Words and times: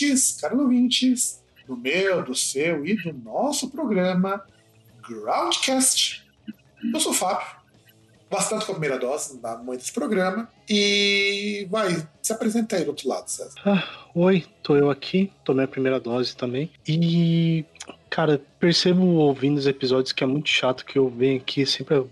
ouvintes, 0.00 0.38
caros 0.40 0.58
ouvintes, 0.58 1.42
do 1.66 1.76
meu, 1.76 2.24
do 2.24 2.34
seu 2.34 2.86
e 2.86 2.96
do 2.96 3.12
nosso 3.12 3.70
programa 3.70 4.44
Groundcast. 5.06 6.24
Eu 6.92 7.00
sou 7.00 7.12
o 7.12 7.14
Fábio, 7.14 7.46
bastante 8.30 8.64
com 8.64 8.72
a 8.72 8.74
primeira 8.74 8.98
dose 8.98 9.38
na 9.40 9.56
mãe 9.58 9.76
desse 9.76 9.92
programa. 9.92 10.48
E 10.68 11.66
vai, 11.70 12.08
se 12.22 12.32
apresenta 12.32 12.76
aí 12.76 12.84
do 12.84 12.88
outro 12.88 13.08
lado, 13.08 13.28
César. 13.28 13.54
Ah, 13.64 13.86
oi, 14.14 14.46
tô 14.62 14.74
eu 14.76 14.90
aqui, 14.90 15.30
tomei 15.44 15.66
a 15.66 15.68
primeira 15.68 16.00
dose 16.00 16.34
também. 16.34 16.70
E, 16.88 17.64
cara, 18.08 18.40
percebo 18.58 19.04
ouvindo 19.04 19.58
os 19.58 19.66
episódios 19.66 20.12
que 20.12 20.24
é 20.24 20.26
muito 20.26 20.48
chato 20.48 20.84
que 20.84 20.98
eu 20.98 21.08
venho 21.10 21.40
aqui, 21.40 21.66
sempre 21.66 21.96
a 21.96 22.04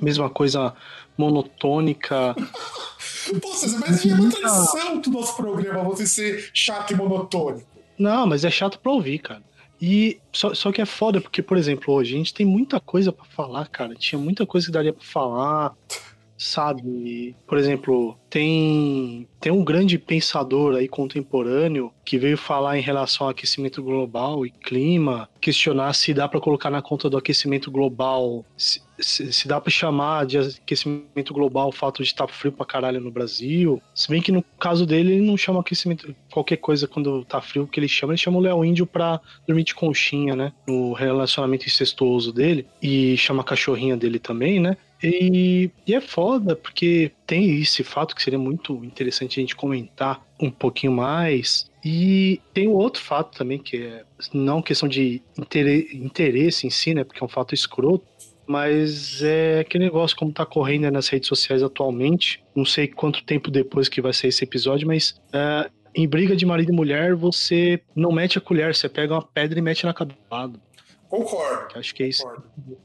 mesma 0.00 0.28
coisa 0.28 0.74
monotônica. 1.16 2.34
Pô, 3.40 3.52
César, 3.52 3.78
mas 3.80 4.04
é 4.04 4.14
uma 4.14 4.30
tradição 4.30 5.00
do 5.00 5.10
nosso 5.10 5.36
programa 5.36 5.82
você 5.82 6.06
ser 6.06 6.50
chato 6.52 6.92
e 6.92 6.96
monotônico. 6.96 7.66
Não, 7.98 8.26
mas 8.26 8.44
é 8.44 8.50
chato 8.50 8.78
pra 8.78 8.92
ouvir, 8.92 9.18
cara. 9.18 9.42
E 9.80 10.18
só, 10.32 10.54
só 10.54 10.72
que 10.72 10.80
é 10.80 10.86
foda, 10.86 11.20
porque, 11.20 11.42
por 11.42 11.56
exemplo, 11.56 11.92
hoje 11.92 12.14
a 12.14 12.18
gente 12.18 12.34
tem 12.34 12.46
muita 12.46 12.80
coisa 12.80 13.12
pra 13.12 13.24
falar, 13.24 13.68
cara. 13.68 13.94
Tinha 13.94 14.18
muita 14.18 14.46
coisa 14.46 14.66
que 14.66 14.72
daria 14.72 14.92
pra 14.92 15.04
falar, 15.04 15.74
sabe? 16.38 17.34
Por 17.46 17.58
exemplo, 17.58 18.16
tem, 18.28 19.28
tem 19.40 19.52
um 19.52 19.64
grande 19.64 19.98
pensador 19.98 20.76
aí 20.76 20.88
contemporâneo 20.88 21.92
que 22.04 22.18
veio 22.18 22.36
falar 22.36 22.78
em 22.78 22.82
relação 22.82 23.26
ao 23.26 23.30
aquecimento 23.30 23.82
global 23.82 24.46
e 24.46 24.50
clima, 24.50 25.28
questionar 25.40 25.92
se 25.94 26.12
dá 26.14 26.28
pra 26.28 26.40
colocar 26.40 26.70
na 26.70 26.82
conta 26.82 27.08
do 27.08 27.16
aquecimento 27.16 27.70
global, 27.70 28.44
se, 28.98 29.32
se, 29.32 29.48
dá 29.48 29.60
pra 29.60 29.70
chamar 29.70 30.26
de 30.26 30.38
aquecimento 30.38 31.32
global 31.32 31.68
o 31.68 31.72
fato 31.72 32.02
de 32.02 32.08
estar 32.08 32.26
frio 32.28 32.52
pra 32.52 32.66
caralho 32.66 33.00
no 33.00 33.10
Brasil. 33.10 33.80
Se 33.94 34.08
bem 34.08 34.22
que 34.22 34.32
no 34.32 34.42
caso 34.58 34.86
dele, 34.86 35.12
ele 35.12 35.26
não 35.26 35.36
chama 35.36 35.60
aquecimento 35.60 36.14
qualquer 36.30 36.56
coisa 36.56 36.86
quando 36.86 37.24
tá 37.24 37.40
frio, 37.40 37.66
que 37.66 37.78
ele 37.80 37.88
chama, 37.88 38.12
ele 38.12 38.18
chama 38.18 38.38
o 38.38 38.42
Léo 38.42 38.64
Índio 38.64 38.86
pra 38.86 39.20
dormir 39.46 39.64
de 39.64 39.74
conchinha, 39.74 40.34
né? 40.34 40.52
No 40.66 40.92
relacionamento 40.92 41.66
incestuoso 41.66 42.32
dele. 42.32 42.66
E 42.82 43.16
chama 43.16 43.42
a 43.42 43.44
cachorrinha 43.44 43.96
dele 43.96 44.18
também, 44.18 44.60
né? 44.60 44.76
E, 45.02 45.70
e, 45.86 45.94
é 45.94 46.00
foda, 46.00 46.56
porque 46.56 47.12
tem 47.26 47.60
esse 47.60 47.84
fato 47.84 48.14
que 48.14 48.22
seria 48.22 48.38
muito 48.38 48.82
interessante 48.84 49.38
a 49.38 49.42
gente 49.42 49.54
comentar 49.54 50.24
um 50.40 50.50
pouquinho 50.50 50.92
mais. 50.92 51.70
E 51.84 52.40
tem 52.52 52.66
um 52.66 52.72
outro 52.72 53.02
fato 53.02 53.36
também, 53.36 53.58
que 53.58 53.76
é 53.76 54.04
não 54.32 54.62
questão 54.62 54.88
de 54.88 55.22
interesse 55.92 56.66
em 56.66 56.70
si, 56.70 56.94
né? 56.94 57.04
Porque 57.04 57.22
é 57.22 57.24
um 57.24 57.28
fato 57.28 57.54
escroto. 57.54 58.04
Mas 58.46 59.22
é 59.22 59.60
aquele 59.60 59.84
negócio 59.84 60.16
como 60.16 60.32
tá 60.32 60.46
correndo 60.46 60.90
nas 60.90 61.08
redes 61.08 61.28
sociais 61.28 61.62
atualmente. 61.62 62.42
Não 62.54 62.64
sei 62.64 62.86
quanto 62.86 63.24
tempo 63.24 63.50
depois 63.50 63.88
que 63.88 64.00
vai 64.00 64.12
ser 64.12 64.28
esse 64.28 64.44
episódio, 64.44 64.86
mas 64.86 65.20
é, 65.32 65.68
em 65.94 66.06
briga 66.06 66.36
de 66.36 66.46
marido 66.46 66.70
e 66.70 66.74
mulher, 66.74 67.14
você 67.14 67.80
não 67.94 68.12
mete 68.12 68.38
a 68.38 68.40
colher, 68.40 68.74
você 68.74 68.88
pega 68.88 69.14
uma 69.14 69.22
pedra 69.22 69.58
e 69.58 69.62
mete 69.62 69.84
na 69.84 69.94
cabeça. 69.94 70.20
Concordo. 71.08 71.78
Acho 71.78 71.94
que 71.94 72.02
é 72.02 72.08
isso. 72.08 72.22
Concordo. 72.22 72.78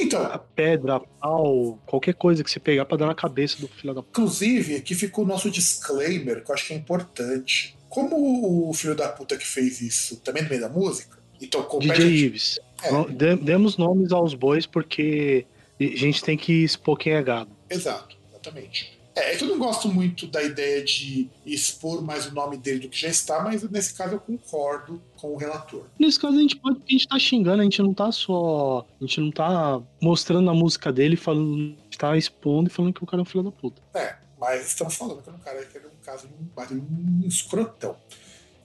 Então, 0.00 0.22
a 0.22 0.38
pedra, 0.38 0.96
a 0.96 1.00
pau, 1.00 1.78
qualquer 1.86 2.14
coisa 2.14 2.42
que 2.42 2.50
você 2.50 2.58
pegar 2.58 2.86
pra 2.86 2.96
dar 2.96 3.06
na 3.06 3.14
cabeça 3.14 3.60
do 3.60 3.68
filho 3.68 3.92
da 3.92 4.00
Inclusive, 4.00 4.76
aqui 4.76 4.94
ficou 4.94 5.24
o 5.24 5.26
nosso 5.26 5.50
disclaimer, 5.50 6.42
que 6.42 6.50
eu 6.50 6.54
acho 6.54 6.66
que 6.66 6.72
é 6.72 6.76
importante. 6.76 7.76
Como 7.88 8.68
o 8.68 8.72
filho 8.72 8.94
da 8.94 9.08
puta 9.08 9.36
que 9.36 9.46
fez 9.46 9.80
isso 9.80 10.16
também 10.20 10.42
no 10.42 10.48
meio 10.48 10.60
da 10.60 10.68
música, 10.68 11.18
então 11.40 11.62
compete. 11.64 12.00
DJ 12.00 12.26
Ives. 12.26 12.60
É. 12.82 13.36
Demos 13.36 13.76
nomes 13.76 14.12
aos 14.12 14.34
bois 14.34 14.66
porque 14.66 15.46
a 15.80 15.84
gente 15.96 16.22
tem 16.22 16.36
que 16.36 16.64
expor 16.64 16.96
quem 16.98 17.14
é 17.14 17.22
gado. 17.22 17.50
Exato, 17.68 18.16
exatamente. 18.28 19.00
É, 19.14 19.34
é 19.34 19.36
que 19.36 19.44
eu 19.44 19.48
não 19.48 19.58
gosto 19.58 19.88
muito 19.88 20.26
da 20.26 20.42
ideia 20.42 20.84
de 20.84 21.28
expor 21.44 22.02
mais 22.02 22.26
o 22.26 22.34
nome 22.34 22.56
dele 22.56 22.80
do 22.80 22.88
que 22.88 22.98
já 22.98 23.08
está, 23.08 23.42
mas 23.42 23.62
nesse 23.68 23.94
caso 23.94 24.14
eu 24.14 24.20
concordo 24.20 25.02
com 25.16 25.32
o 25.32 25.36
relator. 25.36 25.84
Nesse 25.98 26.18
caso 26.18 26.36
a 26.36 26.40
gente 26.40 26.56
pode, 26.56 26.80
a 26.86 26.92
gente 26.92 27.08
tá 27.08 27.18
xingando, 27.18 27.60
a 27.60 27.64
gente 27.64 27.82
não 27.82 27.92
tá 27.92 28.10
só, 28.12 28.86
a 29.00 29.04
gente 29.04 29.20
não 29.20 29.30
tá 29.30 29.80
mostrando 30.00 30.48
a 30.48 30.54
música 30.54 30.92
dele, 30.92 31.16
falando, 31.16 31.76
tá 31.98 32.16
expondo 32.16 32.70
e 32.70 32.72
falando 32.72 32.94
que 32.94 33.02
o 33.02 33.06
cara 33.06 33.20
é 33.20 33.22
um 33.22 33.26
filho 33.26 33.44
da 33.44 33.50
puta. 33.50 33.82
É, 33.94 34.16
mas 34.38 34.66
estamos 34.68 34.94
falando 34.94 35.22
que 35.22 35.28
é 35.28 35.32
um 35.32 35.38
cara 35.38 35.64
que 35.64 35.76
é 35.76 35.80
um 35.80 36.04
caso 36.04 36.28
de 36.28 36.74
um, 36.74 37.24
um 37.24 37.26
escrotão. 37.26 37.96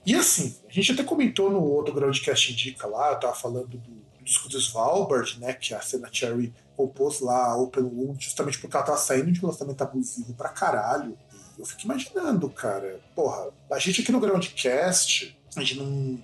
E 0.06 0.14
assim, 0.14 0.56
a 0.68 0.72
gente 0.72 0.92
até 0.92 1.02
comentou 1.02 1.50
no 1.50 1.62
outro 1.62 1.92
Groundcast 1.92 2.52
Indica 2.52 2.86
lá, 2.86 3.10
eu 3.10 3.20
tava 3.20 3.34
falando 3.34 3.66
do, 3.66 3.78
do 3.78 4.05
disco 4.26 4.48
do 4.48 4.58
Svalbard, 4.58 5.38
né, 5.40 5.52
que 5.54 5.72
a 5.72 5.80
Senna 5.80 6.08
Cherry 6.12 6.52
compôs 6.76 7.20
lá 7.20 7.56
Open 7.56 7.84
Wound, 7.84 8.22
justamente 8.22 8.58
porque 8.58 8.76
ela 8.76 8.84
tava 8.84 8.98
saindo 8.98 9.32
de 9.32 9.42
um 9.42 9.48
lançamento 9.48 9.80
abusivo 9.80 10.34
pra 10.34 10.50
caralho. 10.50 11.16
E 11.56 11.60
eu 11.60 11.64
fico 11.64 11.82
imaginando, 11.84 12.50
cara, 12.50 13.00
porra, 13.14 13.48
a 13.70 13.78
gente 13.78 14.02
aqui 14.02 14.12
no 14.12 14.20
Groundcast, 14.20 15.38
a 15.54 15.60
gente 15.60 15.76
não, 15.76 16.22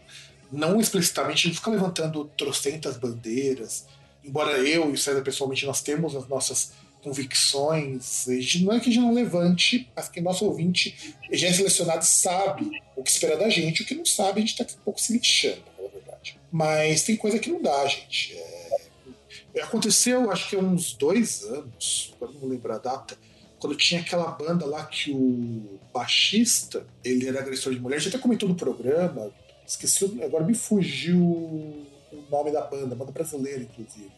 não 0.50 0.80
explicitamente, 0.80 1.46
a 1.46 1.48
gente 1.48 1.58
fica 1.58 1.70
levantando 1.70 2.24
trocentas 2.36 2.96
bandeiras, 2.96 3.86
embora 4.22 4.58
eu 4.58 4.90
e 4.90 4.92
o 4.92 4.98
César 4.98 5.22
pessoalmente 5.22 5.64
nós 5.64 5.80
temos 5.80 6.14
as 6.14 6.28
nossas 6.28 6.72
convicções, 7.02 8.28
a 8.28 8.32
gente, 8.32 8.64
não 8.64 8.72
é 8.72 8.80
que 8.80 8.88
a 8.88 8.92
gente 8.92 9.02
não 9.02 9.12
levante, 9.12 9.90
mas 9.94 10.08
que 10.08 10.20
nosso 10.20 10.44
ouvinte 10.44 11.16
já 11.32 11.48
é 11.48 11.52
selecionado 11.52 12.04
sabe 12.04 12.80
o 12.94 13.02
que 13.02 13.10
espera 13.10 13.36
da 13.36 13.48
gente, 13.48 13.82
o 13.82 13.86
que 13.86 13.94
não 13.94 14.04
sabe 14.04 14.38
a 14.38 14.40
gente 14.40 14.56
tá 14.56 14.64
um 14.64 14.84
pouco 14.84 15.00
se 15.00 15.12
lixando, 15.12 15.62
na 15.80 15.88
verdade. 15.88 16.11
Mas 16.52 17.02
tem 17.02 17.16
coisa 17.16 17.38
que 17.38 17.50
não 17.50 17.62
dá, 17.62 17.86
gente. 17.86 18.36
É... 18.36 19.62
Aconteceu, 19.62 20.30
acho 20.30 20.50
que 20.50 20.56
há 20.56 20.58
uns 20.58 20.92
dois 20.92 21.42
anos, 21.44 22.14
agora 22.16 22.32
não 22.32 22.40
vou 22.40 22.50
lembrar 22.50 22.76
a 22.76 22.78
data, 22.78 23.16
quando 23.58 23.76
tinha 23.76 24.00
aquela 24.00 24.30
banda 24.30 24.66
lá 24.66 24.84
que 24.84 25.12
o 25.12 25.78
baixista, 25.92 26.84
ele 27.04 27.28
era 27.28 27.40
agressor 27.40 27.72
de 27.72 27.80
mulher, 27.80 27.96
a 27.96 27.98
gente 28.00 28.14
até 28.14 28.22
comentou 28.22 28.48
no 28.48 28.54
programa, 28.54 29.30
esqueci, 29.66 30.04
agora 30.22 30.44
me 30.44 30.54
fugiu 30.54 31.18
o 31.18 31.86
nome 32.30 32.50
da 32.50 32.62
banda, 32.62 32.94
banda 32.94 33.12
brasileira, 33.12 33.62
inclusive. 33.62 34.10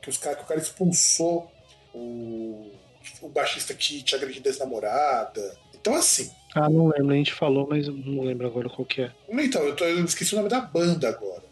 Que, 0.00 0.08
os 0.08 0.16
cara, 0.16 0.36
que 0.36 0.42
o 0.42 0.46
cara 0.46 0.60
expulsou 0.60 1.50
o, 1.94 2.70
o 3.20 3.28
baixista 3.28 3.74
que 3.74 4.02
tinha 4.02 4.18
agredido 4.18 4.48
a 4.48 4.50
ex-namorada. 4.50 5.56
Então, 5.78 5.94
assim. 5.94 6.30
Ah, 6.54 6.68
não 6.68 6.88
lembro, 6.88 7.12
a 7.12 7.16
gente 7.16 7.32
falou, 7.32 7.66
mas 7.68 7.86
não 7.86 8.22
lembro 8.22 8.46
agora 8.46 8.68
qual 8.68 8.86
que 8.86 9.02
é. 9.02 9.12
Então, 9.28 9.62
eu, 9.62 9.76
tô, 9.76 9.84
eu 9.84 10.04
esqueci 10.04 10.34
o 10.34 10.38
nome 10.38 10.48
da 10.48 10.60
banda 10.60 11.08
agora. 11.08 11.49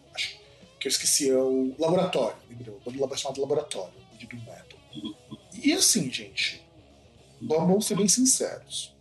Que 0.79 0.89
eu 0.89 0.91
esqueci, 0.91 1.31
é 1.31 1.37
o 1.37 1.75
Laboratório. 1.79 2.37
Lembrou? 2.49 2.81
O 2.85 2.91
banda 2.91 3.17
chamada 3.17 3.41
Laboratório, 3.41 3.95
de 4.19 4.27
Doom 4.27 4.41
Metal. 4.41 4.79
E 5.63 5.73
assim, 5.73 6.11
gente, 6.11 6.63
vamos 7.41 7.87
ser 7.87 7.97
bem 7.97 8.09
sinceros. 8.09 8.95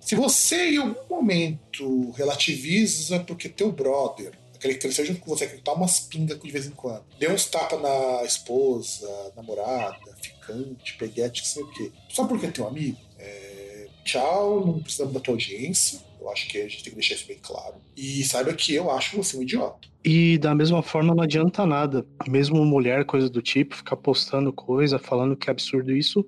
Se 0.00 0.14
você 0.14 0.70
em 0.70 0.78
algum 0.78 1.16
momento 1.16 2.10
relativiza 2.12 3.20
porque 3.20 3.48
teu 3.48 3.70
brother 3.70 4.32
aquele 4.58 4.74
que 4.74 4.80
cresceu 4.80 5.06
junto 5.06 5.20
com 5.20 5.30
você, 5.30 5.46
que 5.46 5.62
tá 5.62 5.72
umas 5.72 6.00
pingas 6.00 6.38
de 6.38 6.50
vez 6.50 6.66
em 6.66 6.72
quando. 6.72 7.04
Deu 7.18 7.32
uns 7.32 7.46
tapas 7.46 7.80
na 7.80 8.24
esposa, 8.24 9.32
namorada, 9.36 10.16
ficante, 10.20 10.96
peguete, 10.98 11.46
sei 11.46 11.62
o 11.62 11.70
quê. 11.70 11.92
Só 12.08 12.26
porque 12.26 12.46
é 12.46 12.50
teu 12.50 12.66
amigo. 12.66 12.98
É... 13.18 13.86
Tchau, 14.04 14.66
não 14.66 14.80
precisamos 14.80 15.14
da 15.14 15.20
tua 15.20 15.34
audiência. 15.34 16.00
Eu 16.20 16.30
acho 16.30 16.48
que 16.48 16.58
a 16.58 16.62
gente 16.62 16.82
tem 16.82 16.90
que 16.90 16.98
deixar 16.98 17.14
isso 17.14 17.26
bem 17.26 17.38
claro. 17.40 17.76
E 17.96 18.22
saiba 18.24 18.52
que 18.52 18.74
eu 18.74 18.90
acho 18.90 19.16
você 19.16 19.36
um 19.36 19.42
idiota. 19.42 19.88
E 20.04 20.38
da 20.38 20.54
mesma 20.54 20.82
forma 20.82 21.14
não 21.14 21.22
adianta 21.22 21.66
nada. 21.66 22.06
Mesmo 22.26 22.64
mulher, 22.64 23.04
coisa 23.04 23.28
do 23.28 23.42
tipo, 23.42 23.76
ficar 23.76 23.96
postando 23.96 24.52
coisa, 24.52 24.98
falando 24.98 25.36
que 25.36 25.48
é 25.48 25.52
absurdo 25.52 25.92
isso, 25.92 26.26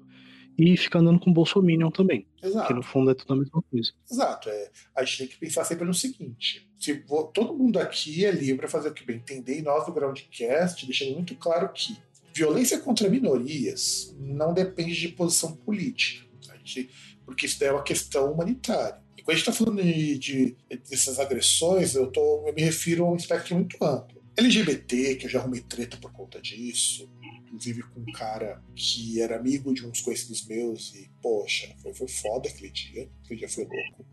e 0.59 0.77
fica 0.77 0.99
andando 0.99 1.19
com 1.19 1.31
o 1.31 1.33
Bolsominion 1.33 1.91
também. 1.91 2.27
Exato. 2.43 2.67
Que 2.67 2.75
no 2.75 2.83
fundo 2.83 3.11
é 3.11 3.15
tudo 3.15 3.33
a 3.33 3.37
mesma 3.37 3.63
coisa. 3.63 3.93
Exato. 4.11 4.51
É, 4.51 4.71
a 4.95 5.05
gente 5.05 5.19
tem 5.19 5.27
que 5.29 5.39
pensar 5.39 5.65
sempre 5.65 5.87
no 5.87 5.95
seguinte: 5.95 6.69
se 6.79 7.03
todo 7.33 7.57
mundo 7.57 7.79
aqui 7.79 8.25
é 8.25 8.31
livre 8.31 8.57
para 8.57 8.69
fazer 8.69 8.91
o 8.91 8.95
que 8.95 9.05
bem 9.05 9.17
entender, 9.17 9.59
e 9.59 9.63
nós 9.63 9.87
do 9.87 9.93
Groundcast 9.93 10.85
deixamos 10.85 11.15
muito 11.15 11.35
claro 11.37 11.71
que 11.73 11.97
violência 12.35 12.79
contra 12.79 13.09
minorias 13.09 14.15
não 14.19 14.53
depende 14.53 14.95
de 14.95 15.09
posição 15.09 15.57
política, 15.57 16.27
gente, 16.63 16.91
porque 17.25 17.47
isso 17.47 17.63
é 17.65 17.73
uma 17.73 17.83
questão 17.83 18.33
humanitária. 18.33 19.01
Quando 19.31 19.37
a 19.37 19.39
gente 19.39 19.49
está 19.49 19.53
falando 19.65 19.83
de, 19.85 20.19
de, 20.19 20.57
dessas 20.91 21.21
agressões, 21.21 21.95
eu, 21.95 22.09
tô, 22.11 22.49
eu 22.49 22.53
me 22.53 22.63
refiro 22.63 23.05
a 23.05 23.13
um 23.13 23.15
espectro 23.15 23.55
muito 23.55 23.77
amplo. 23.81 24.21
LGBT, 24.37 25.15
que 25.15 25.27
eu 25.27 25.31
já 25.31 25.39
arrumei 25.39 25.61
treta 25.61 25.97
por 25.99 26.11
conta 26.11 26.41
disso, 26.41 27.09
inclusive 27.45 27.85
com 27.85 28.01
um 28.01 28.13
cara 28.13 28.61
que 28.75 29.23
era 29.23 29.37
amigo 29.37 29.73
de 29.73 29.87
uns 29.87 30.01
conhecidos 30.01 30.45
meus, 30.49 30.93
e 30.97 31.09
poxa, 31.23 31.73
foi, 31.81 31.95
foi 31.95 32.09
foda 32.09 32.49
aquele 32.49 32.73
dia, 32.73 33.09
aquele 33.25 33.39
dia 33.39 33.49
foi 33.49 33.63
louco. 33.67 34.05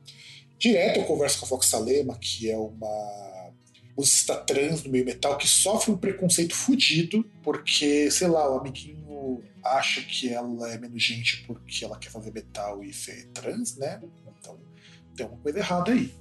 Direto 0.59 0.99
eu 0.99 1.05
converso 1.05 1.39
com 1.39 1.45
a 1.45 1.49
Fox 1.49 1.65
Salema, 1.65 2.15
que 2.19 2.51
é 2.51 2.57
uma 2.57 3.51
musicista 3.97 4.35
trans 4.35 4.83
no 4.83 4.91
meio 4.91 5.03
metal 5.03 5.35
que 5.35 5.47
sofre 5.47 5.89
um 5.89 5.97
preconceito 5.97 6.53
fudido, 6.53 7.23
porque, 7.41 8.11
sei 8.11 8.27
lá, 8.27 8.53
o 8.53 8.59
amiguinho 8.59 9.43
acha 9.63 9.99
que 10.03 10.29
ela 10.29 10.71
é 10.71 10.77
menos 10.77 11.01
gente 11.01 11.43
porque 11.47 11.83
ela 11.83 11.97
quer 11.97 12.11
fazer 12.11 12.31
metal 12.31 12.83
e 12.83 12.93
ser 12.93 13.25
trans, 13.29 13.77
né? 13.77 13.99
Então 14.39 14.76
tem 15.17 15.25
uma 15.25 15.37
coisa 15.37 15.59
errada 15.59 15.91
aí. 15.91 16.13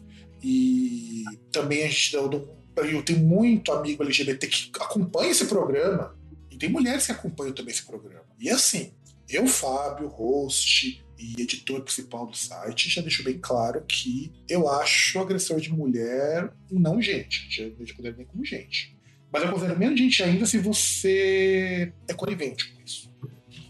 E 0.42 1.24
também 1.52 1.84
a 1.84 1.86
gente 1.86 2.14
eu 2.14 3.02
tenho 3.02 3.20
muito 3.20 3.72
amigo 3.72 4.02
LGBT 4.02 4.46
que 4.48 4.70
acompanha 4.80 5.30
esse 5.30 5.46
programa 5.46 6.16
e 6.50 6.56
tem 6.56 6.68
mulheres 6.68 7.06
que 7.06 7.12
acompanham 7.12 7.54
também 7.54 7.72
esse 7.72 7.84
programa. 7.84 8.26
E 8.38 8.50
assim, 8.50 8.92
eu, 9.28 9.46
Fábio, 9.46 10.08
host, 10.08 11.04
e 11.18 11.40
editor 11.40 11.80
principal 11.80 12.26
do 12.26 12.36
site, 12.36 12.90
já 12.90 13.00
deixou 13.00 13.24
bem 13.24 13.38
claro 13.38 13.82
que 13.86 14.32
eu 14.48 14.68
acho 14.68 15.18
agressor 15.18 15.60
de 15.60 15.72
mulher 15.72 16.52
não 16.70 17.00
gente. 17.00 17.46
Já 17.50 17.64
não 17.64 17.76
considero 17.76 18.16
nem 18.16 18.26
como 18.26 18.44
gente. 18.44 18.96
Mas 19.32 19.42
eu 19.42 19.50
considero 19.50 19.78
menos 19.78 19.98
gente 19.98 20.22
ainda 20.22 20.46
se 20.46 20.58
você 20.58 21.92
é 22.06 22.14
conivente 22.14 22.72
com 22.72 22.82
isso. 22.82 23.10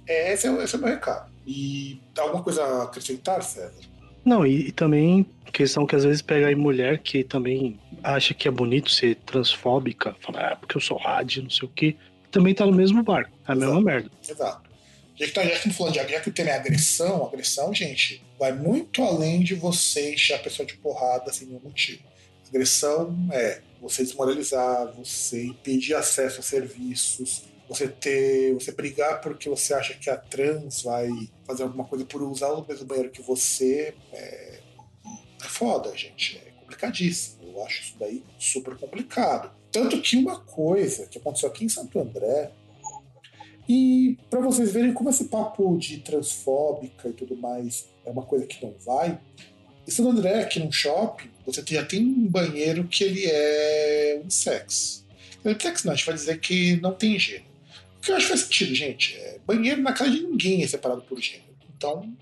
É, 0.07 0.33
esse, 0.33 0.47
é, 0.47 0.65
esse 0.65 0.75
é 0.75 0.79
o 0.79 0.81
meu 0.81 0.91
recado. 0.91 1.33
E 1.47 2.01
alguma 2.19 2.43
coisa 2.43 2.63
a 2.65 2.83
acrescentar, 2.85 3.43
César? 3.43 3.96
Não, 4.27 4.45
e, 4.45 4.69
e, 4.69 4.73
também 4.73 5.25
questão 5.53 5.87
que 5.87 5.95
às 5.95 6.03
vezes 6.03 6.21
pega 6.21 6.49
aí 6.49 6.55
mulher 6.57 6.99
que 6.99 7.23
também 7.23 7.79
acha 8.03 8.35
que 8.35 8.49
é 8.49 8.51
bonito 8.51 8.91
ser 8.91 9.15
transfóbica, 9.25 10.17
falar, 10.21 10.53
ah, 10.53 10.57
porque 10.57 10.77
eu 10.77 10.81
sou 10.81 10.99
rádio, 10.99 11.45
não 11.45 11.49
sei 11.49 11.69
o 11.69 11.71
quê, 11.71 11.97
também 12.31 12.53
tá 12.53 12.67
no 12.67 12.73
mesmo 12.73 13.05
barco, 13.05 13.31
é 13.47 13.53
a 13.53 13.55
Exato. 13.55 13.61
mesma 13.61 13.81
merda. 13.81 14.11
Exato. 14.29 14.71
Já 15.15 15.27
que, 15.27 15.33
tá, 15.33 15.43
já 15.45 15.51
que 15.51 15.57
estamos 15.57 15.77
falando 15.79 15.93
de 15.93 16.13
já 16.13 16.21
que 16.21 16.29
o 16.29 16.33
tema 16.33 16.51
é 16.51 16.57
agressão, 16.57 17.25
agressão, 17.25 17.73
gente, 17.73 18.23
vai 18.39 18.53
muito 18.53 19.03
além 19.03 19.41
de 19.41 19.55
você 19.55 20.13
encher 20.13 20.35
a 20.35 20.39
pessoa 20.41 20.67
de 20.67 20.77
porrada 20.77 21.33
sem 21.33 21.47
nenhum 21.47 21.61
motivo. 21.61 22.03
Agressão 22.49 23.17
é 23.33 23.61
você 23.81 24.03
desmoralizar, 24.03 24.93
você 24.93 25.47
impedir 25.47 25.95
acesso 25.95 26.41
a 26.41 26.43
serviços, 26.43 27.45
você 27.69 27.89
ter. 27.89 28.55
você 28.55 28.73
brigar 28.73 29.21
porque 29.21 29.49
você 29.49 29.75
acha 29.75 29.95
que 29.95 30.09
a 30.09 30.17
trans 30.17 30.83
vai 30.83 31.11
fazer 31.47 31.63
alguma 31.63 31.85
coisa 31.85 32.05
por 32.05 32.23
usar 32.23 32.53
o 32.53 32.67
mesmo 32.67 32.87
banheiro 32.87 33.11
que 33.11 33.23
você. 33.23 33.95
É, 34.13 34.61
é 35.43 35.49
foda, 35.49 35.97
gente. 35.97 36.39
É 36.39 36.51
complicadíssimo. 36.61 37.47
Eu 37.47 37.65
acho 37.65 37.83
isso 37.83 37.95
daí 37.99 38.23
super 38.39 38.77
complicado. 38.77 39.51
Tanto 39.73 40.01
que 40.01 40.17
uma 40.17 40.41
coisa 40.41 41.07
que 41.07 41.19
aconteceu 41.19 41.49
aqui 41.49 41.65
em 41.65 41.69
Santo 41.69 41.99
André 41.99 42.51
e 43.69 44.17
para 44.31 44.41
vocês 44.41 44.73
verem 44.73 44.93
como 44.93 45.11
esse 45.11 45.25
papo 45.25 45.77
de 45.77 45.99
transfóbica 45.99 47.09
e 47.09 47.13
tudo 47.13 47.37
mais 47.37 47.89
é 48.05 48.11
uma 48.11 48.23
coisa 48.23 48.47
que 48.47 48.65
não 48.65 48.73
vai, 48.85 49.19
em 49.87 49.91
São 49.91 50.11
André, 50.11 50.43
aqui 50.43 50.59
num 50.59 50.73
shopping, 50.73 51.31
você 51.45 51.63
já 51.65 51.85
tem 51.85 52.05
um 52.05 52.27
banheiro 52.27 52.89
que 52.89 53.05
ele 53.05 53.25
é 53.25 54.19
unissex. 54.21 55.05
Unissex 55.45 55.85
não, 55.85 55.93
a 55.93 55.97
gente 55.97 56.07
vai 56.07 56.15
dizer 56.17 56.41
que 56.41 56.77
não 56.81 56.93
tem 56.93 57.17
gênero. 57.19 57.46
Que 58.07 58.13
eu 58.13 58.17
acho 58.17 58.27
que 58.27 58.33
faz 58.33 58.41
sentido, 58.43 58.75
gente. 58.75 59.17
É, 59.17 59.41
banheiro 59.45 59.83
na 59.83 59.93
casa 59.93 60.13
de 60.13 60.23
ninguém 60.23 60.63
é 60.63 60.67
separado 60.69 61.03
por 61.03 61.21
gênero. 61.21 61.45
Então, 61.77 62.17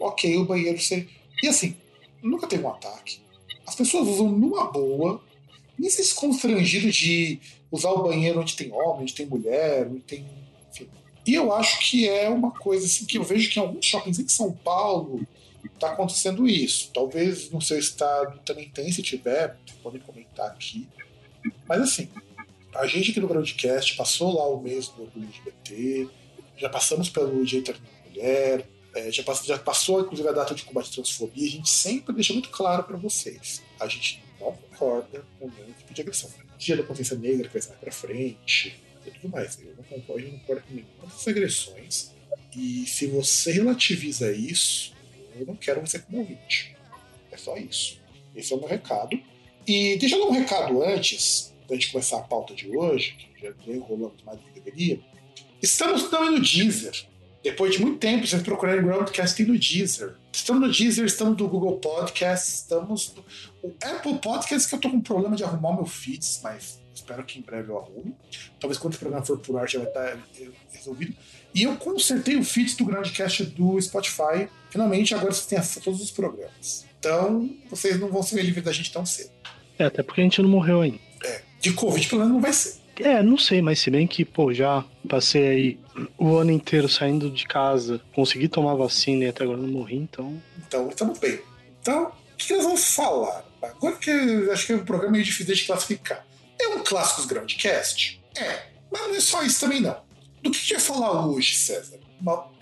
ok, 0.00 0.34
o 0.38 0.46
banheiro 0.46 0.80
ser. 0.80 1.08
E 1.42 1.46
assim, 1.46 1.76
nunca 2.22 2.46
teve 2.46 2.64
um 2.64 2.70
ataque. 2.70 3.20
As 3.66 3.74
pessoas 3.74 4.08
usam 4.08 4.30
numa 4.30 4.70
boa, 4.72 5.22
nem 5.78 5.90
se 5.90 6.14
constrangido 6.14 6.90
de 6.90 7.38
usar 7.70 7.90
o 7.90 8.02
banheiro 8.02 8.40
onde 8.40 8.56
tem 8.56 8.72
homem, 8.72 9.02
onde 9.02 9.14
tem 9.14 9.26
mulher, 9.26 9.86
onde 9.86 10.00
tem 10.00 10.24
e 11.26 11.34
eu 11.34 11.52
acho 11.52 11.80
que 11.80 12.08
é 12.08 12.28
uma 12.28 12.52
coisa 12.52 12.86
assim 12.86 13.04
que 13.04 13.18
eu 13.18 13.24
vejo 13.24 13.50
que 13.50 13.58
em 13.58 13.62
alguns 13.62 13.84
shoppings 13.84 14.20
em 14.20 14.28
São 14.28 14.52
Paulo 14.52 15.26
está 15.74 15.90
acontecendo 15.90 16.48
isso. 16.48 16.92
Talvez 16.94 17.50
no 17.50 17.60
seu 17.60 17.76
estado 17.76 18.38
também 18.44 18.68
tem, 18.70 18.92
se 18.92 19.02
tiver, 19.02 19.56
podem 19.82 20.00
comentar 20.00 20.46
aqui. 20.46 20.86
Mas 21.68 21.82
assim, 21.82 22.08
a 22.80 22.86
gente 22.86 23.10
aqui 23.10 23.20
no 23.20 23.28
Broadcast 23.28 23.96
passou 23.96 24.34
lá 24.34 24.48
o 24.48 24.60
mês 24.60 24.88
do 24.88 25.02
orgulho 25.02 25.26
LGBT, 25.26 26.08
já 26.56 26.68
passamos 26.68 27.08
pelo 27.08 27.44
Dia 27.44 27.58
Internacional 27.58 28.02
da 28.02 28.08
Mulher, 28.10 28.68
é, 28.94 29.12
já, 29.12 29.22
passou, 29.22 29.46
já 29.46 29.58
passou 29.58 30.00
inclusive 30.00 30.28
a 30.28 30.32
data 30.32 30.54
de 30.54 30.62
combate 30.64 30.90
à 30.90 30.94
transfobia, 30.94 31.46
a 31.46 31.50
gente 31.50 31.68
sempre 31.68 32.14
deixa 32.14 32.32
muito 32.32 32.48
claro 32.50 32.84
para 32.84 32.96
vocês. 32.96 33.62
A 33.78 33.86
gente 33.86 34.22
não 34.40 34.52
concorda 34.52 35.24
com 35.38 35.48
nenhum 35.48 35.72
tipo 35.72 35.92
de 35.92 36.00
agressão. 36.00 36.30
Dia 36.58 36.76
da 36.76 36.82
consciência 36.82 37.16
negra 37.16 37.48
que 37.48 37.58
vai 37.58 37.68
mais 37.68 37.80
pra 37.80 37.92
frente, 37.92 38.80
e 39.06 39.10
tudo 39.10 39.28
mais. 39.30 39.58
Eu 39.60 39.74
não 39.76 39.84
concordo, 39.84 40.26
eu 40.26 40.32
não 40.32 40.38
concordo 40.40 40.62
com 40.62 40.74
nenhuma 40.74 41.04
dessas 41.04 41.28
agressões. 41.28 42.10
E 42.56 42.86
se 42.86 43.06
você 43.06 43.52
relativiza 43.52 44.32
isso, 44.32 44.94
eu 45.38 45.46
não 45.46 45.56
quero 45.56 45.80
você 45.80 45.98
como 45.98 46.18
ouvinte. 46.18 46.76
É 47.30 47.36
só 47.36 47.56
isso. 47.56 48.00
Esse 48.34 48.52
é 48.52 48.56
o 48.56 48.58
meu 48.58 48.68
recado. 48.68 49.20
E 49.66 49.96
deixa 49.98 50.16
eu 50.16 50.20
dar 50.20 50.26
um 50.26 50.32
recado 50.32 50.82
antes, 50.82 51.52
da 51.68 51.74
gente 51.74 51.92
começar 51.92 52.18
a 52.18 52.22
pauta 52.22 52.54
de 52.54 52.68
hoje, 52.76 53.16
que 53.16 53.46
já 53.46 53.52
vem 53.64 53.76
enrolando 53.76 54.14
mais 54.24 54.38
do 54.38 54.44
que 54.44 54.60
deveria. 54.60 55.00
Estamos 55.62 56.04
também 56.04 56.30
no 56.30 56.40
Deezer. 56.40 57.06
Depois 57.42 57.74
de 57.74 57.80
muito 57.80 57.98
tempo, 57.98 58.26
vocês 58.26 58.42
procurarem 58.42 58.82
Groundcast 58.82 59.44
no 59.44 59.58
Deezer. 59.58 60.16
Estamos 60.32 60.62
no 60.62 60.72
Deezer, 60.72 61.04
estamos 61.04 61.38
no 61.38 61.48
Google 61.48 61.78
Podcast, 61.78 62.54
estamos 62.54 63.14
no 63.14 63.24
o 63.62 63.74
Apple 63.82 64.18
Podcast, 64.18 64.68
que 64.68 64.74
eu 64.74 64.80
tô 64.80 64.90
com 64.90 65.00
problema 65.00 65.36
de 65.36 65.44
arrumar 65.44 65.70
o 65.70 65.76
meu 65.76 65.86
feeds, 65.86 66.40
mas 66.42 66.80
espero 66.92 67.24
que 67.24 67.38
em 67.38 67.42
breve 67.42 67.70
eu 67.70 67.78
arrume. 67.78 68.14
Talvez 68.58 68.78
quando 68.78 68.94
o 68.94 68.98
programa 68.98 69.24
for 69.24 69.38
por 69.38 69.58
ar 69.58 69.68
já 69.68 69.78
vai 69.78 69.88
estar 69.88 70.18
eh, 70.40 70.48
resolvido. 70.72 71.14
E 71.54 71.62
eu 71.62 71.76
consertei 71.76 72.36
o 72.36 72.44
feed 72.44 72.76
do 72.76 72.84
Groundcast 72.84 73.44
do 73.44 73.80
Spotify. 73.80 74.48
Finalmente, 74.70 75.14
agora 75.14 75.32
vocês 75.32 75.46
têm 75.46 75.58
acesso 75.58 75.78
a 75.78 75.82
todos 75.82 76.02
os 76.02 76.10
programas. 76.10 76.84
Então, 76.98 77.48
vocês 77.70 77.98
não 78.00 78.08
vão 78.08 78.22
ser 78.22 78.42
livres 78.42 78.64
da 78.64 78.72
gente 78.72 78.92
tão 78.92 79.06
cedo. 79.06 79.30
É, 79.78 79.84
até 79.84 80.02
porque 80.02 80.20
a 80.20 80.24
gente 80.24 80.42
não 80.42 80.48
morreu 80.48 80.80
ainda. 80.80 81.05
De 81.60 81.72
Covid 81.72 82.08
pelo 82.08 82.20
menos 82.20 82.34
não 82.34 82.40
vai 82.40 82.52
ser. 82.52 82.76
É, 82.98 83.22
não 83.22 83.36
sei, 83.36 83.60
mas 83.60 83.78
se 83.78 83.90
bem 83.90 84.06
que, 84.06 84.24
pô, 84.24 84.54
já 84.54 84.84
passei 85.08 85.48
aí 85.48 85.80
o 86.16 86.36
ano 86.36 86.50
inteiro 86.50 86.88
saindo 86.88 87.30
de 87.30 87.46
casa, 87.46 88.00
consegui 88.14 88.48
tomar 88.48 88.74
vacina 88.74 89.24
e 89.24 89.28
até 89.28 89.44
agora 89.44 89.58
não 89.58 89.68
morri, 89.68 89.96
então. 89.96 90.40
Então, 90.66 90.88
estamos 90.88 91.18
bem. 91.18 91.38
Então, 91.80 92.06
o 92.06 92.36
que 92.36 92.54
nós 92.54 92.64
vamos 92.64 92.84
falar? 92.94 93.44
Agora 93.62 93.96
que 93.96 94.10
acho 94.50 94.66
que 94.66 94.74
o 94.74 94.84
programa 94.84 95.10
é 95.10 95.12
meio 95.12 95.24
difícil 95.24 95.54
de 95.54 95.64
classificar. 95.64 96.26
É 96.58 96.68
um 96.68 96.82
clássicos 96.82 97.26
Groundcast? 97.26 98.22
É, 98.36 98.62
mas 98.90 99.02
não 99.02 99.14
é 99.14 99.20
só 99.20 99.42
isso 99.42 99.60
também 99.60 99.80
não. 99.80 99.96
Do 100.42 100.50
que 100.50 100.56
a 100.56 100.60
gente 100.60 100.72
vai 100.72 100.80
falar 100.80 101.26
hoje, 101.26 101.54
César? 101.54 101.98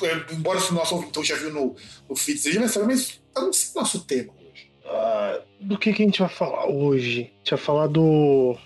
É, 0.03 0.35
embora 0.35 0.59
o 0.59 0.73
nosso 0.73 0.97
ouvinte 0.97 1.23
já 1.23 1.37
viu 1.37 1.53
no, 1.53 1.77
no 2.09 2.17
feed, 2.17 2.41
mas 2.59 2.77
eu 2.77 3.43
não 3.43 3.53
sei 3.53 3.71
o 3.73 3.79
nosso 3.79 4.01
tema 4.01 4.33
hoje. 4.33 4.71
Uh, 4.85 5.43
do 5.61 5.79
que, 5.79 5.93
que 5.93 6.03
a 6.03 6.07
gente 6.07 6.21
vai 6.21 6.29
falar 6.29 6.67
hoje? 6.67 7.21
A 7.21 7.39
gente 7.39 7.51
vai 7.51 7.59
falar 7.59 7.87
do. 7.87 8.57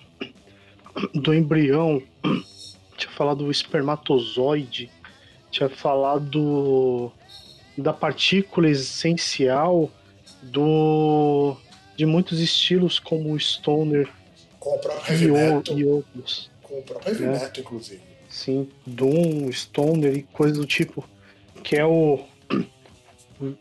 Do 1.14 1.34
embrião, 1.34 2.02
a 2.24 2.28
gente 2.28 3.06
vai 3.06 3.14
falar 3.14 3.34
do 3.34 3.50
espermatozoide, 3.50 4.90
a 5.04 5.44
gente 5.46 5.60
vai 5.60 5.68
falar 5.68 6.18
do. 6.18 7.10
da 7.76 7.92
partícula 7.92 8.68
essencial, 8.68 9.90
do. 10.42 11.56
de 11.96 12.06
muitos 12.06 12.40
estilos 12.40 12.98
como 12.98 13.32
o 13.32 13.40
Stoner 13.40 14.08
com 14.58 14.74
o 14.74 14.78
próprio 14.78 15.12
Heavy 15.12 15.30
Metal. 15.30 15.78
E 15.78 15.84
outros. 15.84 16.50
Com 16.62 16.78
o 16.78 16.82
próprio 16.82 17.12
Heavy 17.12 17.24
né? 17.26 17.32
Metal, 17.32 17.62
inclusive. 17.62 18.02
Sim, 18.28 18.68
Doom, 18.86 19.50
Stoner 19.52 20.16
e 20.16 20.22
coisa 20.22 20.54
do 20.54 20.66
tipo. 20.66 21.08
Que 21.62 21.76
é 21.76 21.86
o 21.86 22.24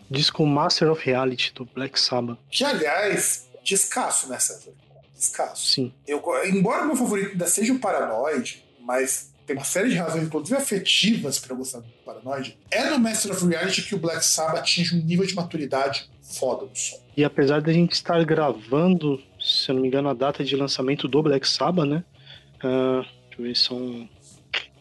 disco 0.10 0.46
Master 0.46 0.92
of 0.92 1.04
Reality 1.06 1.54
do 1.54 1.66
Black 1.66 2.00
Sabbath. 2.00 2.38
Que, 2.50 2.64
aliás, 2.64 3.50
descasso, 3.64 4.30
né, 4.30 4.40
César? 4.40 4.72
Descasso. 5.18 5.74
Sim. 5.74 5.94
Eu, 6.08 6.22
embora 6.46 6.86
meu 6.86 6.96
favorito 6.96 7.32
ainda 7.32 7.48
seja 7.48 7.74
o 7.74 7.80
Paranoid, 7.80 8.64
mas 8.82 9.34
tem 9.46 9.56
uma 9.56 9.66
série 9.66 9.90
de 9.90 9.96
razões, 9.96 10.24
inclusive 10.24 10.56
afetivas, 10.56 11.40
para 11.40 11.54
eu 11.54 11.58
gostar 11.58 11.80
do 11.80 11.88
Paranoid, 12.06 12.58
é 12.70 12.90
no 12.90 13.00
Master 13.00 13.32
of 13.32 13.48
Reality 13.48 13.82
que 13.82 13.96
o 13.96 13.98
Black 13.98 14.24
Sabbath 14.24 14.60
atinge 14.60 14.96
um 14.96 15.02
nível 15.04 15.26
de 15.26 15.34
maturidade 15.34 16.10
foda 16.22 16.66
no 16.66 16.76
som. 16.76 17.00
E 17.16 17.24
apesar 17.24 17.62
da 17.62 17.72
gente 17.72 17.94
estar 17.94 18.24
gravando 18.26 19.20
se 19.40 19.70
eu 19.70 19.76
não 19.76 19.82
me 19.82 19.88
engano, 19.88 20.10
a 20.10 20.14
data 20.14 20.44
de 20.44 20.56
lançamento 20.56 21.08
do 21.08 21.22
Black 21.22 21.48
Sabbath, 21.48 21.88
né? 21.88 22.04
Uh, 22.64 23.02
deixa 23.02 23.40
eu 23.40 23.44
ver, 23.44 23.56
são 23.56 24.10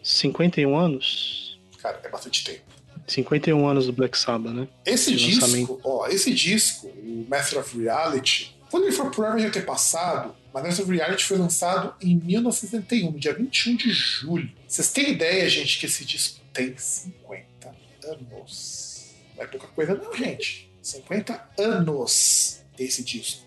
51 0.03 0.77
anos. 0.77 1.61
Cara, 1.81 2.01
é 2.03 2.09
bastante 2.09 2.43
tempo. 2.45 2.63
51 3.07 3.67
anos 3.67 3.87
do 3.87 3.93
Black 3.93 4.19
Sabbath, 4.19 4.53
né? 4.53 4.67
Esse 4.85 5.15
de 5.15 5.27
disco, 5.27 5.43
lançamento. 5.43 5.81
ó, 5.85 6.07
esse 6.09 6.35
disco, 6.35 6.89
o 6.89 7.27
Master 7.29 7.61
of 7.61 7.79
Reality, 7.79 8.56
Quando 8.77 8.85
ele 8.85 8.93
for 8.93 9.11
pro 9.11 9.39
já 9.39 9.49
ter 9.49 9.65
passado, 9.65 10.37
mas 10.53 10.63
Master 10.63 10.85
of 10.85 10.95
Reality 10.95 11.25
foi 11.25 11.39
lançado 11.39 11.95
em 11.99 12.15
1971, 12.15 13.11
no 13.11 13.19
dia 13.19 13.33
21 13.33 13.75
de 13.75 13.91
julho. 13.91 14.53
Vocês 14.69 14.93
têm 14.93 15.13
ideia, 15.13 15.49
gente, 15.49 15.79
que 15.79 15.87
esse 15.87 16.05
disco 16.05 16.43
tem 16.53 16.77
50 16.77 17.75
anos. 18.05 19.15
Não 19.35 19.45
é 19.45 19.47
pouca 19.47 19.67
coisa, 19.69 19.95
não, 19.95 20.15
gente. 20.15 20.71
50 20.83 21.53
anos 21.59 22.61
tem 22.77 22.87
esse 22.87 23.03
disco. 23.03 23.47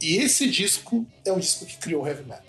E 0.00 0.16
esse 0.16 0.48
disco 0.48 1.06
é 1.26 1.30
o 1.30 1.38
disco 1.38 1.66
que 1.66 1.76
criou 1.76 2.04
o 2.04 2.08
heavy 2.08 2.22
metal. 2.22 2.42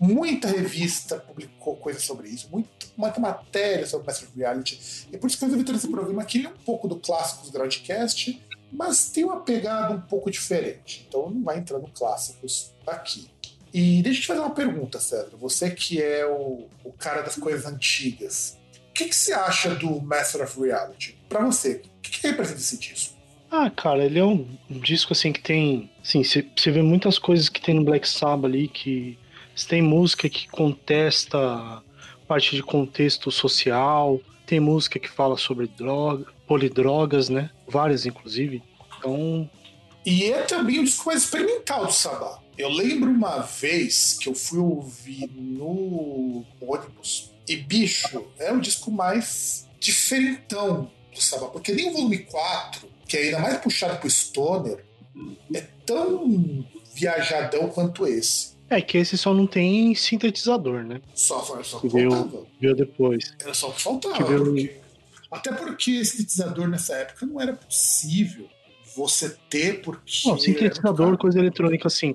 Muita 0.00 0.48
revista 0.48 1.20
publicou 1.20 1.76
coisas 1.76 2.02
sobre 2.02 2.28
isso, 2.28 2.48
muito, 2.50 2.68
muita 2.96 3.20
matéria 3.20 3.86
sobre 3.86 4.08
Master 4.08 4.28
of 4.28 4.36
Reality. 4.36 5.06
E 5.12 5.16
por 5.16 5.28
isso 5.28 5.38
que 5.38 5.44
eu 5.44 5.46
resolvi 5.46 5.64
trazer 5.64 5.84
esse 5.84 5.92
programa 5.92 6.20
aqui. 6.20 6.44
Um 6.48 6.64
pouco 6.64 6.88
do 6.88 6.96
clássicos 6.96 7.48
Groundcast, 7.48 8.44
mas 8.72 9.10
tem 9.10 9.24
uma 9.24 9.40
pegada 9.40 9.94
um 9.94 10.00
pouco 10.00 10.30
diferente. 10.30 11.06
Então 11.08 11.30
não 11.30 11.42
vai 11.42 11.58
entrar 11.58 11.78
no 11.78 11.88
clássicos 11.88 12.72
aqui. 12.86 13.28
E 13.72 14.02
deixa 14.02 14.18
eu 14.18 14.22
te 14.22 14.26
fazer 14.28 14.40
uma 14.40 14.54
pergunta, 14.54 14.98
César. 14.98 15.36
Você 15.38 15.70
que 15.70 16.00
é 16.00 16.24
o, 16.26 16.66
o 16.84 16.92
cara 16.92 17.22
das 17.22 17.36
coisas 17.36 17.66
antigas, 17.66 18.58
o 18.90 18.92
que, 18.92 19.06
que 19.06 19.14
você 19.14 19.32
acha 19.32 19.74
do 19.74 20.00
Master 20.00 20.42
of 20.42 20.58
Reality? 20.58 21.18
Para 21.28 21.44
você, 21.44 21.82
o 21.98 22.00
que, 22.00 22.12
que 22.12 22.26
representa 22.26 22.60
esse 22.60 22.78
disco? 22.78 23.16
Ah, 23.50 23.70
cara, 23.70 24.04
ele 24.04 24.18
é 24.18 24.24
um, 24.24 24.48
um 24.68 24.78
disco 24.78 25.12
assim 25.12 25.32
que 25.32 25.40
tem. 25.40 25.90
Assim, 26.02 26.22
você 26.24 26.70
vê 26.70 26.82
muitas 26.82 27.18
coisas 27.18 27.48
que 27.48 27.60
tem 27.60 27.74
no 27.74 27.84
Black 27.84 28.08
Sabbath 28.08 28.46
ali, 28.46 28.68
que 28.68 29.18
tem 29.68 29.82
música 29.82 30.28
que 30.28 30.48
contesta 30.48 31.82
parte 32.26 32.56
de 32.56 32.62
contexto 32.62 33.30
social, 33.30 34.20
tem 34.44 34.58
música 34.58 34.98
que 34.98 35.08
fala 35.08 35.36
sobre 35.36 35.66
droga, 35.66 36.26
polidrogas, 36.46 37.28
né? 37.28 37.50
Várias, 37.68 38.06
inclusive. 38.06 38.62
Então. 38.98 39.48
E 40.04 40.24
é 40.24 40.42
também 40.42 40.78
um 40.80 40.84
disco 40.84 41.06
mais 41.06 41.24
experimental 41.24 41.86
do 41.86 41.92
Sabá. 41.92 42.40
Eu 42.56 42.70
lembro 42.70 43.10
uma 43.10 43.40
vez 43.40 44.16
que 44.20 44.28
eu 44.28 44.34
fui 44.34 44.58
ouvir 44.58 45.28
no 45.34 46.44
ônibus, 46.60 47.32
e 47.46 47.56
bicho, 47.56 48.26
é 48.38 48.52
um 48.52 48.60
disco 48.60 48.90
mais 48.90 49.68
diferentão 49.78 50.90
do 51.12 51.20
Sabá, 51.20 51.48
porque 51.48 51.72
nem 51.72 51.90
o 51.90 51.92
volume 51.92 52.18
4 52.18 52.96
que 53.06 53.16
é 53.16 53.22
ainda 53.22 53.38
mais 53.38 53.58
puxado 53.58 53.98
pro 53.98 54.10
Stoner, 54.10 54.84
é 55.54 55.60
tão 55.84 56.64
viajadão 56.92 57.68
quanto 57.68 58.06
esse. 58.06 58.56
É 58.68 58.80
que 58.80 58.98
esse 58.98 59.16
só 59.16 59.32
não 59.32 59.46
tem 59.46 59.94
sintetizador, 59.94 60.82
né? 60.82 61.00
Só, 61.14 61.40
só 61.62 61.78
que 61.78 61.88
faltava. 61.88 62.44
Viu 62.60 62.74
depois. 62.74 63.32
Era 63.40 63.54
só 63.54 63.70
que 63.70 63.80
faltava. 63.80 64.16
Que 64.16 64.24
veio... 64.24 64.44
porque... 64.44 64.85
Até 65.30 65.52
porque 65.52 66.04
sintetizador 66.04 66.68
nessa 66.68 66.94
época 66.94 67.26
não 67.26 67.40
era 67.40 67.52
possível 67.52 68.48
você 68.96 69.36
ter, 69.50 69.82
porque. 69.82 70.28
Não, 70.28 70.38
sintetizador, 70.38 71.18
coisa 71.18 71.38
eletrônica 71.38 71.86
assim. 71.86 72.14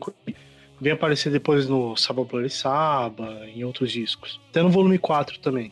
Vem 0.80 0.94
aparecer 0.94 1.32
depois 1.32 1.68
no 1.68 1.96
Saba 1.96 2.26
Saba, 2.50 3.46
em 3.48 3.64
outros 3.64 3.92
discos. 3.92 4.40
Até 4.50 4.64
no 4.64 4.70
volume 4.72 4.98
4 4.98 5.40
também. 5.40 5.72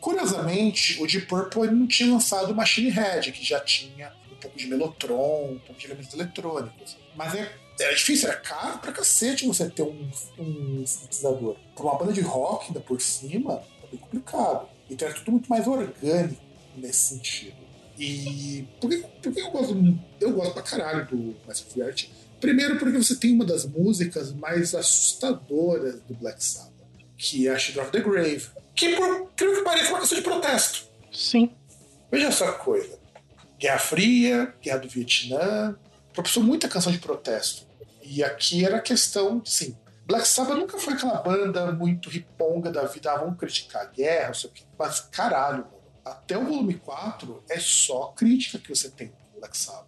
Curiosamente, 0.00 1.00
o 1.00 1.06
Deep 1.06 1.26
Purple 1.26 1.70
não 1.70 1.86
tinha 1.86 2.10
lançado 2.10 2.52
o 2.52 2.56
Machine 2.56 2.90
Head, 2.90 3.32
que 3.32 3.44
já 3.44 3.60
tinha 3.60 4.12
pouco 4.40 4.56
de 4.56 4.66
melotron, 4.66 5.52
um 5.52 5.58
pouco 5.58 5.78
de 5.78 5.86
elementos 5.86 6.14
eletrônicos. 6.14 6.96
Mas 7.14 7.34
é, 7.34 7.52
era 7.78 7.94
difícil, 7.94 8.28
era 8.28 8.38
caro 8.38 8.78
pra 8.78 8.92
cacete 8.92 9.46
você 9.46 9.68
ter 9.68 9.82
um, 9.82 10.10
um 10.38 10.86
sintetizador. 10.86 11.56
Pra 11.74 11.84
uma 11.84 11.98
banda 11.98 12.12
de 12.12 12.22
rock 12.22 12.68
ainda 12.68 12.80
por 12.80 13.00
cima, 13.00 13.62
é 13.84 13.86
bem 13.86 14.00
complicado. 14.00 14.68
Então 14.88 15.06
é 15.06 15.12
tudo 15.12 15.32
muito 15.32 15.48
mais 15.48 15.66
orgânico 15.66 16.49
nesse 16.80 17.14
sentido. 17.14 17.56
E 17.98 18.66
por 18.80 18.88
que, 18.88 18.96
por 18.96 19.32
que 19.32 19.40
eu 19.40 19.50
gosto 19.50 19.98
eu 20.20 20.32
gosto 20.32 20.54
pra 20.54 20.62
caralho 20.62 21.06
do 21.06 21.36
Master 21.46 21.66
of 21.66 21.82
Art? 21.82 22.06
Primeiro 22.40 22.78
porque 22.78 22.96
você 22.96 23.14
tem 23.14 23.34
uma 23.34 23.44
das 23.44 23.66
músicas 23.66 24.32
mais 24.32 24.74
assustadoras 24.74 26.00
do 26.08 26.14
Black 26.14 26.42
Sabbath, 26.42 26.72
que 27.18 27.46
é 27.46 27.52
a 27.52 27.58
Shadow 27.58 27.82
of 27.82 27.92
the 27.92 28.00
Grave, 28.00 28.46
que 28.74 28.96
por 28.96 29.30
creio 29.36 29.56
que 29.56 29.62
pareça 29.62 29.90
uma 29.90 30.00
questão 30.00 30.16
de 30.16 30.24
protesto. 30.24 30.88
Sim. 31.12 31.52
Veja 32.10 32.28
essa 32.28 32.52
coisa. 32.52 32.98
Guerra 33.58 33.78
Fria, 33.78 34.54
Guerra 34.62 34.78
do 34.78 34.88
Vietnã, 34.88 35.76
propiciou 36.14 36.42
muita 36.42 36.66
canção 36.68 36.90
de 36.90 36.98
protesto. 36.98 37.66
E 38.02 38.24
aqui 38.24 38.64
era 38.64 38.80
questão, 38.80 39.42
sim. 39.44 39.76
Black 40.06 40.26
Sabbath 40.26 40.56
nunca 40.56 40.78
foi 40.78 40.94
aquela 40.94 41.20
banda 41.20 41.70
muito 41.70 42.08
riponga 42.08 42.70
da 42.72 42.84
vida, 42.84 43.12
ah, 43.12 43.18
vamos 43.18 43.38
criticar 43.38 43.82
a 43.82 43.84
guerra, 43.84 44.28
não 44.28 44.34
sei 44.34 44.50
o 44.50 44.52
quê. 44.52 44.62
Mas 44.78 45.00
caralho, 45.00 45.58
mano, 45.58 45.79
até 46.04 46.36
o 46.36 46.44
volume 46.44 46.74
4 46.74 47.44
é 47.48 47.58
só 47.58 48.08
crítica 48.08 48.58
que 48.58 48.68
você 48.68 48.88
tem 48.88 49.08
do 49.08 49.40
Black 49.40 49.56
Sabbath. 49.56 49.86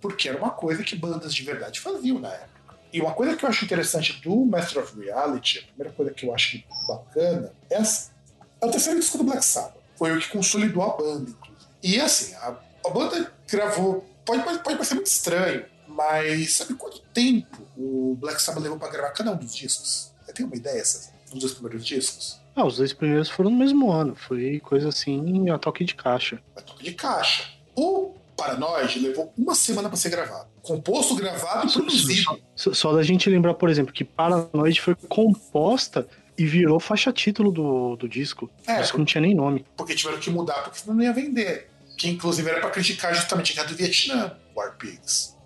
Porque 0.00 0.28
era 0.28 0.38
uma 0.38 0.50
coisa 0.50 0.82
que 0.82 0.96
bandas 0.96 1.34
de 1.34 1.42
verdade 1.42 1.80
faziam 1.80 2.18
na 2.18 2.32
época. 2.32 2.76
E 2.92 3.00
uma 3.00 3.14
coisa 3.14 3.36
que 3.36 3.44
eu 3.44 3.48
acho 3.48 3.64
interessante 3.64 4.20
do 4.20 4.44
Master 4.44 4.82
of 4.82 4.98
Reality, 5.00 5.60
a 5.60 5.62
primeira 5.68 5.92
coisa 5.92 6.12
que 6.12 6.26
eu 6.26 6.34
acho 6.34 6.62
bacana, 6.86 7.52
é, 7.70 7.78
é 7.78 8.66
o 8.66 8.70
terceiro 8.70 8.98
disco 9.00 9.18
do 9.18 9.24
Black 9.24 9.44
Sabbath. 9.44 9.80
Foi 9.96 10.16
o 10.16 10.20
que 10.20 10.28
consolidou 10.28 10.82
a 10.82 10.96
banda, 10.96 11.30
inclusive. 11.30 11.70
E 11.82 12.00
assim, 12.00 12.34
a 12.34 12.56
a 12.84 12.90
banda 12.90 13.32
gravou. 13.48 14.04
Pode, 14.24 14.42
pode, 14.42 14.58
pode 14.62 14.76
parecer 14.76 14.94
muito 14.94 15.06
estranho, 15.06 15.64
mas 15.88 16.54
sabe 16.54 16.74
quanto 16.74 17.00
tempo 17.12 17.62
o 17.76 18.16
Black 18.20 18.40
Sabbath 18.40 18.62
levou 18.62 18.78
para 18.78 18.90
gravar 18.90 19.10
cada 19.10 19.32
um 19.32 19.36
dos 19.36 19.54
discos? 19.54 20.12
Você 20.24 20.32
tem 20.32 20.46
uma 20.46 20.56
ideia, 20.56 20.84
César? 20.84 21.12
Dos 21.30 21.40
dois 21.40 21.52
primeiros 21.54 21.84
discos? 21.84 22.40
Ah, 22.54 22.66
os 22.66 22.76
dois 22.76 22.92
primeiros 22.92 23.28
foram 23.28 23.50
no 23.50 23.56
mesmo 23.56 23.90
ano. 23.90 24.14
Foi 24.14 24.60
coisa 24.60 24.88
assim, 24.88 25.48
a 25.50 25.58
toque 25.58 25.84
de 25.84 25.94
caixa. 25.94 26.40
A 26.56 26.60
toque 26.60 26.84
de 26.84 26.92
caixa. 26.92 27.44
O 27.74 28.14
Paranoid 28.36 28.98
levou 28.98 29.32
uma 29.36 29.54
semana 29.54 29.88
para 29.88 29.96
ser 29.96 30.10
gravado. 30.10 30.46
Composto, 30.62 31.14
gravado 31.14 31.68
e 31.68 31.72
produzido. 31.72 32.38
Só, 32.54 32.72
só, 32.74 32.92
da 32.92 33.02
gente 33.02 33.28
lembrar, 33.30 33.54
por 33.54 33.70
exemplo, 33.70 33.92
que 33.92 34.04
Paranoid 34.04 34.80
foi 34.80 34.94
composta 34.94 36.06
e 36.36 36.44
virou 36.44 36.78
faixa 36.78 37.12
título 37.12 37.50
do, 37.50 37.96
do 37.96 38.08
disco. 38.08 38.50
É, 38.66 38.78
o 38.78 38.80
disco 38.82 38.98
não 38.98 39.04
tinha 39.04 39.20
nem 39.20 39.34
nome. 39.34 39.64
Porque 39.76 39.94
tiveram 39.94 40.18
que 40.18 40.30
mudar, 40.30 40.62
porque 40.62 40.78
senão 40.78 40.94
não 40.94 41.02
ia 41.02 41.12
vender 41.12 41.72
que 41.96 42.08
inclusive 42.08 42.50
era 42.50 42.60
para 42.60 42.70
criticar 42.70 43.14
justamente 43.14 43.52
a 43.52 43.54
guerra 43.54 43.68
do 43.68 43.76
Vietnã, 43.76 44.36
War 44.56 44.76
Pigs. 44.76 45.36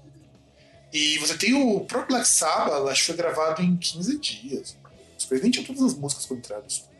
E 0.92 1.18
você 1.18 1.36
tem 1.36 1.52
o 1.52 1.80
próprio 1.80 2.16
Black 2.16 2.28
Sabbath, 2.28 2.88
acho 2.88 3.00
que 3.00 3.06
foi 3.06 3.16
gravado 3.16 3.60
em 3.60 3.76
15 3.76 4.18
dias. 4.18 4.76
Os 5.18 5.42
nem 5.42 5.50
tinham 5.50 5.66
todas 5.66 5.82
as 5.82 5.94
músicas 5.94 6.24
quando 6.24 6.38
entraram 6.38 6.62
no 6.62 6.68
estúdio. 6.68 6.95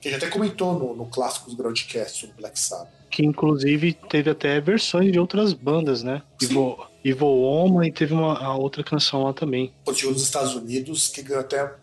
Que 0.00 0.08
a 0.08 0.12
gente 0.12 0.24
até 0.24 0.32
comentou 0.32 0.78
no, 0.78 0.94
no 0.94 1.06
clássico 1.06 1.46
dos 1.46 1.54
Groundcast 1.54 2.20
sobre 2.20 2.36
Black 2.36 2.58
Sabbath. 2.58 2.92
Que 3.10 3.24
inclusive 3.24 3.94
teve 4.08 4.30
até 4.30 4.60
versões 4.60 5.10
de 5.10 5.18
outras 5.18 5.52
bandas, 5.52 6.02
né? 6.02 6.22
Ivo, 6.40 6.86
Ivo 7.04 7.26
Oma 7.26 7.86
e 7.86 7.92
teve 7.92 8.12
uma 8.12 8.38
a 8.38 8.54
outra 8.54 8.84
canção 8.84 9.24
lá 9.24 9.32
também. 9.32 9.72
Tinha 9.94 10.12
nos 10.12 10.22
Estados 10.22 10.54
Unidos, 10.54 11.08
que 11.08 11.22
ganhou 11.22 11.40
até 11.40 11.74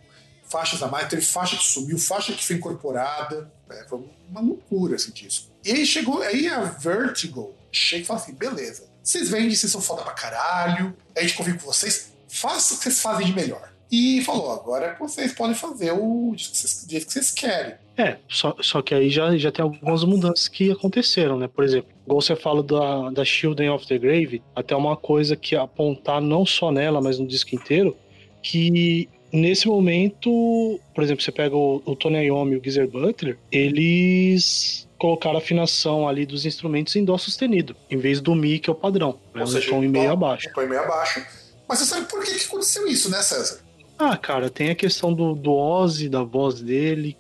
faixas 0.47 0.81
a 0.83 0.87
mais, 0.87 1.09
teve 1.09 1.23
faixa 1.23 1.57
que 1.57 1.63
sumiu, 1.63 1.97
faixa 1.97 2.31
que 2.33 2.45
foi 2.45 2.55
incorporada. 2.55 3.51
É, 3.69 3.83
foi 3.87 4.03
uma 4.29 4.41
loucura 4.41 4.95
esse 4.95 5.11
disco. 5.11 5.51
E 5.63 5.71
aí 5.71 5.85
chegou, 5.85 6.21
aí 6.21 6.47
a 6.47 6.61
Vertigo 6.61 7.55
chega 7.71 8.03
e 8.03 8.05
fala 8.05 8.19
assim: 8.19 8.33
beleza, 8.33 8.87
vocês 9.03 9.29
vendem, 9.29 9.55
vocês 9.55 9.71
são 9.71 9.81
foda 9.81 10.03
pra 10.03 10.13
caralho, 10.13 10.95
a 11.15 11.21
gente 11.21 11.33
confia 11.33 11.55
com 11.55 11.65
vocês, 11.65 12.11
faça 12.27 12.73
o 12.73 12.77
que 12.77 12.83
vocês 12.83 13.01
fazem 13.01 13.27
de 13.27 13.33
melhor. 13.33 13.74
E 13.95 14.21
falou: 14.21 14.51
agora 14.51 14.93
vocês 14.99 15.31
podem 15.31 15.55
fazer 15.55 15.93
o 15.93 16.35
jeito 16.35 17.07
que 17.07 17.13
vocês 17.13 17.31
querem. 17.31 17.75
É, 17.95 18.17
só, 18.27 18.53
só 18.59 18.81
que 18.81 18.93
aí 18.93 19.09
já, 19.09 19.37
já 19.37 19.49
tem 19.53 19.63
algumas 19.63 20.03
mudanças 20.03 20.49
que 20.49 20.69
aconteceram, 20.69 21.39
né? 21.39 21.47
Por 21.47 21.63
exemplo, 21.63 21.89
igual 22.05 22.21
você 22.21 22.35
fala 22.35 22.61
da, 22.61 23.09
da 23.11 23.23
Children 23.23 23.69
of 23.69 23.87
the 23.87 23.97
Grave, 23.97 24.43
até 24.53 24.75
uma 24.75 24.97
coisa 24.97 25.37
que 25.37 25.55
apontar 25.55 26.19
não 26.19 26.45
só 26.45 26.73
nela, 26.73 26.99
mas 26.99 27.17
no 27.17 27.25
disco 27.25 27.55
inteiro, 27.55 27.95
que 28.43 29.07
nesse 29.31 29.65
momento, 29.65 30.77
por 30.93 31.01
exemplo, 31.01 31.23
você 31.23 31.31
pega 31.31 31.55
o, 31.55 31.81
o 31.85 31.95
Tony 31.95 32.25
Iommi 32.25 32.55
e 32.55 32.57
o 32.57 32.61
Geezer 32.61 32.89
Butler, 32.89 33.37
eles 33.49 34.89
colocar 34.97 35.31
a 35.31 35.37
afinação 35.37 36.05
ali 36.05 36.25
dos 36.25 36.45
instrumentos 36.45 36.97
em 36.97 37.05
Dó 37.05 37.17
sustenido, 37.17 37.77
em 37.89 37.97
vez 37.97 38.19
do 38.19 38.35
Mi, 38.35 38.59
que 38.59 38.69
é 38.69 38.73
o 38.73 38.75
padrão. 38.75 39.17
Né? 39.33 39.39
Ou 39.39 39.47
seja, 39.47 39.67
um 39.69 39.75
tom 39.75 39.83
em 39.85 39.87
meio 39.87 40.11
abaixo. 40.11 40.49
Um 40.49 40.53
tom 40.53 40.63
em 40.63 40.67
meio 40.67 40.81
abaixo. 40.81 41.25
Mas 41.65 41.79
você 41.79 41.85
sabe 41.85 42.07
por 42.07 42.21
que, 42.25 42.37
que 42.37 42.45
aconteceu 42.45 42.85
isso, 42.87 43.09
né, 43.09 43.21
César? 43.21 43.64
Ah, 43.97 44.17
cara, 44.17 44.49
tem 44.49 44.69
a 44.69 44.75
questão 44.75 45.13
do, 45.13 45.33
do 45.33 45.53
Ozzy, 45.53 46.09
da 46.09 46.23
voz 46.23 46.61
dele. 46.61 47.17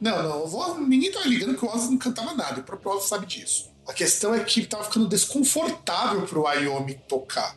Não, 0.00 0.22
não, 0.22 0.46
voz, 0.46 0.78
ninguém 0.86 1.10
tava 1.10 1.26
ligando 1.26 1.56
que 1.56 1.64
o 1.64 1.68
Ozzy 1.68 1.90
não 1.90 1.98
cantava 1.98 2.34
nada, 2.34 2.60
o 2.60 2.64
próprio 2.64 2.92
Ozzy 2.92 3.08
sabe 3.08 3.26
disso. 3.26 3.70
A 3.86 3.92
questão 3.92 4.34
é 4.34 4.40
que 4.40 4.66
tava 4.66 4.84
ficando 4.84 5.08
desconfortável 5.08 6.22
pro 6.22 6.46
Ayomi 6.46 6.94
tocar. 7.08 7.56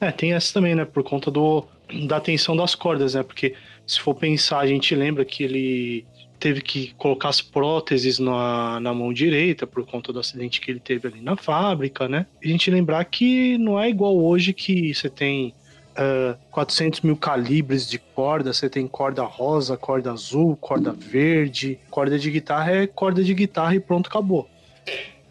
É, 0.00 0.10
tem 0.10 0.32
essa 0.32 0.52
também, 0.52 0.74
né, 0.74 0.84
por 0.84 1.02
conta 1.02 1.30
do, 1.30 1.64
da 2.08 2.20
tensão 2.20 2.56
das 2.56 2.74
cordas, 2.74 3.14
né, 3.14 3.22
porque 3.22 3.54
se 3.86 4.00
for 4.00 4.14
pensar, 4.14 4.60
a 4.60 4.66
gente 4.66 4.94
lembra 4.94 5.24
que 5.24 5.42
ele 5.42 6.06
teve 6.40 6.62
que 6.62 6.94
colocar 6.94 7.28
as 7.28 7.42
próteses 7.42 8.18
na, 8.18 8.80
na 8.80 8.94
mão 8.94 9.12
direita 9.12 9.66
por 9.66 9.84
conta 9.84 10.10
do 10.10 10.18
acidente 10.18 10.60
que 10.60 10.70
ele 10.70 10.80
teve 10.80 11.06
ali 11.06 11.20
na 11.20 11.36
fábrica, 11.36 12.08
né? 12.08 12.26
E 12.42 12.48
a 12.48 12.50
gente 12.50 12.70
lembrar 12.70 13.04
que 13.04 13.58
não 13.58 13.78
é 13.78 13.90
igual 13.90 14.16
hoje 14.16 14.54
que 14.54 14.94
você 14.94 15.10
tem 15.10 15.54
uh, 15.92 16.38
400 16.50 17.00
mil 17.00 17.16
calibres 17.16 17.88
de 17.88 17.98
corda, 17.98 18.52
você 18.52 18.68
tem 18.68 18.86
corda 18.86 19.22
rosa, 19.22 19.76
corda 19.76 20.12
azul, 20.12 20.56
corda 20.56 20.92
verde, 20.92 21.78
corda 21.90 22.18
de 22.18 22.30
guitarra 22.30 22.72
é 22.72 22.86
corda 22.86 23.22
de 23.22 23.34
guitarra 23.34 23.74
e 23.74 23.80
pronto, 23.80 24.08
acabou. 24.08 24.48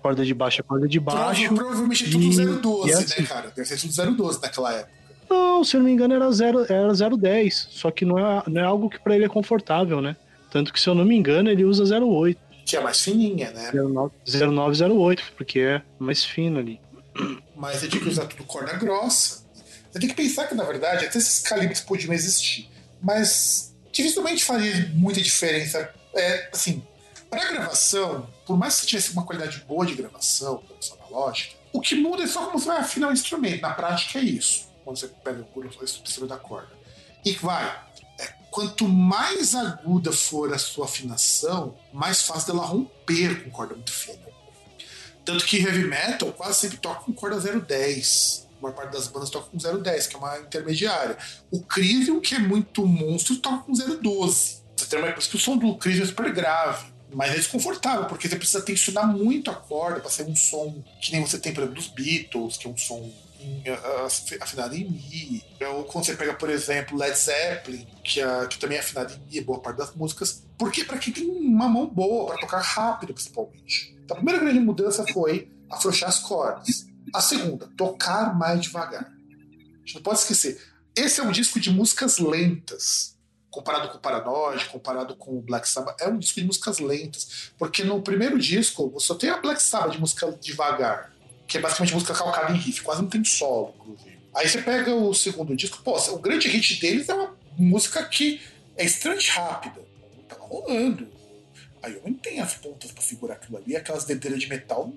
Corda 0.02 0.24
de 0.24 0.34
baixo 0.34 0.62
é 0.62 0.64
corda 0.64 0.88
de 0.88 1.00
baixo. 1.00 1.42
Prova, 1.44 1.56
provavelmente 1.56 2.06
é 2.06 2.10
tudo 2.10 2.24
e, 2.24 2.60
012, 2.62 2.90
e 2.90 2.92
é 2.92 2.96
né, 2.96 3.04
assim. 3.04 3.22
né, 3.22 3.28
cara? 3.28 3.52
Deve 3.56 3.68
ser 3.68 3.78
tudo 3.78 4.16
012 4.16 4.42
naquela 4.42 4.74
época. 4.74 5.00
Não, 5.30 5.64
se 5.64 5.76
eu 5.76 5.80
não 5.80 5.86
me 5.86 5.94
engano 5.94 6.14
era 6.14 6.32
0 6.32 6.66
era 6.68 6.94
010, 6.94 7.68
só 7.70 7.92
que 7.92 8.04
não 8.04 8.18
é, 8.18 8.44
não 8.48 8.62
é 8.62 8.66
algo 8.66 8.90
que 8.90 9.00
para 9.00 9.16
ele 9.16 9.26
é 9.26 9.30
confortável, 9.30 10.02
né? 10.02 10.16
Tanto 10.50 10.74
que 10.74 10.80
se 10.80 10.90
eu 10.90 10.96
não 10.96 11.06
me 11.06 11.16
engano 11.16 11.50
ele 11.50 11.64
usa 11.64 11.84
08. 11.96 12.40
Que 12.66 12.78
é 12.78 12.82
mais 12.82 13.04
fininha, 13.04 13.52
né? 13.52 13.72
0908, 14.26 15.34
porque 15.38 15.60
é 15.60 15.82
mais 16.00 16.24
fino 16.24 16.60
ali. 16.60 16.80
Mas 17.56 17.84
eu 17.84 17.90
digo 17.90 18.06
que 18.06 18.10
usar 18.10 18.26
tudo 18.26 18.44
corda 18.44 18.74
grossa. 18.74 19.44
Você 19.92 20.00
tem 20.00 20.10
que 20.10 20.16
pensar 20.16 20.48
que, 20.48 20.56
na 20.56 20.64
verdade, 20.64 21.06
até 21.06 21.18
esses 21.18 21.40
calibres 21.40 21.82
podiam 21.82 22.14
existir. 22.14 22.70
Mas 23.02 23.76
dificilmente 23.92 24.44
faria 24.44 24.92
muita 24.94 25.22
diferença. 25.22 25.94
É, 26.14 26.50
assim, 26.54 26.84
para 27.30 27.52
gravação, 27.52 28.28
por 28.46 28.58
mais 28.58 28.80
que 28.80 28.88
tivesse 28.88 29.12
uma 29.12 29.26
qualidade 29.26 29.64
boa 29.68 29.86
de 29.86 29.96
gravação, 29.96 30.64
gravação 30.68 30.98
analógica, 31.02 31.56
o 31.72 31.80
que 31.80 31.96
muda 31.96 32.24
é 32.24 32.28
só 32.28 32.46
como 32.46 32.60
você 32.60 32.68
vai 32.68 32.80
afinar 32.80 33.10
o 33.10 33.14
instrumento. 33.14 33.62
Na 33.62 33.74
prática 33.74 34.20
é 34.20 34.24
isso. 34.24 34.68
Quando 34.84 34.98
você 34.98 35.08
pega 35.08 35.46
o 35.56 35.84
instrumento 35.84 36.28
da 36.28 36.38
corda. 36.38 36.70
E 37.24 37.34
vai. 37.34 37.66
É, 38.20 38.28
quanto 38.50 38.88
mais 38.88 39.54
aguda 39.54 40.12
for 40.12 40.54
a 40.54 40.58
sua 40.58 40.86
afinação, 40.86 41.78
mais 41.94 42.24
fácil 42.24 42.54
dela 42.54 42.66
romper 42.66 43.44
com 43.44 43.52
corda 43.52 43.76
muito 43.76 43.92
fina. 43.92 44.20
Tanto 45.24 45.46
que 45.46 45.58
heavy 45.58 45.86
metal 45.86 46.32
quase 46.34 46.60
sempre 46.60 46.78
toca 46.78 47.02
com 47.02 47.14
corda 47.14 47.40
010. 47.40 48.49
Maior 48.62 48.76
parte 48.76 48.92
das 48.92 49.08
bandas 49.08 49.30
toca 49.30 49.50
com 49.50 49.58
010, 49.58 50.08
que 50.08 50.16
é 50.16 50.20
uma 50.20 50.40
intermediária. 50.40 51.18
O 51.52 51.62
Crisium, 51.62 52.20
que 52.20 52.36
é 52.36 52.40
muito 52.40 52.86
monstro, 52.86 53.38
toca 53.38 53.64
com 53.64 53.74
012. 53.74 54.60
Você 54.76 54.86
tem 54.88 55.00
uma 55.00 55.12
que 55.12 55.36
o 55.36 55.40
som 55.40 55.58
do 55.58 55.76
Crisium 55.78 56.04
é 56.04 56.08
super 56.08 56.32
grave. 56.34 56.88
Mas 57.12 57.32
é 57.32 57.36
desconfortável, 57.36 58.06
porque 58.06 58.30
você 58.30 58.36
precisa 58.36 58.62
tensionar 58.62 59.08
muito 59.08 59.50
a 59.50 59.56
corda 59.56 60.00
para 60.00 60.12
ser 60.12 60.24
um 60.28 60.36
som 60.36 60.84
que 61.02 61.12
nem 61.12 61.26
você 61.26 61.40
tem, 61.40 61.52
por 61.52 61.62
exemplo, 61.62 61.82
dos 61.82 61.88
Beatles, 61.88 62.56
que 62.56 62.68
é 62.68 62.70
um 62.70 62.78
som 62.78 63.12
em, 63.40 63.64
afinado 64.40 64.76
em 64.76 64.90
Mi. 64.90 65.44
Ou 65.74 65.86
quando 65.86 66.06
você 66.06 66.16
pega, 66.16 66.34
por 66.34 66.50
exemplo, 66.50 66.98
Led 66.98 67.18
Zeppelin, 67.18 67.88
que, 68.04 68.22
é, 68.22 68.48
que 68.48 68.60
também 68.60 68.78
é 68.78 68.82
afinado 68.82 69.14
em 69.14 69.36
Mi, 69.36 69.42
boa 69.42 69.60
parte 69.60 69.78
das 69.78 69.94
músicas. 69.96 70.44
Porque 70.58 70.84
para 70.84 70.98
quem 70.98 71.14
tem 71.14 71.28
uma 71.28 71.68
mão 71.68 71.88
boa, 71.88 72.28
para 72.28 72.42
tocar 72.42 72.62
rápido, 72.62 73.14
principalmente. 73.14 73.98
Então, 74.04 74.16
a 74.16 74.20
primeira 74.20 74.40
grande 74.40 74.60
mudança 74.60 75.06
foi 75.14 75.50
afrouxar 75.70 76.10
as 76.10 76.20
cordas. 76.20 76.86
A 77.14 77.22
segunda, 77.22 77.68
tocar 77.78 78.38
mais 78.38 78.62
devagar. 78.62 79.06
A 79.06 79.80
gente 79.80 79.96
não 79.96 80.02
pode 80.02 80.20
esquecer. 80.20 80.62
Esse 80.96 81.20
é 81.22 81.24
um 81.24 81.32
disco 81.32 81.60
de 81.60 81.72
músicas 81.72 82.20
lentas 82.20 83.18
comparado 83.50 83.90
com 83.90 83.98
o 83.98 84.00
Paranoid, 84.00 84.66
comparado 84.66 85.16
com 85.16 85.38
o 85.38 85.42
Black 85.42 85.68
Sabbath, 85.68 86.00
é 86.00 86.08
um 86.08 86.18
disco 86.18 86.40
de 86.40 86.46
músicas 86.46 86.80
lentas. 86.80 87.52
Porque 87.58 87.84
no 87.84 88.02
primeiro 88.02 88.38
disco, 88.38 88.90
você 88.90 89.08
só 89.08 89.16
tem 89.16 89.30
a 89.30 89.38
Black 89.38 89.62
Sabbath 89.62 89.92
de 89.92 90.00
música 90.00 90.32
devagar, 90.40 91.12
que 91.48 91.58
é 91.58 91.62
basicamente 91.62 91.94
música 91.94 92.14
calcada 92.14 92.54
em 92.54 92.58
riff, 92.58 92.82
quase 92.82 93.02
não 93.02 93.10
tem 93.10 93.24
solo, 93.24 93.74
inclusive. 93.80 94.20
Aí 94.36 94.48
você 94.48 94.62
pega 94.62 94.94
o 94.94 95.14
segundo 95.14 95.56
disco, 95.56 95.82
pô, 95.84 95.98
o 95.98 96.20
grande 96.20 96.48
hit 96.48 96.80
deles 96.80 97.10
é 97.10 97.14
uma 97.14 97.36
música 97.58 98.04
que 98.06 98.40
é 98.78 98.86
extremamente 98.86 99.32
rápida. 99.32 99.82
Tava 100.28 100.44
rolando. 100.44 101.08
Aí 101.82 101.94
eu 101.94 102.02
não 102.06 102.14
tem 102.14 102.40
as 102.40 102.54
pontas 102.56 102.92
para 102.92 103.02
segurar 103.02 103.36
aquilo 103.36 103.58
ali, 103.58 103.76
aquelas 103.76 104.06
dedeiras 104.06 104.40
de 104.40 104.48
metal. 104.48 104.94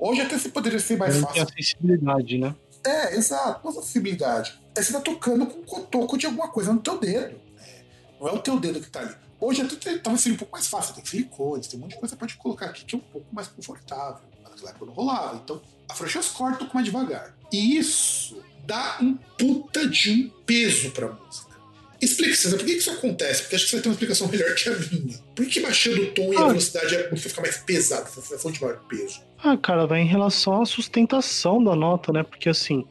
Hoje 0.00 0.22
até 0.22 0.38
você 0.38 0.48
poderia 0.48 0.78
ser 0.78 0.96
mais 0.96 1.16
fácil. 1.18 1.34
tem 1.34 1.42
acessibilidade, 1.42 2.38
né? 2.38 2.54
É, 2.84 3.14
exato, 3.16 3.60
uma 3.68 3.78
acessibilidade. 3.78 4.58
Aí 4.76 4.82
você 4.82 4.92
tá 4.92 5.00
tocando 5.00 5.46
com 5.46 5.58
um 5.60 5.62
cotoco 5.64 6.16
de 6.16 6.26
alguma 6.26 6.48
coisa 6.48 6.72
no 6.72 6.80
teu 6.80 6.98
dedo. 6.98 7.36
Não 8.20 8.28
é 8.28 8.32
o 8.32 8.38
teu 8.38 8.58
dedo 8.58 8.80
que 8.80 8.88
tá 8.90 9.00
ali. 9.00 9.14
Hoje 9.38 9.62
até 9.62 9.98
talvez 9.98 10.22
seja 10.22 10.34
um 10.34 10.38
pouco 10.38 10.52
mais 10.52 10.66
fácil, 10.66 10.94
tem 10.94 11.04
silicones, 11.04 11.66
tem 11.66 11.78
um 11.78 11.82
monte 11.82 11.92
de 11.92 11.98
coisa 11.98 12.14
que 12.14 12.18
você 12.18 12.20
pode 12.28 12.36
colocar 12.36 12.66
aqui 12.66 12.84
que 12.84 12.94
é 12.94 12.98
um 12.98 13.02
pouco 13.02 13.26
mais 13.32 13.48
confortável. 13.48 14.20
Naquela 14.42 14.70
época 14.70 14.86
não 14.86 14.92
rolava. 14.92 15.40
Então, 15.42 15.60
afrouxei 15.88 16.20
os 16.20 16.28
cortes, 16.28 16.58
toco 16.60 16.74
mais 16.74 16.84
devagar. 16.86 17.34
E 17.52 17.76
isso 17.78 18.42
dá 18.66 18.98
um 19.00 19.14
puta 19.38 19.86
de 19.88 20.10
um 20.12 20.28
peso 20.44 20.90
pra 20.92 21.08
música. 21.08 21.50
Explique, 22.00 22.34
César, 22.36 22.56
por 22.56 22.64
que 22.64 22.72
isso 22.72 22.90
acontece? 22.90 23.42
Porque 23.42 23.56
acho 23.56 23.64
que 23.64 23.70
você 23.70 23.76
vai 23.76 23.82
ter 23.82 23.88
uma 23.90 23.92
explicação 23.92 24.28
melhor 24.28 24.54
que 24.54 24.68
a 24.70 24.72
minha. 24.78 25.18
Por 25.34 25.46
que 25.46 25.60
baixando 25.60 26.00
o 26.02 26.14
tom 26.14 26.32
e 26.32 26.36
a 26.36 26.40
Ah. 26.40 26.46
velocidade 26.48 26.96
a 26.96 27.10
música 27.10 27.28
fica 27.28 27.40
mais 27.42 27.56
pesada, 27.58 28.02
essa 28.02 28.22
sensação 28.22 28.50
de 28.50 28.60
maior 28.62 28.78
peso? 28.88 29.20
Ah, 29.42 29.56
cara, 29.56 29.86
vai 29.86 30.00
em 30.00 30.06
relação 30.06 30.60
à 30.60 30.66
sustentação 30.66 31.62
da 31.62 31.74
nota, 31.74 32.12
né? 32.12 32.22
Porque 32.22 32.48
assim, 32.48 32.84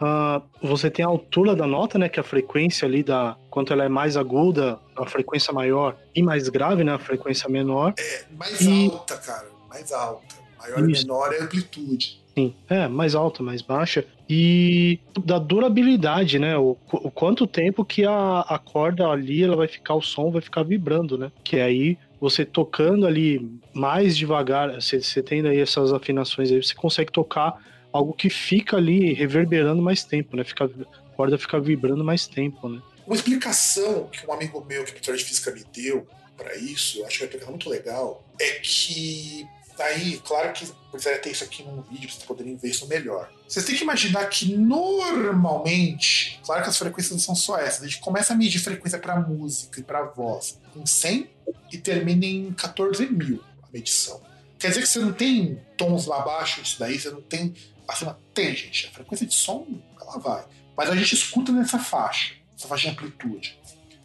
ah, 0.00 0.40
você 0.62 0.90
tem 0.90 1.04
a 1.04 1.08
altura 1.08 1.54
da 1.54 1.66
nota, 1.66 1.98
né? 1.98 2.08
Que 2.08 2.18
é 2.18 2.22
a 2.22 2.24
frequência 2.24 2.86
ali 2.86 3.02
da. 3.02 3.36
Quanto 3.50 3.72
ela 3.72 3.84
é 3.84 3.88
mais 3.88 4.16
aguda, 4.16 4.78
a 4.96 5.04
frequência 5.06 5.52
maior, 5.52 5.96
e 6.14 6.22
mais 6.22 6.48
grave, 6.48 6.82
né? 6.84 6.94
A 6.94 6.98
frequência 6.98 7.48
menor. 7.48 7.94
Mais 8.38 8.60
E- 8.60 8.90
alta, 8.90 9.16
cara. 9.18 9.48
Mais 9.68 9.92
alta. 9.92 10.34
Maior 10.58 10.88
e 10.88 10.92
Isso. 10.92 11.02
menor 11.06 11.32
é 11.32 11.40
a 11.40 11.44
amplitude. 11.44 12.20
Sim, 12.34 12.54
é, 12.68 12.86
mais 12.86 13.14
alta, 13.14 13.42
mais 13.42 13.60
baixa. 13.60 14.04
E 14.28 15.00
da 15.24 15.38
durabilidade, 15.38 16.38
né? 16.38 16.56
O, 16.56 16.76
o 16.92 17.10
quanto 17.10 17.46
tempo 17.46 17.84
que 17.84 18.04
a, 18.04 18.40
a 18.40 18.58
corda 18.58 19.08
ali 19.08 19.42
ela 19.42 19.56
vai 19.56 19.66
ficar, 19.66 19.94
o 19.94 20.00
som 20.02 20.30
vai 20.30 20.40
ficar 20.40 20.62
vibrando, 20.62 21.18
né? 21.18 21.32
Que 21.42 21.58
aí 21.60 21.98
você 22.20 22.44
tocando 22.44 23.06
ali 23.06 23.50
mais 23.72 24.16
devagar, 24.16 24.74
você, 24.74 25.00
você 25.00 25.22
tendo 25.22 25.48
aí 25.48 25.58
essas 25.58 25.92
afinações 25.92 26.50
aí, 26.50 26.62
você 26.62 26.74
consegue 26.74 27.10
tocar 27.10 27.56
algo 27.92 28.12
que 28.12 28.28
fica 28.28 28.76
ali 28.76 29.12
reverberando 29.12 29.80
mais 29.80 30.04
tempo, 30.04 30.36
né? 30.36 30.44
Fica, 30.44 30.64
a 30.66 31.16
corda 31.16 31.38
fica 31.38 31.58
vibrando 31.58 32.04
mais 32.04 32.26
tempo, 32.26 32.68
né? 32.68 32.80
Uma 33.06 33.16
explicação 33.16 34.08
que 34.08 34.24
um 34.26 34.32
amigo 34.32 34.64
meu, 34.68 34.84
que 34.84 34.92
é 34.92 34.94
pintor 34.94 35.16
de 35.16 35.24
física, 35.24 35.50
me 35.50 35.64
deu 35.72 36.06
para 36.36 36.54
isso, 36.56 36.98
eu 36.98 37.06
acho 37.06 37.18
que 37.18 37.24
explicação 37.24 37.52
muito 37.52 37.68
legal, 37.68 38.24
é 38.40 38.50
que 38.60 39.46
aí, 39.78 40.20
claro 40.24 40.52
que 40.52 40.66
precisaria 40.90 41.20
ter 41.20 41.30
isso 41.30 41.44
aqui 41.44 41.62
num 41.62 41.82
vídeo 41.82 42.02
pra 42.02 42.10
vocês 42.10 42.24
poderem 42.24 42.56
ver 42.56 42.68
isso 42.68 42.86
melhor. 42.86 43.30
Vocês 43.50 43.64
têm 43.64 43.74
que 43.74 43.82
imaginar 43.82 44.26
que 44.26 44.54
normalmente, 44.54 46.40
claro 46.46 46.62
que 46.62 46.68
as 46.68 46.78
frequências 46.78 47.10
não 47.10 47.18
são 47.18 47.34
só 47.34 47.58
essas, 47.58 47.82
a 47.82 47.86
gente 47.88 47.98
começa 47.98 48.32
a 48.32 48.36
medir 48.36 48.60
frequência 48.60 48.96
para 48.96 49.18
música 49.18 49.80
e 49.80 49.82
para 49.82 50.04
voz 50.04 50.56
em 50.76 50.86
100 50.86 51.28
e 51.72 51.78
termina 51.78 52.24
em 52.24 52.52
14 52.52 53.04
mil 53.08 53.42
a 53.60 53.66
medição. 53.72 54.20
Quer 54.56 54.68
dizer 54.68 54.82
que 54.82 54.86
você 54.86 55.00
não 55.00 55.12
tem 55.12 55.60
tons 55.76 56.06
lá 56.06 56.20
abaixo 56.20 56.62
disso 56.62 56.78
daí, 56.78 56.96
você 56.96 57.10
não 57.10 57.20
tem 57.22 57.52
acima. 57.88 58.16
Tem, 58.32 58.54
gente. 58.54 58.86
A 58.86 58.90
frequência 58.92 59.26
de 59.26 59.34
som, 59.34 59.66
ela 60.00 60.18
vai. 60.18 60.44
Mas 60.76 60.88
a 60.88 60.94
gente 60.94 61.12
escuta 61.16 61.50
nessa 61.50 61.80
faixa, 61.80 62.34
essa 62.56 62.68
faixa 62.68 62.84
de 62.84 62.94
amplitude. 62.94 63.58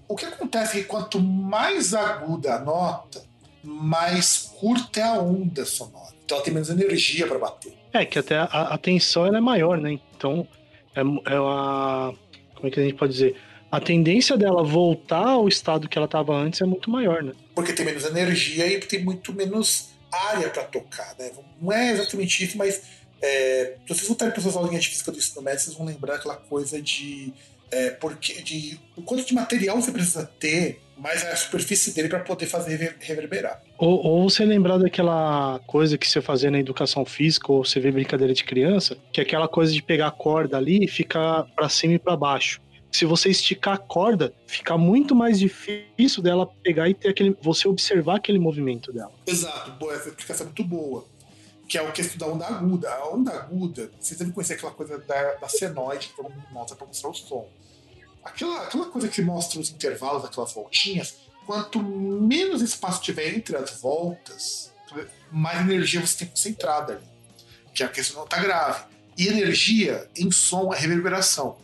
O 0.07 0.15
que 0.15 0.25
acontece 0.25 0.79
é 0.79 0.81
que 0.81 0.87
quanto 0.87 1.21
mais 1.21 1.93
aguda 1.93 2.55
a 2.55 2.59
nota, 2.59 3.23
mais 3.63 4.51
curta 4.59 5.01
é 5.01 5.03
a 5.03 5.19
onda 5.19 5.65
sonora. 5.65 6.15
Então 6.25 6.37
ela 6.37 6.43
tem 6.43 6.51
menos 6.51 6.69
energia 6.71 7.27
para 7.27 7.37
bater. 7.37 7.84
É, 7.95 8.05
que 8.05 8.19
até 8.19 8.35
a, 8.35 8.43
a 8.43 8.77
tensão 8.77 9.25
é 9.25 9.39
maior, 9.39 9.77
né? 9.77 9.97
Então, 10.17 10.45
é, 10.93 10.99
é 10.99 11.39
uma. 11.39 12.13
Como 12.53 12.67
é 12.67 12.69
que 12.69 12.77
a 12.77 12.83
gente 12.83 12.95
pode 12.95 13.13
dizer? 13.13 13.37
A 13.71 13.79
tendência 13.79 14.35
dela 14.35 14.63
voltar 14.63 15.25
ao 15.25 15.47
estado 15.47 15.87
que 15.87 15.97
ela 15.97 16.05
estava 16.05 16.35
antes 16.35 16.59
é 16.59 16.65
muito 16.65 16.89
maior, 16.89 17.23
né? 17.23 17.31
Porque 17.53 17.71
tem 17.71 17.85
menos 17.85 18.03
energia 18.03 18.67
e 18.67 18.79
tem 18.79 19.01
muito 19.01 19.33
menos 19.33 19.91
área 20.11 20.49
para 20.49 20.63
tocar, 20.63 21.15
né? 21.17 21.31
Não 21.61 21.71
é 21.71 21.91
exatamente 21.91 22.43
isso, 22.43 22.57
mas 22.57 22.83
é, 23.21 23.75
se 23.87 23.93
vocês 23.93 24.07
voltarem 24.07 24.33
para 24.33 24.41
suas 24.41 24.57
aulinhas 24.57 24.83
de 24.83 24.89
física 24.89 25.11
do 25.11 25.17
ensino 25.17 25.41
médio, 25.41 25.61
vocês 25.61 25.77
vão 25.77 25.85
lembrar 25.85 26.15
aquela 26.15 26.35
coisa 26.35 26.81
de, 26.81 27.33
é, 27.71 27.91
porque, 27.91 28.41
de 28.41 28.77
o 28.97 29.01
quanto 29.01 29.25
de 29.25 29.33
material 29.33 29.81
você 29.81 29.91
precisa 29.91 30.29
ter, 30.37 30.81
mais 30.97 31.25
a 31.25 31.35
superfície 31.35 31.93
dele 31.93 32.07
para 32.09 32.19
poder 32.19 32.45
fazer 32.45 32.71
rever- 32.71 32.95
reverberar. 32.99 33.61
Ou, 33.77 34.03
ou 34.05 34.29
você 34.29 34.45
lembrar 34.45 34.77
daquela 34.77 35.59
coisa 35.67 35.97
que 35.97 36.07
você 36.07 36.21
fazia 36.21 36.49
na 36.49 36.59
educação 36.59 37.05
física, 37.05 37.51
ou 37.51 37.65
você 37.65 37.79
vê 37.79 37.91
brincadeira 37.91 38.33
de 38.33 38.43
criança, 38.43 38.97
que 39.11 39.19
é 39.19 39.23
aquela 39.23 39.47
coisa 39.47 39.73
de 39.73 39.81
pegar 39.81 40.07
a 40.07 40.11
corda 40.11 40.57
ali 40.57 40.85
e 40.85 40.87
ficar 40.87 41.43
para 41.55 41.67
cima 41.69 41.93
e 41.95 41.99
para 41.99 42.15
baixo. 42.15 42.61
Se 42.91 43.03
você 43.03 43.27
esticar 43.29 43.73
a 43.73 43.77
corda, 43.77 44.33
fica 44.47 44.77
muito 44.77 45.13
mais 45.13 45.37
difícil 45.37 46.23
dela 46.23 46.47
pegar 46.63 46.87
e 46.87 46.93
ter 46.93 47.09
aquele. 47.09 47.35
você 47.41 47.67
observar 47.67 48.15
aquele 48.15 48.39
movimento 48.39 48.93
dela. 48.93 49.11
Exato, 49.27 49.71
boa, 49.71 49.93
essa 49.93 50.07
explicação 50.07 50.45
é 50.45 50.47
muito 50.47 50.63
boa. 50.63 51.05
Que 51.67 51.77
é 51.77 51.81
o 51.81 51.91
que 51.91 52.01
da 52.17 52.27
onda 52.27 52.45
aguda. 52.45 52.89
A 52.89 53.09
onda 53.09 53.31
aguda, 53.33 53.91
vocês 53.99 54.17
devem 54.17 54.31
conhecer 54.31 54.53
aquela 54.53 54.71
coisa 54.71 54.97
da, 54.99 55.33
da 55.33 55.49
senoide 55.49 56.07
que 56.07 56.15
todo 56.15 56.29
mundo 56.29 56.45
mostra 56.51 56.77
para 56.77 56.87
mostrar 56.87 57.09
o 57.09 57.13
som. 57.13 57.49
Aquela, 58.25 58.63
aquela 58.63 58.85
coisa 58.87 59.07
que 59.07 59.21
mostra 59.21 59.59
os 59.59 59.69
intervalos, 59.69 60.25
aquelas 60.25 60.51
voltinhas, 60.51 61.15
quanto 61.45 61.81
menos 61.81 62.61
espaço 62.61 63.01
tiver 63.01 63.35
entre 63.35 63.55
as 63.55 63.79
voltas, 63.79 64.73
mais 65.31 65.59
energia 65.61 66.01
você 66.05 66.17
tem 66.17 66.27
concentrada 66.27 66.93
ali. 66.93 67.05
Que 67.73 67.83
a 67.83 67.87
questão 67.87 68.21
não 68.21 68.27
tá 68.27 68.39
grave. 68.39 68.83
E 69.17 69.27
energia 69.27 70.09
em 70.17 70.31
som 70.31 70.73
é 70.73 70.77
reverberação. 70.77 71.57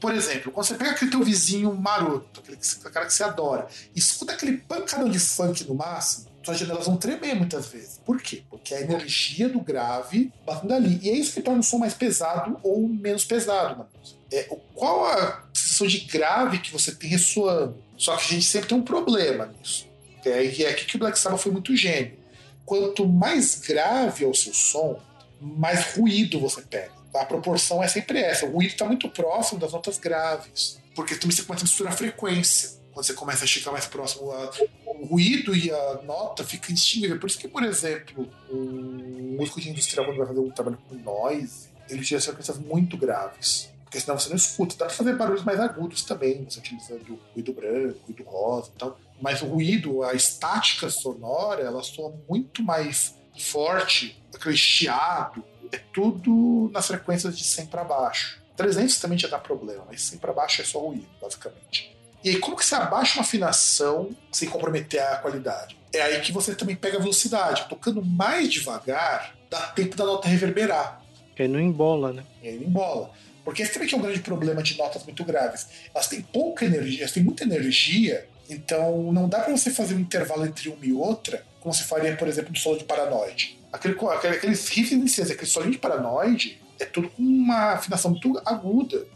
Por 0.00 0.14
exemplo, 0.14 0.50
quando 0.52 0.66
você 0.66 0.74
pega 0.74 0.92
aquele 0.92 1.10
teu 1.10 1.22
vizinho 1.22 1.74
maroto, 1.74 2.40
aquele 2.40 2.56
que- 2.56 2.90
cara 2.90 3.06
que 3.06 3.12
você 3.12 3.24
adora, 3.24 3.66
e 3.94 3.98
escuta 3.98 4.32
aquele 4.32 4.58
pancadão 4.58 5.08
de 5.08 5.18
funk 5.18 5.64
no 5.64 5.74
máximo, 5.74 6.28
suas 6.44 6.58
janelas 6.58 6.86
vão 6.86 6.96
tremer 6.96 7.34
muitas 7.34 7.66
vezes. 7.66 8.00
Por 8.06 8.22
quê? 8.22 8.44
Porque 8.48 8.74
a 8.74 8.80
energia 8.80 9.48
do 9.48 9.60
grave 9.60 10.32
batendo 10.46 10.72
ali. 10.72 10.98
E 11.02 11.10
é 11.10 11.12
isso 11.14 11.34
que 11.34 11.42
torna 11.42 11.60
o 11.60 11.64
som 11.64 11.78
mais 11.78 11.94
pesado 11.94 12.58
ou 12.62 12.88
menos 12.88 13.24
pesado 13.24 13.76
na 13.78 13.86
música. 13.98 14.17
É, 14.30 14.44
qual 14.74 15.06
a 15.06 15.44
sensação 15.54 15.86
de 15.86 16.00
grave 16.00 16.58
que 16.58 16.72
você 16.72 16.94
tem 16.94 17.10
ressoando? 17.10 17.82
Só 17.96 18.16
que 18.16 18.24
a 18.26 18.28
gente 18.28 18.46
sempre 18.46 18.68
tem 18.68 18.78
um 18.78 18.82
problema 18.82 19.46
nisso. 19.46 19.86
É, 20.24 20.44
e 20.44 20.64
é 20.64 20.70
aqui 20.70 20.84
que 20.84 20.96
o 20.96 20.98
Black 20.98 21.18
Sabbath 21.18 21.40
foi 21.40 21.52
muito 21.52 21.74
gênio. 21.76 22.18
Quanto 22.64 23.06
mais 23.06 23.54
grave 23.56 24.24
é 24.24 24.28
o 24.28 24.34
seu 24.34 24.52
som, 24.52 25.00
mais 25.40 25.94
ruído 25.94 26.38
você 26.38 26.60
pega. 26.62 26.92
a 27.14 27.24
proporção 27.24 27.82
é 27.82 27.88
sempre 27.88 28.18
essa. 28.18 28.44
O 28.44 28.52
ruído 28.52 28.72
está 28.72 28.84
muito 28.84 29.08
próximo 29.08 29.58
das 29.58 29.72
notas 29.72 29.98
graves, 29.98 30.78
porque 30.94 31.14
também 31.14 31.34
você 31.34 31.42
começa 31.42 31.64
a 31.64 31.66
misturar 31.66 31.92
a 31.92 31.96
frequência. 31.96 32.78
Quando 32.92 33.06
você 33.06 33.14
começa 33.14 33.44
a 33.44 33.46
chegar 33.46 33.72
mais 33.72 33.86
próximo, 33.86 34.30
a, 34.32 34.50
o 34.86 35.06
ruído 35.06 35.54
e 35.54 35.70
a 35.70 36.00
nota 36.04 36.44
ficam 36.44 36.70
indistinguíveis. 36.70 37.20
Por 37.20 37.26
isso 37.28 37.38
que, 37.38 37.48
por 37.48 37.62
exemplo, 37.62 38.28
um 38.50 39.36
músico 39.38 39.60
de 39.60 39.70
industrial, 39.70 40.04
quando 40.04 40.18
vai 40.18 40.26
fazer 40.26 40.40
um 40.40 40.50
trabalho 40.50 40.78
com 40.88 40.94
noise, 40.96 41.68
ele 41.88 42.04
tira 42.04 42.20
frequências 42.20 42.58
muito 42.58 42.96
graves. 42.96 43.70
Porque 43.88 44.00
senão 44.00 44.18
você 44.18 44.28
não 44.28 44.36
escuta. 44.36 44.76
Dá 44.76 44.84
pra 44.84 44.94
fazer 44.94 45.16
barulhos 45.16 45.42
mais 45.44 45.58
agudos 45.58 46.02
também, 46.02 46.44
você 46.44 46.58
utilizando 46.58 47.18
ruído 47.32 47.54
branco, 47.54 47.98
ruído 48.04 48.22
rosa 48.22 48.70
e 48.74 48.78
tal. 48.78 49.00
Mas 49.18 49.40
o 49.40 49.46
ruído, 49.46 50.02
a 50.02 50.12
estática 50.12 50.90
sonora, 50.90 51.62
ela 51.62 51.82
soa 51.82 52.14
muito 52.28 52.62
mais 52.62 53.14
forte, 53.38 54.22
aquele 54.34 54.58
chiado, 54.58 55.42
é 55.72 55.78
tudo 55.78 56.70
nas 56.70 56.86
frequências 56.86 57.36
de 57.36 57.44
100 57.44 57.66
para 57.66 57.82
baixo. 57.82 58.42
300 58.56 59.00
também 59.00 59.18
já 59.18 59.28
dá 59.28 59.38
problema, 59.38 59.84
mas 59.88 60.02
100 60.02 60.18
para 60.18 60.34
baixo 60.34 60.60
é 60.60 60.64
só 60.66 60.80
ruído, 60.80 61.08
basicamente. 61.20 61.96
E 62.22 62.28
aí, 62.28 62.38
como 62.38 62.56
que 62.56 62.66
você 62.66 62.74
abaixa 62.74 63.14
uma 63.14 63.22
afinação 63.22 64.10
sem 64.30 64.50
comprometer 64.50 65.00
a 65.00 65.16
qualidade? 65.16 65.78
É 65.94 66.02
aí 66.02 66.20
que 66.20 66.32
você 66.32 66.54
também 66.54 66.76
pega 66.76 66.98
a 66.98 67.00
velocidade. 67.00 67.66
Tocando 67.70 68.04
mais 68.04 68.52
devagar, 68.52 69.34
dá 69.48 69.60
tempo 69.68 69.96
da 69.96 70.04
nota 70.04 70.28
reverberar. 70.28 71.02
E 71.38 71.42
aí 71.42 71.48
não 71.48 71.60
embola, 71.60 72.12
né? 72.12 72.24
E 72.42 72.48
aí 72.48 72.58
não 72.58 72.66
embola. 72.66 73.12
Porque 73.48 73.62
esse 73.62 73.72
também 73.72 73.90
é 73.90 73.96
um 73.96 74.02
grande 74.02 74.20
problema 74.20 74.62
de 74.62 74.76
notas 74.76 75.02
muito 75.04 75.24
graves. 75.24 75.68
Elas 75.94 76.06
têm 76.06 76.20
pouca 76.20 76.66
energia, 76.66 77.00
elas 77.00 77.12
têm 77.12 77.22
muita 77.22 77.44
energia, 77.44 78.28
então 78.46 79.10
não 79.10 79.26
dá 79.26 79.40
para 79.40 79.56
você 79.56 79.70
fazer 79.70 79.94
um 79.94 80.00
intervalo 80.00 80.44
entre 80.44 80.68
uma 80.68 80.84
e 80.84 80.92
outra, 80.92 81.42
como 81.58 81.72
você 81.72 81.82
faria, 81.82 82.14
por 82.14 82.28
exemplo, 82.28 82.50
no 82.50 82.58
solo 82.58 82.76
de 82.76 82.84
Paranoide. 82.84 83.58
Aquele, 83.72 83.96
aquele, 84.10 84.36
aqueles 84.36 84.68
riffs 84.68 84.92
iniciais, 84.92 85.30
aquele 85.30 85.46
solinho 85.46 85.72
de 85.72 85.78
Paranoide, 85.78 86.60
é 86.78 86.84
tudo 86.84 87.08
com 87.08 87.22
uma 87.22 87.72
afinação 87.72 88.10
muito 88.10 88.38
aguda 88.44 89.06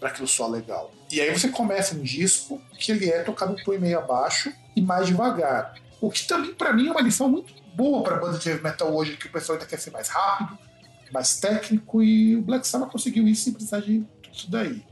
para 0.00 0.08
aquilo 0.08 0.26
soar 0.26 0.50
legal. 0.50 0.90
E 1.08 1.20
aí 1.20 1.30
você 1.30 1.48
começa 1.48 1.94
um 1.94 2.02
disco 2.02 2.60
que 2.76 2.90
ele 2.90 3.08
é 3.08 3.22
tocado 3.22 3.52
um 3.52 3.56
tom 3.56 3.72
e 3.72 3.78
meio 3.78 4.00
abaixo 4.00 4.52
e 4.74 4.82
mais 4.82 5.06
devagar. 5.06 5.76
O 6.00 6.10
que 6.10 6.26
também 6.26 6.52
para 6.54 6.72
mim 6.72 6.88
é 6.88 6.90
uma 6.90 7.02
lição 7.02 7.28
muito 7.28 7.54
boa 7.72 8.02
para 8.02 8.16
banda 8.16 8.36
de 8.36 8.48
heavy 8.48 8.64
metal 8.64 8.92
hoje, 8.92 9.16
que 9.16 9.28
o 9.28 9.30
pessoal 9.30 9.56
ainda 9.56 9.68
quer 9.68 9.78
ser 9.78 9.92
mais 9.92 10.08
rápido, 10.08 10.58
mais 11.12 11.38
técnico, 11.38 12.02
e 12.02 12.36
o 12.36 12.42
Black 12.42 12.66
Sabbath 12.66 12.90
conseguiu 12.90 13.26
isso 13.28 13.44
sem 13.44 13.52
precisar 13.52 13.80
de 13.80 14.04
tudo 14.22 14.50
daí. 14.50 14.82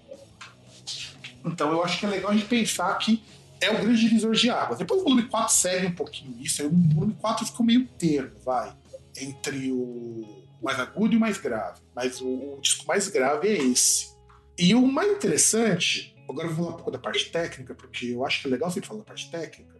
Então 1.45 1.71
eu 1.71 1.85
acho 1.85 1.99
que 1.99 2.07
é 2.07 2.09
legal 2.09 2.31
a 2.31 2.35
gente 2.35 2.47
pensar 2.47 2.97
que 2.99 3.23
é 3.61 3.71
o 3.71 3.81
grande 3.81 4.01
divisor 4.01 4.33
de 4.33 4.51
águas. 4.51 4.79
Depois 4.79 5.01
o 5.01 5.05
volume 5.05 5.25
4 5.25 5.53
segue 5.53 5.87
um 5.87 5.95
pouquinho 5.95 6.41
isso, 6.41 6.63
aí 6.63 6.69
o 6.69 6.95
volume 6.95 7.15
4 7.15 7.47
ficou 7.47 7.65
meio 7.65 7.87
termo, 7.99 8.33
vai, 8.45 8.75
entre 9.21 9.71
o 9.73 10.45
mais 10.63 10.79
agudo 10.81 11.15
e 11.15 11.17
o 11.17 11.21
mais 11.21 11.39
grave. 11.39 11.81
Mas 11.95 12.21
o, 12.21 12.57
o 12.57 12.61
disco 12.61 12.87
mais 12.87 13.09
grave 13.09 13.49
é 13.49 13.59
esse. 13.59 14.15
E 14.59 14.75
o 14.75 14.87
mais 14.87 15.11
interessante, 15.11 16.17
agora 16.29 16.49
eu 16.49 16.55
vou 16.55 16.65
falar 16.65 16.75
um 16.75 16.77
pouco 16.77 16.91
da 16.91 16.99
parte 16.99 17.31
técnica, 17.31 17.75
porque 17.75 18.07
eu 18.07 18.25
acho 18.25 18.41
que 18.41 18.49
é 18.49 18.51
legal 18.51 18.71
sempre 18.71 18.89
falar 18.89 19.01
da 19.01 19.07
parte 19.07 19.31
técnica. 19.31 19.75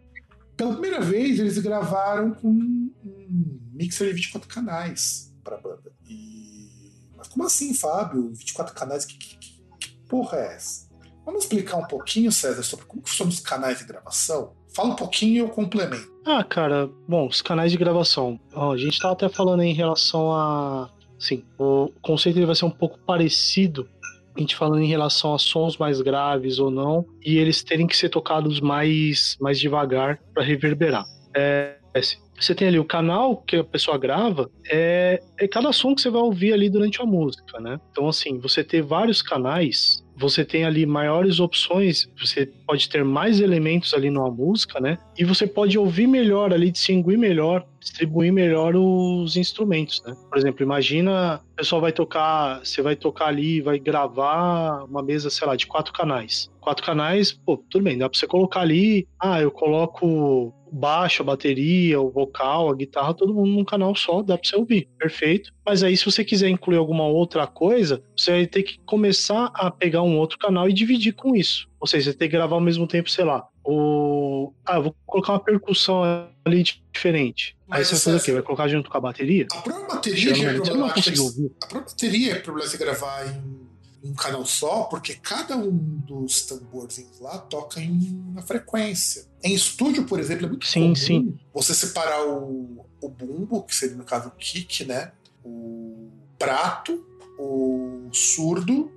Pela 0.55 0.71
primeira 0.71 1.01
vez, 1.01 1.39
eles 1.39 1.57
gravaram 1.57 2.33
com 2.33 2.47
um 2.49 3.59
mixer 3.73 4.07
de 4.07 4.13
24 4.13 4.47
canais 4.47 5.34
para 5.45 5.55
a 5.55 5.61
banda. 5.61 5.93
E... 6.09 6.91
Mas 7.15 7.29
como 7.29 7.45
assim, 7.45 7.73
Fábio? 7.73 8.33
24 8.33 8.75
canais? 8.75 9.05
Que, 9.05 9.17
que, 9.17 9.37
que 9.37 9.89
porra 10.09 10.39
é 10.39 10.55
essa? 10.55 10.89
Vamos 11.23 11.43
explicar 11.43 11.77
um 11.77 11.87
pouquinho, 11.87 12.31
César, 12.31 12.61
sobre 12.63 12.85
como 12.85 13.01
funcionam 13.05 13.31
os 13.31 13.39
canais 13.39 13.79
de 13.79 13.85
gravação? 13.85 14.53
Fala 14.75 14.89
um 14.89 14.95
pouquinho 14.95 15.33
e 15.33 15.37
eu 15.37 15.49
complemento. 15.49 16.13
Ah, 16.25 16.43
cara, 16.43 16.89
bom, 17.07 17.27
os 17.27 17.41
canais 17.41 17.71
de 17.71 17.77
gravação. 17.77 18.39
Ó, 18.53 18.73
a 18.73 18.77
gente 18.77 18.93
estava 18.93 19.13
até 19.13 19.29
falando 19.29 19.63
em 19.63 19.73
relação 19.73 20.31
a. 20.33 20.89
Sim, 21.17 21.45
o 21.57 21.89
conceito 22.01 22.37
ele 22.37 22.45
vai 22.45 22.55
ser 22.55 22.65
um 22.65 22.71
pouco 22.71 22.99
parecido. 22.99 23.89
A 24.35 24.39
gente 24.39 24.55
falando 24.55 24.81
em 24.81 24.87
relação 24.87 25.33
a 25.33 25.39
sons 25.39 25.77
mais 25.77 26.01
graves 26.01 26.59
ou 26.59 26.69
não, 26.69 27.05
e 27.23 27.37
eles 27.37 27.63
terem 27.63 27.87
que 27.87 27.95
ser 27.95 28.09
tocados 28.09 28.59
mais, 28.59 29.37
mais 29.39 29.57
devagar 29.57 30.19
para 30.33 30.43
reverberar. 30.43 31.05
É, 31.33 31.77
você 32.39 32.53
tem 32.53 32.67
ali 32.67 32.79
o 32.79 32.85
canal 32.85 33.37
que 33.37 33.57
a 33.57 33.63
pessoa 33.63 33.97
grava, 33.97 34.49
é, 34.69 35.21
é 35.37 35.47
cada 35.47 35.71
som 35.71 35.95
que 35.95 36.01
você 36.01 36.09
vai 36.09 36.21
ouvir 36.21 36.53
ali 36.53 36.69
durante 36.69 37.01
a 37.01 37.05
música, 37.05 37.59
né? 37.59 37.79
Então, 37.91 38.07
assim, 38.07 38.39
você 38.39 38.63
ter 38.63 38.81
vários 38.81 39.21
canais 39.21 40.04
você 40.17 40.45
tem 40.45 40.65
ali 40.65 40.85
maiores 40.85 41.39
opções, 41.39 42.09
você 42.17 42.45
pode 42.65 42.89
ter 42.89 43.03
mais 43.03 43.39
elementos 43.39 43.93
ali 43.93 44.09
numa 44.09 44.31
música, 44.31 44.79
né? 44.79 44.97
E 45.17 45.23
você 45.23 45.45
pode 45.45 45.77
ouvir 45.77 46.07
melhor 46.07 46.53
ali, 46.53 46.71
distinguir 46.71 47.17
melhor, 47.17 47.65
distribuir 47.79 48.31
melhor 48.31 48.75
os 48.75 49.35
instrumentos, 49.35 50.01
né? 50.05 50.15
Por 50.29 50.37
exemplo, 50.37 50.63
imagina 50.63 51.41
o 51.53 51.55
pessoal 51.55 51.81
vai 51.81 51.91
tocar, 51.91 52.59
você 52.65 52.81
vai 52.81 52.95
tocar 52.95 53.27
ali, 53.27 53.61
vai 53.61 53.77
gravar 53.77 54.83
uma 54.85 55.03
mesa, 55.03 55.29
sei 55.29 55.47
lá, 55.47 55.55
de 55.55 55.67
quatro 55.67 55.93
canais. 55.93 56.49
Quatro 56.59 56.83
canais, 56.83 57.31
pô, 57.31 57.57
tudo 57.69 57.83
bem, 57.83 57.97
dá 57.97 58.09
pra 58.09 58.17
você 58.17 58.25
colocar 58.25 58.61
ali, 58.61 59.07
ah, 59.19 59.41
eu 59.41 59.51
coloco 59.51 60.53
baixo, 60.71 61.21
a 61.21 61.25
bateria, 61.25 61.99
o 62.01 62.09
vocal, 62.09 62.69
a 62.69 62.75
guitarra, 62.75 63.13
todo 63.13 63.33
mundo 63.33 63.51
num 63.51 63.63
canal 63.63 63.95
só, 63.95 64.21
dá 64.21 64.37
pra 64.37 64.47
você 64.47 64.55
ouvir. 64.55 64.89
Perfeito. 64.97 65.53
Mas 65.65 65.81
aí, 65.81 65.97
se 65.97 66.05
você 66.05 66.23
quiser 66.23 66.47
incluir 66.49 66.77
alguma 66.77 67.05
outra 67.05 67.47
coisa, 67.47 68.03
você 68.15 68.31
vai 68.31 68.47
ter 68.47 68.63
que 68.63 68.77
começar 68.85 69.51
a 69.53 69.71
pegar 69.71 70.03
um 70.03 70.17
outro 70.17 70.37
canal 70.37 70.69
e 70.69 70.73
dividir 70.73 71.13
com 71.13 71.35
isso. 71.35 71.67
Ou 71.79 71.87
seja, 71.87 72.11
você 72.11 72.17
tem 72.17 72.29
que 72.29 72.35
gravar 72.35 72.55
ao 72.55 72.61
mesmo 72.61 72.87
tempo, 72.87 73.09
sei 73.09 73.25
lá, 73.25 73.47
o. 73.63 74.53
Ah, 74.65 74.75
eu 74.75 74.83
vou 74.83 74.95
colocar 75.05 75.33
uma 75.33 75.39
percussão 75.39 76.03
ali 76.45 76.63
diferente. 76.93 77.57
Mas 77.67 77.79
aí 77.79 77.85
você 77.85 77.91
vai 77.93 78.01
fazer 78.01 78.17
o 78.17 78.23
quê? 78.23 78.31
Vai 78.33 78.41
colocar 78.43 78.67
junto 78.67 78.89
com 78.89 78.97
a 78.97 79.01
bateria? 79.01 79.47
A 79.51 79.61
própria 79.61 79.87
bateria 79.87 80.35
já 80.35 80.51
é 80.51 80.53
problemática. 80.53 81.21
A 81.63 81.67
própria 81.67 81.81
bateria 81.81 82.31
é 82.33 82.39
problema 82.39 82.69
você 82.69 82.77
gravar 82.77 83.25
em 83.25 83.65
um 84.05 84.13
canal 84.13 84.45
só, 84.45 84.83
porque 84.83 85.15
cada 85.15 85.57
um 85.57 85.71
dos 85.71 86.43
tamborzinhos 86.43 87.19
lá 87.19 87.39
toca 87.39 87.81
em 87.81 88.23
uma 88.29 88.43
frequência. 88.43 89.25
Em 89.43 89.55
estúdio, 89.55 90.05
por 90.05 90.19
exemplo, 90.19 90.45
é 90.45 90.49
muito 90.49 90.67
sim, 90.67 90.81
comum 90.81 90.95
sim. 90.95 91.37
você 91.51 91.73
separar 91.73 92.23
o, 92.23 92.85
o 93.01 93.09
bumbo, 93.09 93.63
que 93.63 93.75
seria 93.75 93.95
no 93.95 94.03
caso 94.03 94.27
o 94.27 94.31
kick, 94.31 94.85
né? 94.85 95.11
O 95.45 96.11
prato, 96.37 97.05
o 97.39 98.09
surdo 98.11 98.91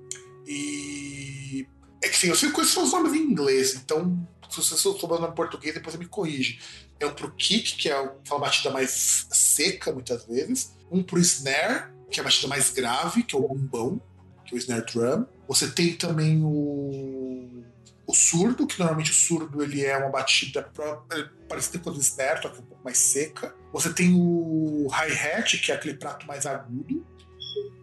e. 0.45 1.67
É 2.03 2.07
que 2.07 2.17
sim, 2.17 2.27
eu 2.27 2.35
sei 2.35 2.51
quais 2.51 2.69
são 2.69 2.83
os 2.83 2.91
nomes 2.91 3.13
em 3.13 3.23
inglês, 3.23 3.75
então 3.75 4.27
se 4.49 4.57
você 4.57 4.75
souber 4.77 5.17
o 5.17 5.21
nome 5.21 5.33
em 5.33 5.35
português, 5.35 5.75
depois 5.75 5.93
você 5.93 5.99
me 5.99 6.07
corrige. 6.07 6.59
É 6.99 7.05
um 7.05 7.13
pro 7.13 7.31
kick, 7.31 7.75
que 7.75 7.89
é 7.89 7.99
uma 7.99 8.39
batida 8.39 8.71
mais 8.71 9.27
seca, 9.31 9.91
muitas 9.91 10.25
vezes. 10.25 10.73
Um 10.91 11.03
pro 11.03 11.19
snare, 11.19 11.91
que 12.09 12.19
é 12.19 12.21
a 12.21 12.23
batida 12.23 12.47
mais 12.47 12.71
grave, 12.71 13.23
que 13.23 13.35
é 13.35 13.37
o 13.37 13.47
bumbão 13.47 14.01
que 14.49 14.55
é 14.55 14.57
o 14.57 14.59
snare 14.59 14.85
drum. 14.85 15.25
Você 15.47 15.69
tem 15.69 15.93
também 15.93 16.43
o, 16.43 17.63
o 18.09 18.13
surdo, 18.13 18.65
que 18.65 18.79
normalmente 18.79 19.11
o 19.11 19.13
surdo 19.13 19.61
ele 19.61 19.85
é 19.85 19.95
uma 19.95 20.09
batida 20.09 20.67
é 21.13 21.23
parecida 21.47 21.77
com 21.77 21.91
o 21.91 21.97
snare, 21.99 22.41
só 22.41 22.49
que 22.49 22.59
um 22.59 22.65
pouco 22.65 22.83
mais 22.83 22.97
seca. 22.97 23.55
Você 23.71 23.93
tem 23.93 24.11
o 24.15 24.87
hi-hat, 24.89 25.59
que 25.59 25.71
é 25.71 25.75
aquele 25.75 25.93
prato 25.93 26.25
mais 26.25 26.47
agudo. 26.47 27.05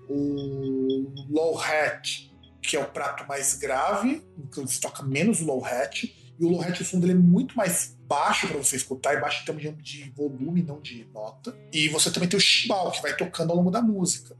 O 0.08 1.12
low-hat, 1.30 2.34
que 2.60 2.76
é 2.76 2.80
o 2.80 2.86
prato 2.86 3.24
mais 3.28 3.54
grave, 3.54 4.26
então 4.36 4.66
você 4.66 4.80
toca 4.80 5.04
menos 5.04 5.40
o 5.40 5.44
low-hat. 5.44 6.12
E 6.36 6.44
o 6.44 6.48
low-hat, 6.48 6.82
o 6.82 6.84
som 6.84 6.98
dele 6.98 7.12
é 7.12 7.16
muito 7.16 7.56
mais 7.56 7.96
baixo 8.08 8.48
para 8.48 8.58
você 8.58 8.74
escutar, 8.74 9.14
e 9.14 9.20
baixo 9.20 9.46
também 9.46 9.72
de 9.76 10.10
volume, 10.10 10.60
não 10.60 10.80
de 10.80 11.04
nota. 11.14 11.56
E 11.72 11.88
você 11.88 12.10
também 12.10 12.28
tem 12.28 12.36
o 12.36 12.40
chimbal, 12.40 12.90
que 12.90 13.00
vai 13.00 13.16
tocando 13.16 13.50
ao 13.50 13.56
longo 13.56 13.70
da 13.70 13.80
música. 13.80 14.36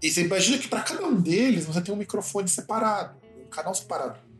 E 0.00 0.10
você 0.10 0.22
imagina 0.22 0.56
que 0.56 0.68
para 0.68 0.80
cada 0.80 1.04
um 1.06 1.20
deles 1.20 1.66
você 1.66 1.82
tem 1.82 1.94
um 1.94 1.98
microfone 1.98 2.48
separado, 2.48 3.20
um 3.44 3.50
canal 3.50 3.74
separado. 3.74 4.31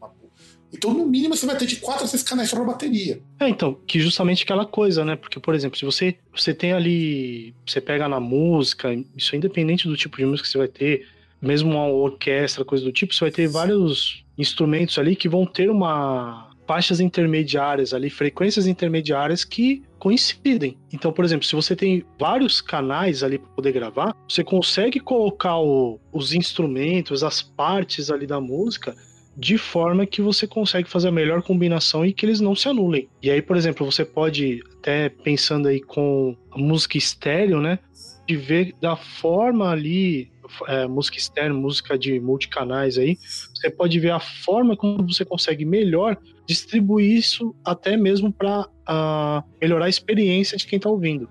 Então, 0.73 0.93
no 0.93 1.07
mínimo, 1.07 1.37
você 1.37 1.45
vai 1.45 1.57
ter 1.57 1.67
de 1.67 1.77
4 1.77 2.05
a 2.05 2.07
6 2.07 2.23
canais 2.23 2.51
para 2.51 2.65
bateria. 2.65 3.21
É, 3.39 3.49
então, 3.49 3.77
que 3.87 4.01
justamente 4.01 4.45
aquela 4.45 4.65
coisa, 4.65 5.05
né? 5.05 5.17
Porque, 5.17 5.39
por 5.39 5.55
exemplo, 5.55 5.79
se 5.79 5.85
você, 5.85 6.17
você 6.35 6.55
tem 6.55 6.73
ali. 6.73 7.55
Você 7.67 7.81
pega 7.81 8.09
na 8.09 8.19
música, 8.19 8.89
isso 9.17 9.35
é 9.35 9.39
independente 9.39 9.87
do 9.87 9.97
tipo 9.97 10.17
de 10.17 10.25
música 10.25 10.47
que 10.47 10.53
você 10.53 10.59
vai 10.59 10.69
ter, 10.69 11.07
mesmo 11.41 11.73
uma 11.73 11.87
orquestra, 11.87 12.65
coisa 12.65 12.85
do 12.85 12.93
tipo, 12.93 13.15
você 13.15 13.25
vai 13.25 13.31
ter 13.31 13.49
vários 13.49 14.25
instrumentos 14.39 14.99
ali 14.99 15.15
que 15.15 15.29
vão 15.29 15.45
ter 15.45 15.71
uma 15.71 16.51
faixas 16.67 17.01
intermediárias 17.01 17.93
ali, 17.93 18.09
frequências 18.09 18.67
intermediárias 18.67 19.45
que 19.45 19.83
coincidem. 19.99 20.79
Então, 20.93 21.13
por 21.13 21.25
exemplo, 21.25 21.47
se 21.47 21.55
você 21.55 21.77
tem 21.77 22.05
vários 22.19 22.61
canais 22.61 23.23
ali 23.23 23.39
para 23.39 23.49
poder 23.51 23.73
gravar, 23.73 24.17
você 24.29 24.43
consegue 24.43 24.99
colocar 25.01 25.59
o, 25.59 26.01
os 26.13 26.33
instrumentos, 26.33 27.23
as 27.23 27.43
partes 27.43 28.11
ali 28.11 28.27
da 28.27 28.41
música 28.41 28.97
de 29.37 29.57
forma 29.57 30.07
que 30.07 30.21
você 30.21 30.47
consegue 30.47 30.89
fazer 30.89 31.09
a 31.09 31.13
melhor 31.13 31.43
combinação 31.43 32.05
e 32.05 32.13
que 32.13 32.27
eles 32.27 32.41
não 32.41 32.55
se 32.55 32.69
anulem. 32.69 33.09
E 33.23 33.31
aí, 33.31 33.41
por 33.41 33.57
exemplo, 33.57 33.85
você 33.91 34.05
pode, 34.05 34.63
até 34.79 35.09
pensando 35.09 35.69
aí 35.69 35.81
com 35.81 36.37
a 36.51 36.59
música 36.59 36.99
estéreo, 36.99 37.61
né? 37.61 37.79
De 38.27 38.37
ver 38.37 38.75
da 38.81 38.95
forma 38.97 39.71
ali 39.71 40.31
é, 40.69 40.87
música 40.87 41.17
externa, 41.17 41.55
música 41.55 41.99
de 41.99 42.21
multicanais 42.21 42.99
aí, 42.99 43.19
você 43.55 43.71
pode 43.71 43.99
ver 43.99 44.11
a 44.11 44.21
forma 44.21 44.77
como 44.77 45.07
você 45.07 45.25
consegue 45.25 45.65
melhor 45.65 46.17
distribuir 46.47 47.17
isso 47.17 47.55
até 47.65 47.97
mesmo 47.97 48.33
para 48.33 48.63
uh, 48.63 49.49
melhorar 49.61 49.87
a 49.87 49.89
experiência 49.89 50.57
de 50.59 50.67
quem 50.67 50.77
está 50.77 50.91
ouvindo. 50.91 51.29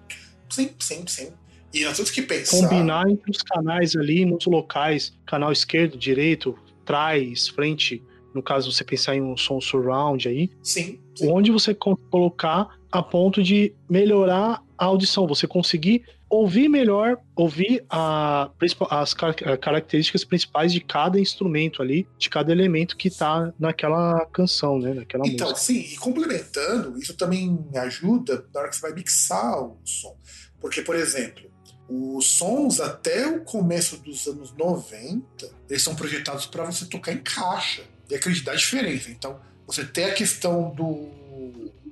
Sim, 0.49 0.71
sim, 0.79 1.03
sim. 1.07 1.31
E 1.73 1.83
nós 1.85 1.95
temos 1.95 2.11
que 2.11 2.21
pensar. 2.21 2.57
Combinar 2.57 3.09
entre 3.09 3.31
os 3.31 3.41
canais 3.41 3.95
ali, 3.95 4.25
nos 4.25 4.45
locais, 4.45 5.13
canal 5.25 5.51
esquerdo, 5.51 5.97
direito, 5.97 6.57
trás, 6.91 7.47
frente. 7.47 8.03
No 8.33 8.43
caso, 8.43 8.71
você 8.71 8.83
pensar 8.83 9.15
em 9.15 9.21
um 9.21 9.37
som 9.37 9.61
surround 9.61 10.27
aí. 10.27 10.49
Sim. 10.61 10.99
sim. 11.15 11.31
Onde 11.31 11.51
você 11.51 11.73
colocar 11.73 12.77
a 12.91 13.01
ponto 13.01 13.41
de 13.41 13.73
melhorar 13.89 14.61
a 14.77 14.85
audição. 14.85 15.25
Você 15.27 15.47
conseguir 15.47 16.03
ouvir 16.29 16.69
melhor, 16.69 17.17
ouvir 17.35 17.83
a, 17.89 18.49
as 18.89 19.13
características 19.13 20.23
principais 20.23 20.71
de 20.71 20.79
cada 20.79 21.19
instrumento 21.19 21.81
ali, 21.81 22.07
de 22.17 22.29
cada 22.29 22.51
elemento 22.51 22.95
que 22.95 23.09
está 23.09 23.53
naquela 23.59 24.25
canção, 24.27 24.79
né? 24.79 24.93
Naquela 24.93 25.27
então, 25.27 25.49
música. 25.49 25.73
sim, 25.73 25.93
e 25.93 25.97
complementando, 25.97 26.97
isso 26.97 27.15
também 27.15 27.59
ajuda 27.75 28.45
na 28.53 28.61
hora 28.61 28.69
que 28.69 28.75
você 28.75 28.81
vai 28.81 28.93
mixar 28.93 29.61
o 29.61 29.77
som. 29.83 30.15
Porque, 30.59 30.81
por 30.81 30.95
exemplo, 30.95 31.50
os 31.93 32.25
sons 32.25 32.79
até 32.79 33.27
o 33.27 33.41
começo 33.41 33.97
dos 33.97 34.25
anos 34.25 34.53
90, 34.53 35.51
eles 35.69 35.83
são 35.83 35.93
projetados 35.93 36.45
para 36.45 36.63
você 36.63 36.85
tocar 36.85 37.11
em 37.11 37.17
caixa 37.17 37.83
e 38.09 38.15
acreditar 38.15 38.53
a 38.53 38.55
diferença. 38.55 39.09
Então, 39.09 39.37
você 39.67 39.83
tem 39.83 40.05
a 40.05 40.13
questão 40.13 40.69
do, 40.69 41.09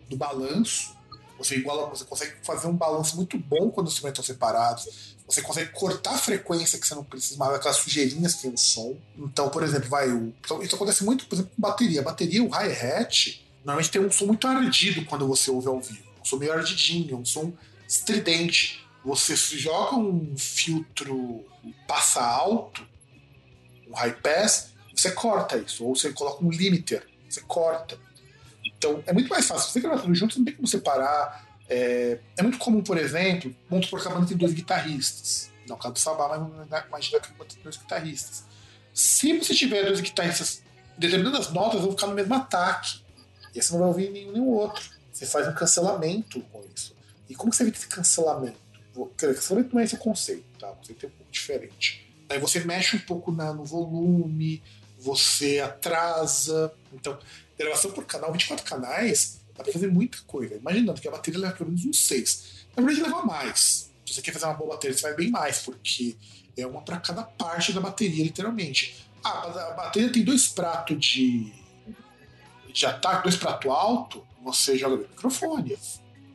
do 0.10 0.16
balanço, 0.16 0.96
você 1.38 1.58
iguala, 1.58 1.90
você 1.90 2.06
consegue 2.06 2.34
fazer 2.44 2.68
um 2.68 2.76
balanço 2.76 3.18
muito 3.18 3.38
bom 3.38 3.70
quando 3.70 3.88
os 3.88 3.94
instrumentos 3.94 4.20
estão 4.20 4.36
separados. 4.36 5.18
Você 5.28 5.42
consegue 5.42 5.72
cortar 5.72 6.16
a 6.16 6.18
frequência 6.18 6.80
que 6.80 6.88
você 6.88 6.96
não 6.96 7.04
precisa 7.04 7.38
mais, 7.38 7.54
aquelas 7.54 7.78
sujeirinhas 7.78 8.36
que 8.36 8.44
tem 8.44 8.52
no 8.52 8.58
som. 8.58 8.98
Então, 9.18 9.50
por 9.50 9.64
exemplo, 9.64 9.90
vai. 9.90 10.10
O, 10.10 10.34
isso 10.64 10.76
acontece 10.76 11.04
muito, 11.04 11.26
por 11.26 11.36
exemplo, 11.36 11.52
com 11.56 11.62
bateria. 11.62 12.02
A 12.02 12.04
bateria, 12.04 12.44
o 12.44 12.48
hi-hat, 12.48 13.46
normalmente 13.64 13.92
tem 13.92 14.02
um 14.02 14.12
som 14.12 14.26
muito 14.26 14.48
ardido 14.48 15.06
quando 15.06 15.28
você 15.28 15.52
ouve 15.52 15.68
ao 15.68 15.80
vivo. 15.80 16.04
Um 16.22 16.26
som 16.26 16.38
meio 16.38 16.54
ardidinho, 16.54 17.18
um 17.18 17.26
som 17.26 17.54
estridente. 17.88 18.86
Você 19.04 19.36
joga 19.36 19.96
um 19.96 20.36
filtro 20.38 21.46
passa 21.88 22.22
alto, 22.22 22.86
um 23.88 23.94
high 23.94 24.14
pass, 24.22 24.74
você 24.96 25.12
corta 25.12 25.58
isso. 25.58 25.86
Ou 25.86 25.96
você 25.96 26.12
coloca 26.12 26.44
um 26.44 26.50
limiter, 26.50 27.08
você 27.28 27.42
corta. 27.42 27.98
Então, 28.66 29.04
é 29.06 29.14
muito 29.14 29.30
mais 29.30 29.46
fácil. 29.46 29.72
Você 29.72 29.80
gravar 29.80 30.02
tudo 30.02 30.14
junto, 30.16 30.38
não 30.38 30.46
tem 30.46 30.56
como 30.56 30.68
separar. 30.68 31.48
É, 31.68 32.20
é 32.38 32.44
muito 32.44 32.58
comum, 32.58 32.82
por 32.82 32.98
exemplo, 32.98 33.56
vamos 33.70 33.88
por 33.88 34.02
que 34.02 34.08
a 34.08 34.12
banda 34.12 34.28
tem 34.28 34.38
dois 34.38 34.54
guitarristas. 34.54 35.52
Não, 35.68 35.78
caso 35.78 35.94
do 35.94 36.00
Sabá, 36.00 36.28
mas 36.28 36.86
imagina 36.88 37.20
que 37.20 37.32
tem 37.32 37.64
dois 37.64 37.78
guitarristas. 37.78 38.44
Se 38.94 39.38
você 39.38 39.54
tiver 39.54 39.86
dois 39.86 40.02
guitarristas, 40.02 40.64
determinadas 40.98 41.52
notas 41.52 41.82
vão 41.82 41.92
ficar 41.92 42.08
no 42.08 42.16
mesmo 42.16 42.34
ataque. 42.34 43.02
E 43.54 43.60
aí 43.60 43.62
você 43.62 43.72
não 43.74 43.80
vai 43.80 43.88
ouvir 43.88 44.10
nenhum, 44.10 44.32
nenhum 44.32 44.48
outro. 44.48 44.84
Você 45.12 45.26
faz 45.26 45.48
um 45.48 45.54
cancelamento 45.54 46.42
com 46.52 46.64
isso. 46.76 46.96
E 47.30 47.36
como 47.36 47.54
você 47.54 47.64
evita 47.64 47.78
esse 47.78 47.88
cancelamento? 47.88 48.58
Cancelamento 49.08 49.74
não 49.74 49.82
é 49.82 49.86
esse 49.86 49.98
conceito, 49.98 50.46
tá? 50.60 50.72
O 50.72 50.76
conceito 50.76 51.06
é 51.06 51.10
um 51.10 51.12
pouco 51.12 51.32
diferente. 51.32 52.08
Aí 52.30 52.40
você 52.40 52.60
mexe 52.62 52.96
um 52.96 53.00
pouco 53.00 53.32
na, 53.32 53.54
no 53.54 53.66
volume, 53.66 54.62
você 54.98 55.60
atrasa. 55.60 56.72
Então, 56.94 57.18
gravação 57.58 57.92
por 57.92 58.06
canal, 58.06 58.32
24 58.32 58.66
canais, 58.66 59.42
dá 59.56 59.64
pra 59.64 59.74
fazer 59.74 59.88
muita 59.88 60.18
coisa. 60.28 60.56
Imaginando 60.56 61.02
que 61.02 61.08
a 61.08 61.12
bateria 61.12 61.40
leva 61.40 61.56
pelo 61.56 61.70
menos 61.70 61.86
uns 61.86 62.00
6. 62.00 62.68
Na 62.76 62.84
verdade, 62.84 63.10
leva 63.10 63.26
mais. 63.26 63.92
Se 64.06 64.14
você 64.14 64.22
quer 64.22 64.32
fazer 64.32 64.46
uma 64.46 64.54
boa 64.54 64.72
bateria, 64.72 64.96
você 64.96 65.04
vai 65.04 65.16
bem 65.16 65.30
mais, 65.30 65.60
porque 65.60 66.16
é 66.58 66.66
uma 66.66 66.82
para 66.82 66.98
cada 66.98 67.24
parte 67.24 67.74
da 67.74 67.80
bateria, 67.80 68.24
literalmente. 68.24 69.08
Ah, 69.24 69.44
a 69.44 69.72
bateria 69.72 70.12
tem 70.12 70.24
dois 70.24 70.48
pratos 70.48 70.98
de, 71.00 71.52
de 72.72 72.86
ataque, 72.86 73.24
dois 73.24 73.36
pratos 73.36 73.70
alto, 73.70 74.26
você 74.44 74.78
joga 74.78 74.96
no 74.96 75.02
microfone. 75.02 75.78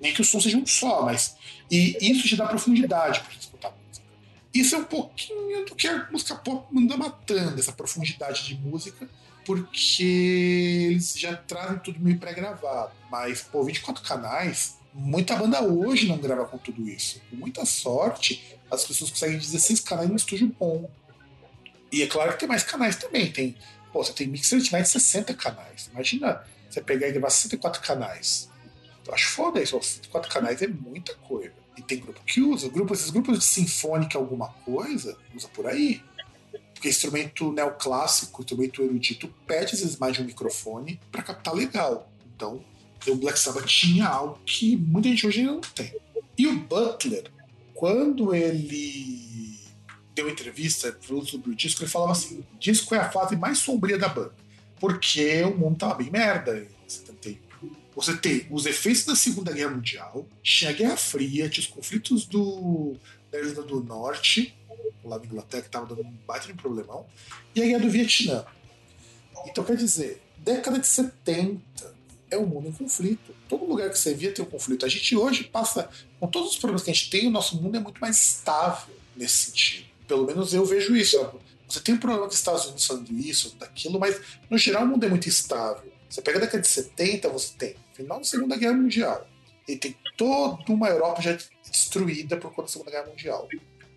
Nem 0.01 0.13
que 0.13 0.21
o 0.21 0.25
som 0.25 0.41
seja 0.41 0.57
um 0.57 0.67
só, 0.67 1.03
mas. 1.03 1.37
E 1.71 1.97
isso 2.01 2.27
te 2.29 2.37
dá 2.37 2.47
profundidade 2.47 3.21
para 3.21 3.33
escutar 3.33 3.71
música. 3.87 4.07
Isso 4.53 4.75
é 4.75 4.79
um 4.79 4.85
pouquinho 4.85 5.65
do 5.65 5.75
que 5.75 5.89
a 5.89 6.09
música 6.11 6.35
pop 6.35 6.67
anda 6.77 6.97
matando, 6.97 7.59
essa 7.59 7.73
profundidade 7.73 8.45
de 8.45 8.55
música 8.57 9.09
porque 9.45 10.91
eles 10.91 11.19
já 11.19 11.37
trazem 11.37 11.79
tudo 11.79 12.01
meio 12.01 12.19
pré-gravado. 12.19 12.93
Mas, 13.11 13.43
pô, 13.43 13.63
24 13.63 14.03
canais, 14.03 14.79
muita 14.93 15.37
banda 15.37 15.63
hoje 15.63 16.09
não 16.09 16.19
grava 16.19 16.47
com 16.47 16.59
tudo 16.59 16.89
isso. 16.89 17.21
Com 17.31 17.37
muita 17.37 17.65
sorte, 17.65 18.43
as 18.71 18.85
pessoas 18.85 19.11
conseguem 19.11 19.39
16 19.39 19.81
canais 19.81 20.09
no 20.09 20.17
estúdio 20.17 20.55
bom. 20.59 20.91
E 21.93 22.03
é 22.03 22.07
claro 22.07 22.33
que 22.33 22.41
tem 22.41 22.49
mais 22.49 22.63
canais 22.63 22.97
também. 22.97 23.31
Tem, 23.31 23.57
pô, 23.93 24.03
você 24.03 24.13
tem 24.13 24.27
mixer 24.27 24.59
de 24.59 24.73
mais 24.73 24.87
de 24.87 24.93
60 24.93 25.35
canais. 25.35 25.89
Imagina 25.93 26.43
você 26.69 26.81
pegar 26.81 27.09
e 27.09 27.13
gravar 27.13 27.31
64 27.31 27.81
canais. 27.83 28.49
Acho 29.11 29.31
foda 29.31 29.63
isso. 29.63 29.81
64 29.81 30.31
canais 30.31 30.63
é 30.63 30.67
muita 30.67 31.15
coisa. 31.17 31.53
E 31.77 31.83
tem 31.83 31.99
grupo 31.99 32.21
que 32.25 32.41
usa. 32.41 32.69
Grupo, 32.69 32.95
esses 32.95 33.11
grupos 33.11 33.39
de 33.39 33.45
sinfônica 33.45 34.17
alguma 34.17 34.49
coisa, 34.65 35.17
usa 35.35 35.49
por 35.49 35.67
aí. 35.67 36.03
Porque 36.73 36.89
instrumento 36.89 37.53
neoclássico, 37.53 38.43
instrumento 38.43 38.83
erudito, 38.83 39.29
pede 39.47 39.75
às 39.75 39.81
vezes 39.81 39.99
mais 39.99 40.15
de 40.15 40.23
um 40.23 40.27
microfone 40.27 41.01
para 41.11 41.23
captar 41.23 41.55
legal. 41.55 42.11
Então, 42.35 42.65
o 43.07 43.17
Black 43.17 43.39
Sabbath 43.39 43.67
tinha 43.67 44.07
algo 44.07 44.39
que 44.45 44.77
muita 44.77 45.09
gente 45.09 45.27
hoje 45.27 45.43
não 45.43 45.61
tem. 45.61 45.95
E 46.37 46.47
o 46.47 46.59
Butler, 46.59 47.31
quando 47.75 48.35
ele 48.35 49.59
deu 50.15 50.29
entrevista 50.29 50.97
sobre 51.01 51.51
o 51.51 51.55
disco, 51.55 51.83
ele 51.83 51.91
falava 51.91 52.13
assim: 52.13 52.39
o 52.39 52.59
disco 52.59 52.95
é 52.95 52.99
a 52.99 53.11
fase 53.11 53.37
mais 53.37 53.59
sombria 53.59 53.99
da 53.99 54.09
banda, 54.09 54.35
porque 54.81 55.43
o 55.43 55.57
mundo 55.57 55.79
tava 55.79 55.95
bem 55.95 56.11
merda 56.11 56.59
em 56.59 56.89
71. 56.89 57.44
Você 57.95 58.17
tem 58.17 58.47
os 58.51 58.67
efeitos 58.67 59.05
da 59.05 59.15
Segunda 59.15 59.53
Guerra 59.53 59.71
Mundial, 59.71 60.27
tinha 60.43 60.71
a 60.71 60.75
Guerra 60.75 60.97
Fria, 60.97 61.49
tinha 61.49 61.65
os 61.65 61.71
conflitos 61.71 62.27
do, 62.27 62.97
da 63.31 63.39
Irlanda 63.39 63.63
do 63.63 63.83
Norte, 63.83 64.57
lá 65.05 65.19
na 65.19 65.25
Inglaterra, 65.25 65.63
que 65.63 65.69
estava 65.69 65.87
dando 65.87 66.03
um 66.03 66.13
baita 66.27 66.47
de 66.47 66.55
problemão, 66.55 67.07
e 67.55 67.63
a 67.63 67.67
guerra 67.67 67.81
do 67.81 67.91
Vietnã. 67.91 68.45
Então, 69.47 69.63
quer 69.63 69.77
dizer, 69.77 70.23
década 70.39 70.79
de 70.79 70.87
70 70.87 71.95
é 72.31 72.39
um 72.39 72.47
mundo 72.47 72.69
em 72.69 72.73
conflito. 72.73 73.35
Todo 73.49 73.65
lugar 73.65 73.91
que 73.91 73.99
você 73.99 74.13
via 74.15 74.33
tem 74.33 74.45
um 74.45 74.49
conflito. 74.49 74.85
A 74.85 74.89
gente 74.89 75.15
hoje 75.15 75.45
passa, 75.45 75.89
com 76.19 76.27
todos 76.27 76.51
os 76.51 76.57
problemas 76.57 76.83
que 76.83 76.91
a 76.91 76.95
gente 76.95 77.11
tem, 77.11 77.29
o 77.29 77.31
nosso 77.31 77.61
mundo 77.61 77.77
é 77.77 77.81
muito 77.81 78.01
mais 78.01 78.17
estável 78.21 78.95
nesse 79.15 79.47
sentido. 79.47 79.87
Pelo 80.09 80.27
menos 80.27 80.53
eu 80.53 80.65
vejo 80.65 80.97
isso. 80.97 81.19
Você 81.69 81.81
tem 81.81 81.95
um 81.95 81.99
problema 81.99 82.27
que 82.27 82.33
os 82.33 82.39
Estados 82.39 82.65
Unidos 82.65 82.87
falando 82.87 83.13
isso, 83.13 83.55
daquilo, 83.57 83.99
mas 83.99 84.21
no 84.51 84.59
geral 84.59 84.85
o 84.85 84.87
mundo 84.87 85.05
é 85.05 85.09
muito 85.09 85.29
estável. 85.29 85.93
Você 86.09 86.21
pega 86.23 86.39
a 86.39 86.41
década 86.43 86.61
de 86.61 86.69
70, 86.69 87.29
você 87.29 87.55
tem 87.57 87.77
final 87.95 88.19
da 88.19 88.25
Segunda 88.25 88.57
Guerra 88.57 88.75
Mundial. 88.75 89.27
E 89.67 89.77
tem 89.77 89.97
toda 90.17 90.73
uma 90.73 90.89
Europa 90.89 91.23
já 91.23 91.37
destruída 91.71 92.37
por 92.37 92.51
conta 92.51 92.63
da 92.63 92.69
Segunda 92.69 92.91
Guerra 92.91 93.07
Mundial 93.07 93.49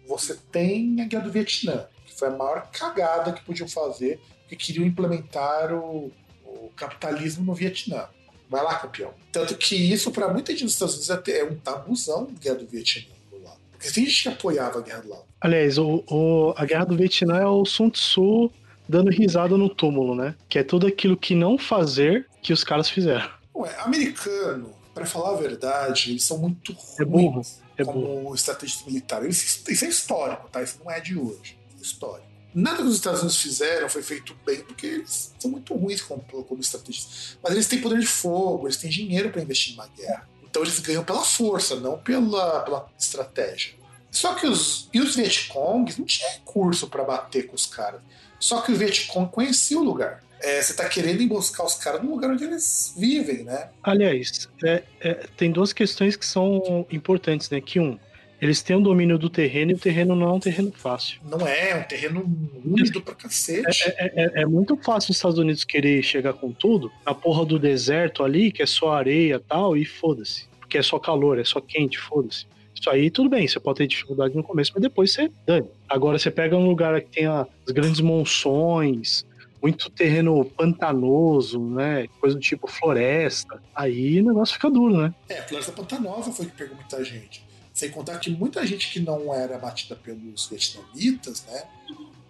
você 0.08 0.38
tem 0.52 1.02
a 1.02 1.06
Guerra 1.06 1.26
do 1.26 1.32
Vietnã, 1.32 1.86
que 2.06 2.18
foi 2.18 2.30
a 2.30 2.32
maior 2.32 2.70
cagada 2.72 3.34
que 3.34 3.44
podiam 3.44 3.68
fazer, 3.68 4.20
que 4.48 4.56
queriam 4.56 4.86
implementar 4.86 5.74
o, 5.74 6.12
o 6.46 6.72
capitalismo 6.76 7.44
no 7.44 7.54
Vietnã. 7.54 8.06
Vai 8.50 8.64
lá, 8.64 8.76
campeão. 8.76 9.14
Tanto 9.32 9.56
que 9.58 9.76
isso, 9.76 10.10
para 10.10 10.32
muita 10.32 10.54
gente 10.54 10.64
dos 10.64 10.74
Estados 10.74 10.96
Unidos, 10.96 11.28
é 11.28 11.44
um 11.44 11.56
tabuzão 11.56 12.30
a 12.36 12.40
Guerra 12.40 12.56
do 12.56 12.66
Vietnã. 12.66 13.14
Lá. 13.44 13.52
Porque 13.72 13.92
tem 13.92 14.06
gente 14.06 14.24
que 14.24 14.30
apoiava 14.30 14.80
a 14.80 14.82
guerra 14.82 15.04
lá. 15.06 15.18
Aliás, 15.42 15.78
o, 15.78 16.04
o, 16.10 16.54
a 16.56 16.66
Guerra 16.66 16.86
do 16.86 16.96
Vietnã 16.96 17.38
é 17.38 17.46
o 17.46 17.66
Sun 17.66 17.90
Tzu 17.90 18.50
dando 18.88 19.12
risada 19.12 19.58
no 19.58 19.68
túmulo, 19.68 20.16
né? 20.16 20.34
Que 20.48 20.60
é 20.60 20.64
tudo 20.64 20.88
aquilo 20.88 21.18
que 21.18 21.36
não 21.36 21.58
fazer 21.58 22.26
que 22.42 22.54
os 22.54 22.64
caras 22.64 22.90
fizeram. 22.90 23.30
Ué, 23.58 23.76
americano, 23.80 24.76
para 24.94 25.06
falar 25.06 25.32
a 25.32 25.42
verdade, 25.42 26.12
eles 26.12 26.24
são 26.24 26.38
muito 26.38 26.76
é 27.00 27.04
burro. 27.04 27.42
É 27.76 27.84
como 27.84 28.34
estrategista 28.36 28.86
militar. 28.86 29.28
Isso, 29.28 29.64
isso, 29.68 29.86
é 29.86 29.88
histórico, 29.88 30.48
tá? 30.50 30.62
Isso 30.62 30.80
não 30.84 30.92
é 30.92 31.00
de 31.00 31.18
hoje. 31.18 31.58
É 31.78 31.82
histórico. 31.82 32.28
Nada 32.54 32.78
que 32.78 32.84
os 32.84 32.96
Estados 32.96 33.22
Unidos 33.22 33.42
fizeram 33.42 33.90
foi 33.90 34.02
feito 34.02 34.36
bem, 34.46 34.62
porque 34.62 34.86
eles 34.86 35.34
são 35.40 35.52
muito 35.52 35.76
ruins 35.76 36.02
como, 36.02 36.22
como 36.22 36.62
estrategistas. 36.62 37.38
Mas 37.42 37.54
eles 37.54 37.68
têm 37.68 37.82
poder 37.82 38.00
de 38.00 38.08
fogo, 38.08 38.68
eles 38.68 38.78
têm 38.78 38.90
dinheiro 38.90 39.32
para 39.32 39.42
investir 39.42 39.76
numa 39.76 39.88
guerra. 39.88 40.28
Então 40.44 40.62
eles 40.62 40.80
ganham 40.80 41.04
pela 41.04 41.24
força, 41.24 41.76
não 41.76 42.00
pela, 42.00 42.62
pela 42.62 42.88
estratégia. 42.98 43.74
Só 44.10 44.34
que 44.34 44.48
os, 44.48 44.90
e 44.94 45.00
os 45.00 45.16
Vietcongs 45.16 45.98
não 45.98 46.06
tinham 46.06 46.32
recurso 46.32 46.88
para 46.88 47.04
bater 47.04 47.48
com 47.48 47.56
os 47.56 47.66
caras. 47.66 48.02
Só 48.40 48.62
que 48.62 48.72
o 48.72 48.76
Vietcong 48.76 49.32
conhecia 49.32 49.78
o 49.78 49.84
lugar 49.84 50.24
é, 50.42 50.62
você 50.62 50.72
está 50.72 50.88
querendo 50.88 51.22
emboscar 51.22 51.66
os 51.66 51.76
caras 51.76 52.04
no 52.04 52.12
lugar 52.12 52.32
onde 52.32 52.44
eles 52.44 52.94
vivem, 52.98 53.44
né? 53.44 53.70
Aliás, 53.84 54.48
é, 54.64 54.84
é, 55.00 55.14
tem 55.36 55.52
duas 55.52 55.74
questões 55.74 56.16
que 56.16 56.26
são 56.26 56.86
importantes, 56.92 57.50
né? 57.50 57.60
Que 57.62 57.80
um, 57.80 57.98
eles 58.42 58.62
têm 58.62 58.76
o 58.76 58.80
um 58.80 58.84
domínio 58.84 59.18
do 59.18 59.30
terreno 59.30 59.72
e 59.72 59.74
o 59.74 59.80
terreno 59.80 60.16
não 60.16 60.30
é 60.30 60.34
um 60.34 60.40
terreno 60.40 60.72
fácil. 60.72 61.20
Não 61.24 61.46
é, 61.48 61.72
é 61.72 61.76
um 61.76 61.84
terreno 61.84 62.24
úmido 62.64 63.02
pra 63.02 63.16
cacete. 63.16 63.84
É, 63.84 64.06
é, 64.06 64.12
é, 64.16 64.42
é, 64.42 64.46
muito 64.46 64.78
fácil 64.78 65.12
os 65.12 65.18
Estados 65.18 65.40
Unidos 65.40 65.64
querer 65.64 66.04
chegar 66.04 66.34
com 66.34 66.52
tudo 66.52 66.92
na 67.06 67.16
porra 67.16 67.44
do 67.46 67.58
deserto 67.58 68.24
ali, 68.24 68.52
que 68.52 68.62
é 68.62 68.66
só 68.66 68.94
areia 68.94 69.36
e 69.36 69.40
tal, 69.40 69.76
e 69.76 69.84
foda-se. 69.84 70.48
Porque 70.60 70.78
é 70.78 70.84
só 70.84 71.00
calor, 71.00 71.40
é 71.40 71.44
só 71.44 71.60
quente, 71.60 71.98
foda-se. 71.98 72.46
Isso 72.80 72.90
aí 72.92 73.10
tudo 73.10 73.28
bem, 73.28 73.48
você 73.48 73.60
pode 73.60 73.80
ter 73.80 73.88
dificuldade 73.88 74.36
no 74.36 74.44
começo, 74.44 74.72
mas 74.76 74.84
depois 74.84 75.12
você 75.12 75.32
dane. 75.48 75.68
Agora 75.90 76.20
você 76.20 76.30
pega 76.30 76.56
um 76.56 76.68
lugar 76.68 77.02
que 77.02 77.10
tem 77.10 77.26
as 77.26 77.48
grandes 77.70 78.02
monções, 78.02 79.26
muito 79.62 79.90
terreno 79.90 80.44
pantanoso, 80.46 81.60
né? 81.60 82.08
Coisa 82.20 82.36
do 82.36 82.42
tipo 82.42 82.68
floresta. 82.68 83.62
Aí 83.76 84.22
o 84.22 84.26
negócio 84.26 84.56
fica 84.56 84.70
duro, 84.70 84.98
né? 84.98 85.14
É, 85.30 85.42
floresta 85.42 85.72
pantanosa 85.72 86.32
foi 86.32 86.46
que 86.46 86.54
pegou 86.54 86.76
muita 86.76 87.04
gente. 87.04 87.46
Sem 87.74 87.92
contar 87.92 88.18
que 88.20 88.30
muita 88.30 88.66
gente 88.66 88.92
que 88.92 89.00
não 89.00 89.34
era 89.34 89.58
batida 89.58 89.96
pelos 89.96 90.48
vietnamitas, 90.48 91.46
né? 91.46 91.64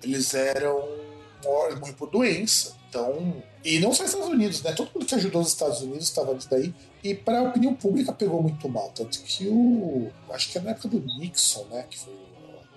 Eles 0.03 0.33
eram 0.33 0.83
morrem 1.43 1.93
por 1.93 2.09
doença. 2.09 2.75
Então, 2.89 3.43
e 3.63 3.79
não 3.79 3.93
só 3.93 4.03
os 4.03 4.09
Estados 4.09 4.29
Unidos, 4.29 4.61
né? 4.63 4.71
Todo 4.71 4.89
mundo 4.93 5.05
que 5.05 5.15
ajudou 5.15 5.41
os 5.41 5.49
Estados 5.49 5.81
Unidos 5.81 6.03
estava 6.03 6.33
nisso 6.33 6.49
daí. 6.49 6.73
E 7.03 7.13
para 7.13 7.39
a 7.39 7.43
opinião 7.43 7.73
pública 7.73 8.11
pegou 8.13 8.41
muito 8.41 8.67
mal. 8.69 8.91
Tanto 8.95 9.21
que 9.21 9.47
o. 9.47 10.09
Acho 10.31 10.51
que 10.51 10.57
é 10.57 10.61
na 10.61 10.71
época 10.71 10.87
do 10.87 10.99
Nixon, 11.19 11.65
né? 11.65 11.85
Que 11.89 11.99
foi 11.99 12.13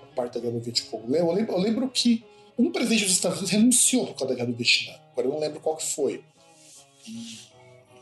a 0.02 0.14
parte 0.14 0.34
da 0.34 0.40
guerra 0.40 0.54
do 0.54 0.60
Vietcong. 0.60 1.14
Eu 1.14 1.32
lembro, 1.32 1.52
eu 1.52 1.58
lembro 1.58 1.88
que 1.88 2.24
um 2.58 2.70
presidente 2.70 3.04
dos 3.04 3.12
Estados 3.12 3.38
Unidos 3.38 3.52
renunciou 3.52 4.06
por 4.06 4.18
causa 4.18 4.28
da 4.28 4.34
guerra 4.34 4.50
do 4.50 4.56
Vietnã. 4.56 4.94
Agora 5.12 5.26
eu 5.26 5.32
não 5.32 5.40
lembro 5.40 5.60
qual 5.60 5.76
que 5.76 5.86
foi. 5.86 6.24
E, 7.06 7.38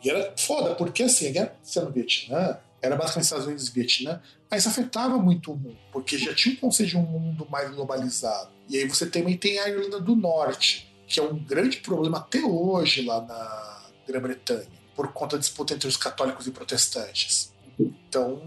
e 0.03 0.11
era 0.11 0.35
foda, 0.37 0.75
porque 0.75 1.03
assim, 1.03 1.29
a 1.29 1.33
guerra 1.33 1.57
no 1.77 1.91
Vietnã 1.91 2.59
era 2.81 2.97
basicamente 2.97 3.25
Estados 3.25 3.47
Unidos 3.47 3.69
e 3.69 3.73
Vietnã, 3.73 4.23
mas 4.51 4.67
afetava 4.67 5.19
muito 5.19 5.53
o 5.53 5.57
mundo, 5.57 5.79
porque 5.93 6.17
já 6.17 6.35
tinha 6.35 6.55
um 6.55 6.59
conceito 6.59 6.91
de 6.91 6.97
um 6.97 7.03
mundo 7.03 7.47
mais 7.51 7.71
globalizado. 7.71 8.51
E 8.69 8.77
aí 8.77 8.89
você 8.89 9.07
também 9.07 9.37
tem 9.37 9.59
a 9.59 9.69
Irlanda 9.69 10.01
do 10.01 10.15
Norte, 10.15 10.89
que 11.07 11.19
é 11.19 11.23
um 11.23 11.39
grande 11.39 11.79
problema 11.79 12.19
até 12.19 12.41
hoje 12.41 13.03
lá 13.03 13.21
na 13.21 13.91
Grã-Bretanha, 14.07 14.69
por 14.95 15.13
conta 15.13 15.37
da 15.37 15.41
disputa 15.41 15.75
entre 15.75 15.89
os 15.89 15.97
católicos 15.97 16.47
e 16.47 16.51
protestantes. 16.51 17.53
Então, 17.79 18.41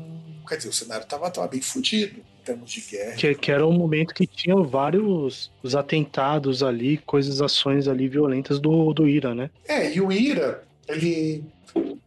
quer 0.48 0.58
dizer, 0.58 0.70
o 0.70 0.74
cenário 0.74 1.04
estava 1.04 1.30
tava 1.30 1.48
bem 1.48 1.62
fodido 1.62 2.24
termos 2.44 2.72
de 2.72 2.82
guerra. 2.82 3.16
Que, 3.16 3.36
que, 3.36 3.52
era 3.52 3.66
um 3.66 3.74
momento 3.74 4.14
que 4.14 4.28
tinha 4.28 4.56
vários 4.56 5.52
os 5.62 5.76
atentados 5.76 6.64
ali, 6.64 6.98
coisas, 6.98 7.42
ações 7.42 7.88
ali 7.88 8.08
violentas 8.08 8.60
do, 8.60 8.94
do 8.94 9.08
IRA, 9.08 9.34
né? 9.34 9.50
É, 9.68 9.94
e 9.94 10.02
o 10.02 10.12
IRA, 10.12 10.64
ele, 10.88 11.44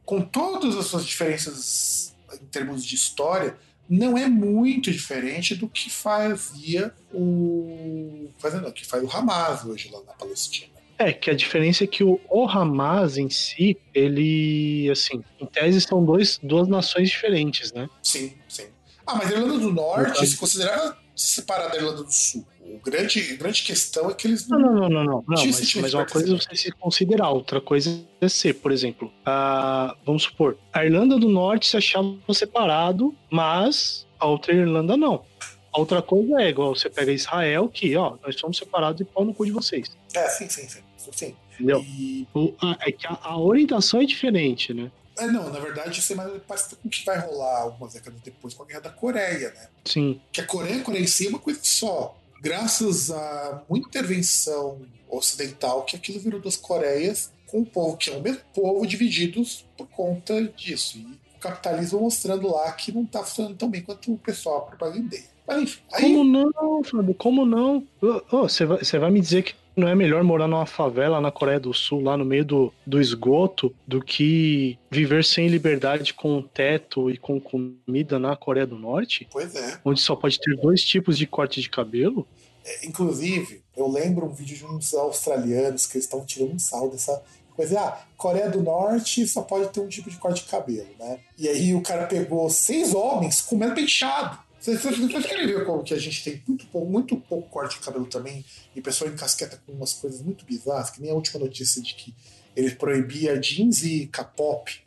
com 0.04 0.20
todas 0.20 0.76
as 0.76 0.86
suas 0.86 1.04
diferenças 1.04 2.14
em 2.32 2.46
termos 2.46 2.84
de 2.84 2.94
história, 2.94 3.56
não 3.88 4.16
é 4.16 4.26
muito 4.26 4.90
diferente 4.90 5.54
do 5.54 5.68
que 5.68 5.90
fazia 5.90 6.92
o. 7.12 8.28
Fazendo, 8.38 8.70
que 8.72 8.84
faz 8.86 9.02
o 9.02 9.10
Hamas 9.10 9.64
hoje 9.64 9.90
lá 9.92 10.00
na 10.06 10.12
Palestina. 10.12 10.72
É, 10.96 11.12
que 11.12 11.28
a 11.28 11.34
diferença 11.34 11.84
é 11.84 11.86
que 11.86 12.04
o, 12.04 12.20
o 12.30 12.48
Hamas 12.48 13.18
em 13.18 13.28
si, 13.28 13.76
ele, 13.92 14.88
assim, 14.90 15.22
em 15.40 15.46
tese 15.46 15.80
são 15.80 16.04
dois, 16.04 16.38
duas 16.42 16.68
nações 16.68 17.10
diferentes, 17.10 17.72
né? 17.72 17.88
Sim, 18.02 18.32
sim. 18.48 18.66
Ah, 19.06 19.16
mas 19.16 19.30
a 19.30 19.34
Irlanda 19.34 19.58
do 19.58 19.72
Norte 19.72 20.26
se 20.26 20.36
considerava 20.36 20.96
separada 21.14 21.70
da 21.70 21.76
Irlanda 21.76 22.02
do 22.02 22.12
Sul. 22.12 22.46
O 22.60 22.78
grande, 22.78 23.20
a 23.32 23.36
grande 23.36 23.62
questão 23.62 24.10
é 24.10 24.14
que 24.14 24.26
eles 24.26 24.48
não. 24.48 24.58
Não, 24.58 24.74
não, 24.74 24.88
não, 24.88 25.04
não. 25.04 25.04
não 25.04 25.24
mas, 25.26 25.74
mas 25.76 25.94
uma 25.94 26.06
coisa 26.06 26.34
é 26.34 26.38
você 26.38 26.56
se 26.56 26.72
considerar, 26.72 27.30
outra 27.30 27.60
coisa 27.60 28.04
é 28.20 28.28
ser, 28.28 28.54
por 28.54 28.72
exemplo, 28.72 29.12
a, 29.24 29.94
vamos 30.04 30.24
supor, 30.24 30.56
a 30.72 30.84
Irlanda 30.84 31.18
do 31.18 31.28
Norte 31.28 31.68
se 31.68 31.76
achava 31.76 32.16
separado, 32.32 33.14
mas 33.30 34.06
a 34.18 34.26
outra 34.26 34.54
Irlanda 34.54 34.96
não. 34.96 35.24
A 35.72 35.78
outra 35.78 36.00
coisa 36.00 36.40
é 36.40 36.48
igual 36.48 36.74
você 36.74 36.88
pega 36.88 37.12
Israel, 37.12 37.68
que, 37.68 37.96
ó, 37.96 38.16
nós 38.24 38.38
somos 38.38 38.56
separados 38.56 39.00
e 39.00 39.04
pau 39.04 39.24
no 39.24 39.34
cu 39.34 39.44
de 39.44 39.52
vocês. 39.52 39.90
É, 40.14 40.28
sim, 40.28 40.48
sim, 40.48 40.68
sim. 40.68 40.80
sim. 41.12 41.36
Entendeu? 41.54 41.80
E... 41.82 42.26
O, 42.32 42.54
a, 42.62 42.76
é 42.80 42.92
que 42.92 43.06
a, 43.06 43.18
a 43.22 43.38
orientação 43.38 44.00
é 44.00 44.04
diferente, 44.04 44.72
né? 44.72 44.90
É, 45.16 45.26
não, 45.26 45.50
na 45.50 45.60
verdade, 45.60 46.00
isso 46.00 46.12
é 46.12 46.16
mais 46.16 46.42
parecido 46.42 46.76
com 46.76 46.88
o 46.88 46.90
que 46.90 47.04
vai 47.04 47.18
rolar 47.18 47.62
algumas 47.62 47.94
décadas 47.94 48.20
depois 48.20 48.54
com 48.54 48.62
a 48.62 48.66
Guerra 48.66 48.80
da 48.80 48.90
Coreia, 48.90 49.50
né? 49.50 49.68
Sim. 49.84 50.20
Que 50.32 50.40
a 50.40 50.46
Coreia, 50.46 50.80
a 50.80 50.84
Coreia 50.84 51.02
em 51.02 51.06
si 51.06 51.26
é 51.26 51.28
uma 51.30 51.38
coisa 51.38 51.60
só 51.62 52.16
graças 52.44 53.10
a 53.10 53.62
muita 53.70 53.88
intervenção 53.88 54.82
ocidental, 55.08 55.82
que 55.84 55.96
aquilo 55.96 56.20
virou 56.20 56.38
duas 56.38 56.56
Coreias, 56.56 57.32
com 57.46 57.60
um 57.60 57.64
povo 57.64 57.96
que 57.96 58.10
é 58.10 58.16
o 58.16 58.20
mesmo 58.20 58.42
povo, 58.52 58.86
divididos 58.86 59.64
por 59.78 59.86
conta 59.86 60.42
disso. 60.48 60.98
E 60.98 61.18
o 61.36 61.40
capitalismo 61.40 62.00
mostrando 62.00 62.46
lá 62.48 62.70
que 62.72 62.92
não 62.92 63.04
está 63.04 63.24
funcionando 63.24 63.56
tão 63.56 63.70
bem 63.70 63.80
quanto 63.80 64.12
o 64.12 64.18
pessoal 64.18 64.66
propagandeia. 64.66 65.24
Mas 65.46 65.62
enfim. 65.62 65.80
Aí... 65.90 66.02
Como 66.02 66.24
não, 66.24 66.84
Fábio? 66.84 67.14
Como 67.14 67.46
não? 67.46 67.86
Você 68.30 68.64
oh, 68.64 68.68
vai, 68.68 68.78
vai 69.00 69.10
me 69.10 69.20
dizer 69.22 69.42
que 69.42 69.54
não 69.76 69.88
é 69.88 69.94
melhor 69.94 70.22
morar 70.22 70.46
numa 70.46 70.66
favela 70.66 71.20
na 71.20 71.30
Coreia 71.30 71.60
do 71.60 71.72
Sul, 71.72 72.02
lá 72.02 72.16
no 72.16 72.24
meio 72.24 72.44
do, 72.44 72.72
do 72.86 73.00
esgoto, 73.00 73.74
do 73.86 74.02
que 74.02 74.78
viver 74.90 75.24
sem 75.24 75.48
liberdade 75.48 76.14
com 76.14 76.42
teto 76.42 77.10
e 77.10 77.16
com 77.16 77.40
comida 77.40 78.18
na 78.18 78.36
Coreia 78.36 78.66
do 78.66 78.78
Norte? 78.78 79.28
Pois 79.30 79.54
é. 79.54 79.78
Onde 79.84 80.00
só 80.00 80.14
pode 80.14 80.38
ter 80.38 80.56
dois 80.56 80.82
tipos 80.82 81.18
de 81.18 81.26
corte 81.26 81.60
de 81.60 81.68
cabelo? 81.68 82.26
É, 82.64 82.86
inclusive, 82.86 83.62
eu 83.76 83.88
lembro 83.88 84.26
um 84.26 84.32
vídeo 84.32 84.56
de 84.56 84.64
uns 84.64 84.94
australianos 84.94 85.86
que 85.86 85.96
eles 85.96 86.06
estavam 86.06 86.24
tirando 86.24 86.54
um 86.54 86.58
sal 86.58 86.88
dessa 86.88 87.22
coisa. 87.54 87.80
Ah, 87.80 87.98
Coreia 88.16 88.48
do 88.48 88.62
Norte 88.62 89.26
só 89.26 89.42
pode 89.42 89.68
ter 89.68 89.80
um 89.80 89.88
tipo 89.88 90.10
de 90.10 90.16
corte 90.16 90.44
de 90.44 90.50
cabelo, 90.50 90.88
né? 90.98 91.18
E 91.38 91.48
aí 91.48 91.74
o 91.74 91.82
cara 91.82 92.06
pegou 92.06 92.48
seis 92.48 92.94
homens 92.94 93.40
comendo 93.40 93.74
penteado. 93.74 94.38
Vocês, 94.64 94.80
vocês 94.80 95.26
querem 95.26 95.46
ver 95.46 95.62
como 95.66 95.84
que 95.84 95.92
a 95.92 95.98
gente 95.98 96.24
tem 96.24 96.42
muito 96.48 96.66
pouco, 96.68 96.90
muito 96.90 97.16
pouco 97.18 97.50
corte 97.50 97.78
de 97.78 97.84
cabelo 97.84 98.06
também 98.06 98.42
e 98.74 98.80
pessoa 98.80 99.10
encasqueta 99.10 99.60
com 99.66 99.72
umas 99.72 99.92
coisas 99.92 100.22
muito 100.22 100.46
bizarras, 100.46 100.88
que 100.88 101.02
nem 101.02 101.10
a 101.10 101.14
última 101.14 101.38
notícia 101.38 101.82
de 101.82 101.92
que 101.92 102.14
ele 102.56 102.70
proibia 102.70 103.38
jeans 103.38 103.82
e 103.82 104.06
K-pop. 104.06 104.82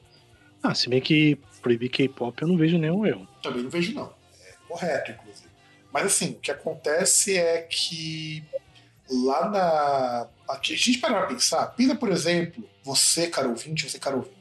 Ah, 0.63 0.73
se 0.73 0.89
bem 0.89 0.99
que 0.99 1.37
proibir 1.61 1.89
K-pop 1.89 2.41
eu 2.41 2.47
não 2.47 2.57
vejo 2.57 2.79
nenhum 2.79 3.05
erro. 3.05 3.27
Também 3.43 3.61
não 3.61 3.69
vejo, 3.69 3.93
não. 3.93 4.11
É 4.47 4.53
correto, 4.67 5.11
inclusive. 5.11 5.49
Mas 5.93 6.07
assim, 6.07 6.31
o 6.31 6.39
que 6.39 6.49
acontece 6.49 7.37
é 7.37 7.61
que 7.61 8.43
lá 9.07 9.47
na. 9.47 10.27
Aqui, 10.49 10.73
a 10.73 10.75
gente 10.77 10.97
parar 10.97 11.19
pra 11.19 11.35
pensar, 11.35 11.67
pensa, 11.67 11.93
por 11.93 12.09
exemplo, 12.09 12.67
você, 12.83 13.27
cara 13.27 13.47
ouvinte, 13.47 13.87
você, 13.87 13.99
cara 13.99 14.15
ouvinte 14.15 14.36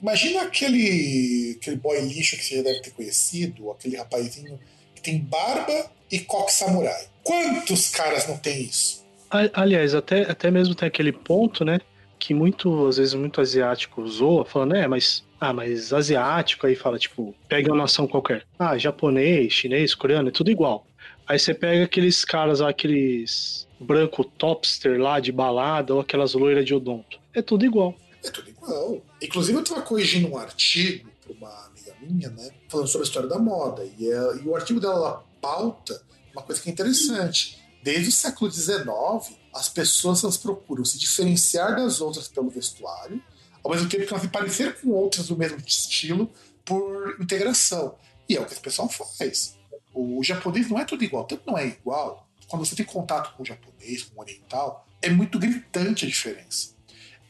Imagina 0.00 0.42
aquele, 0.42 1.56
aquele 1.60 1.76
boy 1.76 2.00
lixo 2.00 2.36
que 2.36 2.44
você 2.44 2.56
já 2.56 2.62
deve 2.62 2.80
ter 2.80 2.90
conhecido, 2.90 3.70
aquele 3.70 3.96
rapazinho 3.96 4.58
que 4.94 5.00
tem 5.00 5.18
barba 5.18 5.90
e 6.10 6.20
coque 6.20 6.52
samurai. 6.52 7.06
Quantos 7.22 7.90
caras 7.90 8.26
não 8.26 8.36
tem 8.36 8.62
isso? 8.62 9.04
Aliás, 9.52 9.94
até, 9.94 10.22
até 10.22 10.50
mesmo 10.50 10.74
tem 10.74 10.88
aquele 10.88 11.12
ponto, 11.12 11.64
né? 11.64 11.80
Que 12.18 12.32
muito, 12.32 12.86
às 12.86 12.96
vezes, 12.96 13.14
muito 13.14 13.40
asiático 13.40 14.06
zoa, 14.08 14.44
falando, 14.44 14.74
é, 14.74 14.88
mas. 14.88 15.26
Ah, 15.40 15.52
mas 15.52 15.92
asiático 15.92 16.66
aí 16.66 16.74
fala, 16.74 16.98
tipo, 16.98 17.32
pega 17.48 17.70
uma 17.70 17.82
nação 17.82 18.08
qualquer. 18.08 18.44
Ah, 18.58 18.76
japonês, 18.76 19.52
chinês, 19.52 19.94
coreano, 19.94 20.30
é 20.30 20.32
tudo 20.32 20.50
igual. 20.50 20.84
Aí 21.28 21.38
você 21.38 21.54
pega 21.54 21.84
aqueles 21.84 22.24
caras, 22.24 22.60
aqueles 22.60 23.68
branco 23.78 24.24
topster 24.24 24.98
lá 24.98 25.20
de 25.20 25.30
balada 25.30 25.94
ou 25.94 26.00
aquelas 26.00 26.34
loiras 26.34 26.64
de 26.64 26.74
odonto. 26.74 27.20
É 27.32 27.42
tudo 27.42 27.64
igual. 27.64 27.94
É 28.24 28.30
tudo 28.30 28.50
igual. 28.50 29.02
Inclusive, 29.22 29.56
eu 29.56 29.62
estava 29.62 29.82
corrigindo 29.82 30.28
um 30.28 30.36
artigo 30.36 31.10
para 31.22 31.32
uma 31.32 31.66
amiga 31.66 31.94
minha, 32.00 32.30
né? 32.30 32.50
Falando 32.68 32.88
sobre 32.88 33.06
a 33.06 33.08
história 33.08 33.28
da 33.28 33.38
moda. 33.38 33.84
E, 33.98 34.10
é, 34.10 34.36
e 34.36 34.48
o 34.48 34.56
artigo 34.56 34.80
dela 34.80 34.98
lá 34.98 35.24
pauta 35.40 36.02
uma 36.32 36.42
coisa 36.42 36.60
que 36.60 36.68
é 36.68 36.72
interessante. 36.72 37.58
Desde 37.82 38.08
o 38.08 38.12
século 38.12 38.50
XIX, 38.50 39.36
as 39.52 39.68
pessoas 39.68 40.22
elas 40.22 40.36
procuram 40.36 40.84
se 40.84 40.98
diferenciar 40.98 41.76
das 41.76 42.00
outras 42.00 42.28
pelo 42.28 42.50
vestuário, 42.50 43.22
ao 43.62 43.70
mesmo 43.70 43.88
tempo 43.88 44.06
que 44.06 44.12
elas 44.12 44.22
se 44.22 44.28
parecer 44.28 44.80
com 44.80 44.90
outras 44.90 45.28
do 45.28 45.36
mesmo 45.36 45.58
estilo 45.66 46.30
por 46.64 47.16
integração. 47.20 47.96
E 48.28 48.36
é 48.36 48.40
o 48.40 48.44
que 48.44 48.52
esse 48.52 48.60
pessoal 48.60 48.88
faz. 48.88 49.56
O 49.94 50.22
japonês 50.22 50.68
não 50.68 50.78
é 50.78 50.84
tudo 50.84 51.02
igual, 51.02 51.24
tanto 51.24 51.42
não 51.46 51.58
é 51.58 51.66
igual. 51.66 52.28
Quando 52.46 52.64
você 52.64 52.76
tem 52.76 52.86
contato 52.86 53.34
com 53.36 53.42
o 53.42 53.46
japonês, 53.46 54.04
com 54.04 54.18
o 54.18 54.22
oriental, 54.22 54.86
é 55.02 55.10
muito 55.10 55.38
gritante 55.38 56.04
a 56.04 56.08
diferença. 56.08 56.77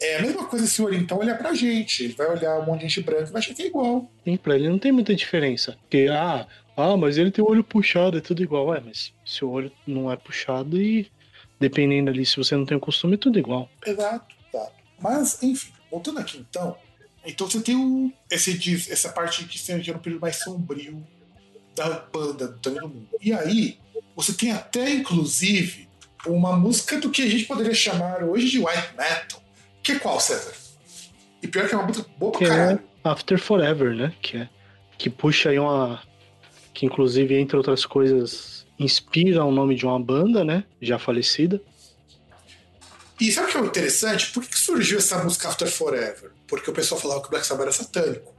É 0.01 0.17
a 0.17 0.23
mesma 0.23 0.47
coisa 0.47 0.67
se 0.67 0.81
o 0.81 0.85
oriental 0.85 1.19
olhar 1.19 1.37
pra 1.37 1.55
gente. 1.55 2.05
Ele 2.05 2.15
vai 2.15 2.29
olhar 2.29 2.59
um 2.61 2.67
monte 2.67 2.81
de 2.81 2.89
gente 2.89 3.03
branca 3.03 3.25
e 3.25 3.33
vai 3.33 3.41
achar 3.41 3.55
que 3.55 3.63
é 3.63 3.67
igual. 3.67 4.11
Sim, 4.25 4.37
pra 4.37 4.55
ele 4.55 4.69
não 4.69 4.79
tem 4.79 4.93
muita 4.93 5.15
diferença. 5.15 5.77
Porque, 5.83 6.09
ah, 6.11 6.47
ah, 6.77 6.97
mas 6.97 7.19
ele 7.19 7.31
tem 7.31 7.45
o 7.45 7.49
olho 7.49 7.65
puxado, 7.65 8.19
é 8.19 8.21
tudo 8.21 8.43
igual. 8.43 8.75
É, 8.75 8.81
mas 8.81 9.13
se 9.25 9.45
o 9.45 9.51
olho 9.51 9.73
não 9.87 10.11
é 10.11 10.17
puxado 10.17 10.81
e 10.81 11.11
dependendo 11.59 12.11
ali, 12.11 12.25
se 12.25 12.37
você 12.37 12.55
não 12.55 12.65
tem 12.65 12.77
o 12.77 12.81
costume, 12.81 13.15
é 13.15 13.19
tudo 13.19 13.39
igual. 13.39 13.69
Exato, 13.85 14.35
exato. 14.49 14.73
Mas, 15.01 15.43
enfim, 15.43 15.73
voltando 15.91 16.21
aqui 16.21 16.39
então. 16.39 16.77
Então 17.25 17.51
você 17.51 17.61
tem 17.61 17.75
o, 17.75 18.13
esse, 18.31 18.93
essa 18.93 19.09
parte 19.11 19.45
que 19.45 19.59
se 19.59 19.75
no 19.75 19.99
período 19.99 20.21
mais 20.21 20.37
sombrio 20.37 21.05
da 21.75 22.07
banda 22.13 22.49
do 22.49 22.89
Mundo. 22.89 23.09
E 23.21 23.33
aí, 23.33 23.79
você 24.15 24.33
tem 24.33 24.53
até, 24.53 24.90
inclusive, 24.90 25.88
uma 26.27 26.57
música 26.57 26.99
do 26.99 27.11
que 27.11 27.23
a 27.23 27.29
gente 27.29 27.44
poderia 27.44 27.75
chamar 27.75 28.23
hoje 28.23 28.49
de 28.49 28.59
white 28.59 28.94
metal 28.96 29.42
que 29.83 29.98
qual, 29.98 30.20
César? 30.20 30.52
E 31.42 31.48
pior 31.48 31.68
que 31.68 31.74
é 31.74 31.79
uma 31.79 31.87
música 31.87 32.08
boa 32.16 32.33
pra 32.33 32.38
que 32.38 32.44
é 32.44 32.48
caralho. 32.48 32.83
É 33.04 33.08
After 33.08 33.38
Forever, 33.38 33.94
né? 33.94 34.12
Que, 34.20 34.38
é, 34.38 34.48
que 34.96 35.08
puxa 35.08 35.50
aí 35.50 35.58
uma. 35.58 36.02
Que 36.74 36.87
inclusive, 36.87 37.35
entre 37.38 37.56
outras 37.56 37.87
coisas, 37.87 38.66
inspira 38.79 39.44
o 39.44 39.50
nome 39.50 39.74
de 39.74 39.85
uma 39.87 39.98
banda, 39.98 40.44
né? 40.44 40.64
Já 40.81 40.98
falecida. 40.98 41.60
E 43.20 43.33
sabe 43.33 43.48
o 43.48 43.50
que 43.50 43.58
é 43.58 43.60
interessante? 43.60 44.31
Por 44.31 44.44
que 44.44 44.56
surgiu 44.56 44.98
essa 44.98 45.22
música 45.22 45.48
After 45.48 45.68
Forever? 45.68 46.31
Porque 46.46 46.70
o 46.70 46.72
pessoal 46.72 47.00
falava 47.00 47.20
que 47.20 47.26
o 47.26 47.31
Black 47.31 47.46
Sabbath 47.46 47.62
era 47.62 47.72
satânico. 47.72 48.35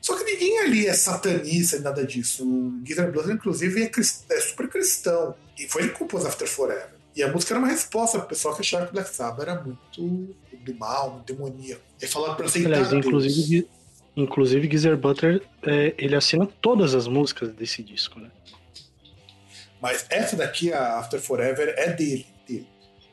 Só 0.00 0.16
que 0.16 0.24
ninguém 0.24 0.60
ali 0.60 0.86
é 0.86 0.94
satanista 0.94 1.76
e 1.76 1.80
nada 1.80 2.06
disso. 2.06 2.44
O 2.44 2.80
Guitar 2.82 3.10
Blues, 3.10 3.28
inclusive, 3.28 3.82
é, 3.82 3.90
é, 3.90 4.40
super 4.40 4.68
cristão. 4.68 5.34
E 5.58 5.68
foi 5.68 5.82
ele 5.82 5.90
que 5.90 5.98
compôs 5.98 6.24
After 6.24 6.48
Forever. 6.48 6.99
E 7.14 7.22
a 7.22 7.32
música 7.32 7.54
era 7.54 7.58
uma 7.58 7.68
resposta 7.68 8.18
pro 8.18 8.28
pessoal 8.28 8.54
que 8.54 8.60
achava 8.60 8.84
que 8.84 8.90
o 8.90 8.94
Black 8.94 9.10
Sabbath 9.14 9.48
era 9.48 9.60
muito 9.62 10.34
do 10.64 10.74
mal, 10.74 11.10
muito 11.14 11.32
demoníaco. 11.32 11.82
Ele 12.00 12.10
falava 12.10 12.34
pra 12.36 12.46
aceitar 12.46 12.72
Aliás, 12.72 12.92
inclusive, 12.92 13.68
Inclusive, 14.16 14.68
Geezer 14.68 14.96
Butler, 14.96 15.42
é, 15.62 15.94
ele 15.96 16.16
assina 16.16 16.46
todas 16.60 16.94
as 16.94 17.06
músicas 17.06 17.52
desse 17.52 17.82
disco, 17.82 18.18
né? 18.18 18.30
Mas 19.80 20.04
essa 20.10 20.36
daqui, 20.36 20.72
a 20.72 20.98
After 20.98 21.20
Forever, 21.20 21.74
é 21.76 21.92
dele. 21.92 22.26
dele. 22.46 22.66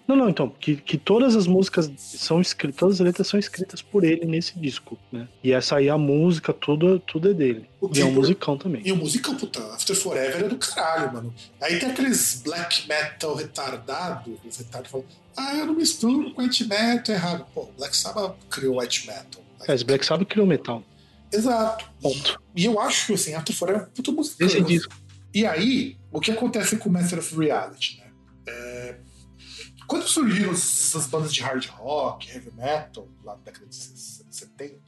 Não, 0.08 0.16
não, 0.16 0.30
então, 0.30 0.50
que, 0.50 0.78
que 0.78 0.98
todas 0.98 1.36
as 1.36 1.48
músicas 1.48 1.92
são 1.98 2.40
escritas, 2.40 2.80
todas 2.80 2.96
as 2.96 3.06
letras 3.06 3.28
são 3.28 3.38
escritas 3.38 3.82
por 3.82 4.06
ele 4.06 4.26
nesse 4.26 4.58
disco, 4.58 4.98
né? 5.12 5.28
E 5.44 5.52
essa 5.52 5.76
aí, 5.76 5.90
a 5.90 5.98
música, 5.98 6.54
tudo, 6.54 6.98
tudo 7.00 7.30
é 7.30 7.34
dele. 7.34 7.70
O 7.82 7.90
E 7.94 8.00
é 8.00 8.06
um 8.06 8.14
musicão 8.14 8.58
também. 8.58 8.82
E 8.86 8.92
o 8.94 8.96
musicão, 8.96 9.36
puta, 9.36 9.60
After 9.74 9.96
Forever 9.96 10.46
é 10.46 10.48
do 10.48 10.58
caralho, 10.58 11.14
mano. 11.14 11.34
Aí 11.60 11.78
tem 11.78 11.90
aqueles 11.90 12.42
black 12.44 12.88
metal 12.88 13.36
retardado, 13.36 14.40
os 14.48 14.58
retardos 14.58 14.90
falam, 14.90 15.06
ah, 15.36 15.56
eu 15.56 15.66
não 15.66 15.76
misturo 15.76 16.34
com 16.34 16.42
white 16.42 16.66
metal, 16.66 17.14
é 17.14 17.18
errado. 17.18 17.46
Pô, 17.54 17.70
Black 17.78 17.96
Sabbath 17.96 18.36
criou 18.50 18.80
white 18.80 19.06
metal. 19.06 19.44
É, 19.68 19.76
esse 19.76 19.84
Black 19.84 20.06
Sabbath 20.06 20.28
criou 20.30 20.48
metal. 20.48 20.84
Exato. 21.32 21.86
Ponto. 22.02 22.42
E 22.56 22.66
eu 22.66 22.80
acho 22.80 23.08
que, 23.08 23.14
assim, 23.14 23.34
After 23.34 23.56
Forever 23.56 23.82
é 23.84 23.86
um 23.86 23.90
puta 23.90 24.12
musicão. 24.12 24.48
Esse 24.48 24.62
disco. 24.62 24.96
E 25.34 25.46
aí, 25.46 25.98
o 26.12 26.20
que 26.20 26.32
acontece 26.32 26.78
com 26.78 26.90
o 26.90 26.92
Master 26.92 27.20
of 27.20 27.38
Reality, 27.38 27.98
né? 27.98 28.08
É, 28.48 28.96
Quando 29.88 30.06
surgiram 30.06 30.52
essas 30.52 31.08
bandas 31.08 31.34
de 31.34 31.42
hard 31.42 31.66
rock, 31.68 32.30
heavy 32.30 32.52
metal, 32.52 33.08
lá 33.24 33.36
na 33.36 33.42
década 33.42 33.66
de 33.68 33.76
70, 33.76 34.80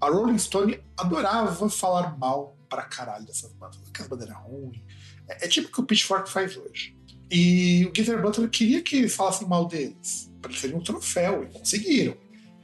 a 0.00 0.08
Rolling 0.08 0.38
Stone 0.38 0.78
adorava 0.96 1.70
falar 1.70 2.18
mal 2.18 2.56
pra 2.68 2.82
caralho 2.82 3.24
dessas 3.24 3.52
bandas. 3.52 3.78
Que 3.92 4.02
as 4.02 4.08
bandas 4.08 4.28
eram 4.28 4.40
ruins. 4.42 4.82
É, 5.28 5.46
é 5.46 5.48
tipo 5.48 5.68
o 5.68 5.72
que 5.72 5.80
o 5.80 5.84
Pitchfork 5.84 6.30
faz 6.30 6.56
hoje. 6.56 6.96
E 7.30 7.86
o 7.86 7.96
Geezer 7.96 8.20
Butler 8.20 8.50
queria 8.50 8.82
que 8.82 9.08
falassem 9.08 9.48
mal 9.48 9.66
deles, 9.66 10.30
pra 10.42 10.50
eles 10.50 10.74
um 10.74 10.80
troféu, 10.80 11.44
e 11.44 11.46
conseguiram. 11.46 12.14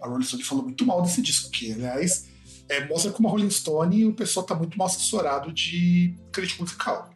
A 0.03 0.07
Rolling 0.07 0.25
Stone 0.25 0.43
falou 0.43 0.65
muito 0.65 0.85
mal 0.85 1.01
desse 1.01 1.23
disco, 1.23 1.51
que, 1.51 1.73
aliás, 1.73 2.29
é, 2.69 2.87
mostra 2.87 3.11
como 3.11 3.29
a 3.29 3.31
Rolling 3.31 3.51
Stone 3.51 4.05
o 4.05 4.13
pessoal 4.13 4.45
tá 4.45 4.55
muito 4.55 4.77
mal 4.77 4.89
assessorado 4.89 5.51
de 5.53 6.15
crítico 6.31 6.63
musical. 6.63 7.11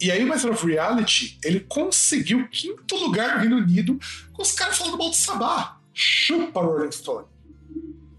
E 0.00 0.10
aí 0.10 0.24
o 0.24 0.28
Master 0.28 0.52
of 0.52 0.66
Reality, 0.66 1.38
ele 1.44 1.60
conseguiu 1.60 2.48
quinto 2.48 2.96
lugar 2.96 3.34
no 3.34 3.40
Reino 3.40 3.56
Unido 3.58 3.98
com 4.32 4.42
os 4.42 4.52
caras 4.52 4.76
falando 4.76 4.98
mal 4.98 5.10
do 5.10 5.16
Sabá. 5.16 5.80
Chupa 5.92 6.60
Rolling 6.60 6.90
Stone. 6.90 7.26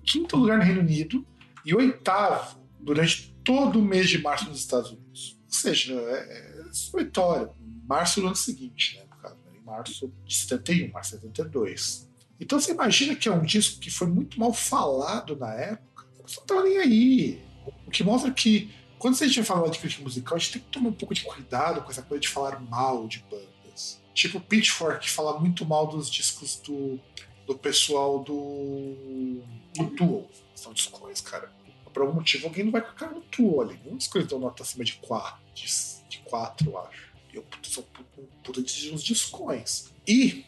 Quinto 0.04 0.38
lugar 0.38 0.58
no 0.58 0.64
Reino 0.64 0.82
Unido 0.82 1.26
e 1.66 1.76
oitavo 1.76 2.60
durante 2.80 3.36
todo 3.44 3.80
o 3.80 3.82
mês 3.82 4.10
de 4.10 4.20
março 4.20 4.48
nos 4.48 4.60
Estados 4.60 4.92
Unidos. 4.92 5.38
Ou 5.44 5.54
seja, 5.54 5.94
é, 5.94 6.62
é 6.62 6.98
vitória. 6.98 7.50
Março 7.88 8.22
do 8.22 8.28
ano 8.28 8.36
seguinte, 8.36 8.98
né? 8.98 9.06
No 9.10 9.18
caso, 9.18 9.36
né, 9.46 9.52
em 9.60 9.64
março 9.64 10.14
de 10.26 10.36
71, 10.36 10.92
março 10.92 11.16
de 11.18 11.22
72. 11.22 12.10
Então 12.40 12.60
você 12.60 12.72
imagina 12.72 13.16
que 13.16 13.28
é 13.28 13.32
um 13.32 13.44
disco 13.44 13.80
que 13.80 13.90
foi 13.90 14.08
muito 14.08 14.40
mal 14.40 14.54
falado 14.54 15.36
na 15.36 15.54
época. 15.54 16.06
Não 16.38 16.46
tava 16.46 16.64
nem 16.64 16.78
aí. 16.78 17.42
O 17.86 17.92
que 17.92 18.04
mostra 18.04 18.32
que 18.32 18.72
quando 18.98 19.16
a 19.16 19.28
gente 19.28 19.36
vai 19.36 19.46
falar 19.46 19.70
de 19.70 19.80
crítica 19.80 20.04
musical, 20.04 20.36
a 20.36 20.40
gente 20.40 20.54
tem 20.54 20.62
que 20.62 20.68
tomar 20.70 20.90
um 20.90 20.94
pouco 20.94 21.14
de 21.14 21.24
cuidado 21.24 21.82
com 21.82 21.92
essa 21.92 22.02
coisa 22.02 22.22
de 22.22 22.28
falar 22.28 22.60
mal 22.60 23.08
de 23.08 23.24
bandas. 23.30 24.02
Tipo 24.14 24.40
Pitchfork, 24.40 25.10
fala 25.10 25.40
muito 25.40 25.66
mal 25.66 25.88
dos 25.88 26.10
discos 26.10 26.58
do, 26.62 27.00
do 27.46 27.58
pessoal 27.58 28.20
do, 28.20 29.42
do 29.76 29.88
Tool. 29.96 30.30
São 30.56 30.74
discos, 30.74 31.22
cara. 31.22 31.52
Por 31.94 32.02
algum 32.02 32.16
motivo, 32.16 32.48
alguém 32.48 32.64
não 32.64 32.72
vai 32.72 32.82
cara 32.82 33.12
no 33.12 33.22
Tool 33.22 33.62
ali. 33.62 33.80
Não 33.86 33.98
discos 33.98 34.26
dão 34.28 34.40
nota 34.40 34.64
acima 34.64 34.84
de 34.84 34.94
4, 34.94 35.38
de, 35.54 35.66
de 36.10 36.18
4 36.20 36.70
eu 36.70 36.80
acho. 36.80 37.14
Eu 37.34 37.44
puta, 37.44 37.70
são 37.70 37.84
puta, 37.84 38.22
puta 38.44 38.62
de 38.62 38.94
uns 38.94 39.04
discões. 39.04 39.94
E 40.08 40.46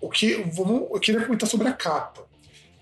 o 0.00 0.10
que 0.10 0.34
vamos, 0.52 0.88
eu 0.90 1.00
queria 1.00 1.24
comentar 1.24 1.48
sobre 1.48 1.68
a 1.68 1.72
capa. 1.72 2.28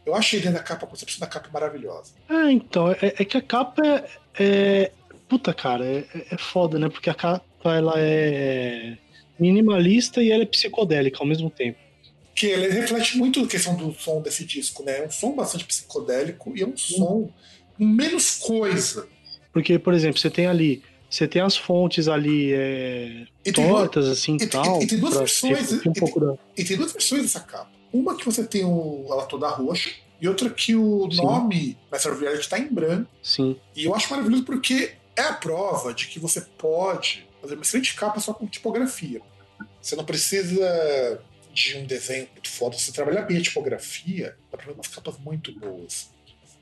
Eu 0.04 0.14
achei 0.14 0.38
dentro 0.38 0.58
da 0.58 0.62
capa, 0.62 0.86
a 0.86 0.88
concepção 0.88 1.18
da 1.18 1.26
capa 1.26 1.48
maravilhosa. 1.52 2.14
É, 2.28 2.50
então, 2.50 2.90
é, 2.92 2.96
é 3.02 3.24
que 3.24 3.36
a 3.36 3.42
capa 3.42 3.84
é. 3.84 4.08
É- 4.38 4.90
puta, 5.28 5.52
cara, 5.54 5.84
é, 5.84 6.04
é 6.30 6.36
foda, 6.38 6.78
né? 6.78 6.88
Porque 6.88 7.10
a 7.10 7.14
capa 7.14 7.44
ela 7.76 7.94
é 7.96 8.96
minimalista 9.38 10.22
e 10.22 10.30
ela 10.30 10.42
é 10.42 10.46
psicodélica 10.46 11.18
ao 11.20 11.26
mesmo 11.26 11.50
tempo. 11.50 11.78
que 12.34 12.46
ele 12.46 12.68
reflete 12.68 13.16
muito 13.16 13.40
a 13.42 13.46
questão 13.46 13.74
do 13.74 13.94
som 13.94 14.20
desse 14.20 14.44
disco, 14.44 14.82
né? 14.82 14.98
É 14.98 15.06
um 15.06 15.10
som 15.10 15.32
bastante 15.34 15.64
psicodélico 15.64 16.52
e 16.54 16.62
é 16.62 16.66
um 16.66 16.76
som 16.76 17.30
com 17.78 17.84
menos 17.84 18.36
coisa. 18.36 19.08
Porque, 19.54 19.78
por 19.78 19.94
exemplo, 19.94 20.18
você 20.20 20.28
tem 20.28 20.46
ali. 20.46 20.82
Você 21.08 21.26
tem 21.26 21.40
as 21.40 21.56
fontes 21.56 22.08
ali 22.08 22.52
é, 22.52 23.24
E 23.42 23.52
tem, 23.52 23.66
tortas, 23.66 24.06
assim 24.06 24.34
e 24.34 24.38
tem- 24.40 24.48
tal. 24.48 24.82
e 24.82 24.86
tem 24.86 24.98
duas 24.98 25.16
versões, 25.16 25.72
um 25.72 25.92
e 25.94 25.98
pouco 25.98 26.20
da. 26.20 26.34
e 26.56 26.62
tem 26.64 26.76
duas 26.76 26.92
versões 26.92 27.22
dessa 27.22 27.40
capa. 27.40 27.70
Uma 27.90 28.14
que 28.14 28.24
você 28.26 28.44
tem 28.44 28.64
o, 28.66 29.06
ela 29.08 29.24
toda 29.24 29.48
roxa 29.48 29.90
e 30.20 30.28
outra 30.28 30.48
que 30.50 30.74
o 30.74 31.08
Sim. 31.10 31.22
nome 31.22 31.78
Master 31.90 32.12
of 32.12 32.20
Reality 32.20 32.42
está 32.42 32.58
em 32.58 32.68
branco. 32.68 33.10
Sim. 33.22 33.56
E 33.74 33.84
eu 33.84 33.94
acho 33.94 34.10
maravilhoso 34.10 34.44
porque 34.44 34.94
é 35.14 35.22
a 35.22 35.32
prova 35.32 35.92
de 35.92 36.06
que 36.06 36.18
você 36.18 36.40
pode 36.40 37.26
fazer 37.40 37.54
uma 37.54 37.62
excelente 37.62 37.94
capa 37.94 38.20
só 38.20 38.32
com 38.32 38.46
tipografia. 38.46 39.20
Você 39.80 39.94
não 39.94 40.04
precisa 40.04 41.20
de 41.52 41.76
um 41.78 41.86
desenho 41.86 42.28
muito 42.32 42.50
foda. 42.50 42.76
Você 42.76 42.92
trabalhar 42.92 43.22
bem 43.22 43.38
a 43.38 43.42
tipografia, 43.42 44.36
dá 44.50 44.58
pra 44.58 44.66
ver 44.66 44.72
umas 44.72 44.88
capas 44.88 45.16
muito 45.18 45.52
boas. 45.58 46.10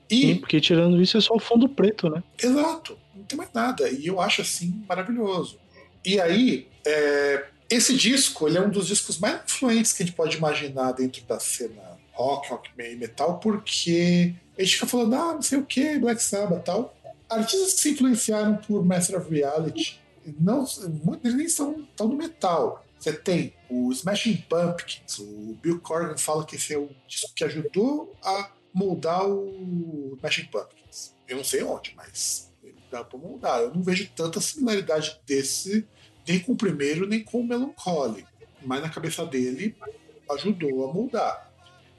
E 0.09 0.21
Sim, 0.21 0.35
porque 0.35 0.61
tirando 0.61 1.01
isso 1.01 1.17
é 1.17 1.21
só 1.21 1.33
o 1.35 1.39
fundo 1.39 1.67
preto, 1.67 2.09
né? 2.09 2.23
Exato, 2.41 2.97
não 3.15 3.23
tem 3.23 3.37
mais 3.37 3.51
nada. 3.53 3.89
E 3.89 4.05
eu 4.05 4.21
acho 4.21 4.41
assim 4.41 4.83
maravilhoso. 4.87 5.57
E 6.05 6.19
aí, 6.21 6.67
é, 6.85 7.45
esse 7.69 7.95
disco 7.95 8.47
ele 8.47 8.57
é 8.57 8.61
um 8.61 8.69
dos 8.69 8.87
discos 8.87 9.17
mais 9.17 9.41
influentes 9.43 9.91
que 9.91 10.03
a 10.03 10.05
gente 10.05 10.15
pode 10.15 10.37
imaginar 10.37 10.91
dentro 10.91 11.23
da 11.23 11.39
cena 11.39 11.94
rock, 12.15 12.49
rock 12.49 12.69
metal, 12.75 13.39
porque 13.39 14.33
a 14.57 14.61
gente 14.61 14.75
fica 14.75 14.87
falando, 14.87 15.15
ah, 15.15 15.33
não 15.33 15.41
sei 15.41 15.59
o 15.59 15.65
que, 15.65 15.99
Black 15.99 16.21
Sabbath 16.21 16.63
tal. 16.63 16.95
Artistas 17.29 17.73
que 17.73 17.81
se 17.81 17.91
influenciaram 17.91 18.57
por 18.57 18.85
Master 18.85 19.19
of 19.19 19.29
Reality, 19.29 19.99
não, 20.39 20.65
muitos 21.03 21.33
nem 21.33 21.49
são 21.49 21.87
tão 21.95 22.07
no 22.07 22.15
metal. 22.15 22.83
Você 22.97 23.13
tem 23.13 23.53
o 23.69 23.91
Smashing 23.91 24.37
Pumpkins, 24.49 25.19
o 25.19 25.57
Bill 25.61 25.79
Corgan 25.79 26.17
fala 26.17 26.45
que 26.45 26.55
esse 26.55 26.73
é 26.73 26.77
o 26.77 26.89
disco 27.07 27.33
que 27.35 27.43
ajudou 27.43 28.15
a 28.23 28.51
moldar 28.73 29.27
o 29.27 30.13
Smashing 30.17 30.45
Pumpkins. 30.45 31.15
Eu 31.27 31.37
não 31.37 31.43
sei 31.43 31.63
onde, 31.63 31.93
mas 31.95 32.51
dá 32.91 33.03
pra 33.03 33.17
moldar. 33.17 33.61
Eu 33.61 33.73
não 33.73 33.83
vejo 33.83 34.09
tanta 34.15 34.39
similaridade 34.39 35.19
desse 35.25 35.87
nem 36.27 36.39
com 36.39 36.53
o 36.53 36.57
primeiro, 36.57 37.07
nem 37.07 37.23
com 37.23 37.41
o 37.41 37.43
Melancholy. 37.43 38.25
Mas 38.63 38.81
na 38.81 38.89
cabeça 38.89 39.25
dele 39.25 39.75
ajudou 40.31 40.89
a 40.89 40.93
moldar. 40.93 41.51